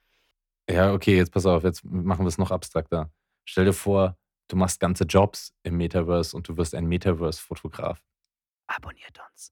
ja, 0.69 0.93
okay, 0.93 1.17
jetzt 1.17 1.31
pass 1.31 1.45
auf, 1.45 1.63
jetzt 1.63 1.83
machen 1.83 2.25
wir 2.25 2.29
es 2.29 2.37
noch 2.37 2.51
abstrakter. 2.51 3.11
Stell 3.45 3.65
dir 3.65 3.73
vor, 3.73 4.17
du 4.47 4.55
machst 4.55 4.79
ganze 4.79 5.05
Jobs 5.05 5.53
im 5.63 5.77
Metaverse 5.77 6.35
und 6.35 6.47
du 6.47 6.57
wirst 6.57 6.75
ein 6.75 6.85
Metaverse-Fotograf. 6.85 7.99
Abonniert 8.67 9.19
uns. 9.31 9.51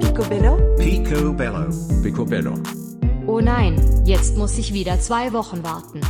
Picobello? 0.00 0.76
Picobello. 0.76 2.02
Picobello. 2.02 2.54
Oh 3.26 3.40
nein, 3.40 4.02
jetzt 4.04 4.36
muss 4.36 4.56
ich 4.58 4.72
wieder 4.72 4.98
zwei 5.00 5.32
Wochen 5.32 5.62
warten. 5.62 6.00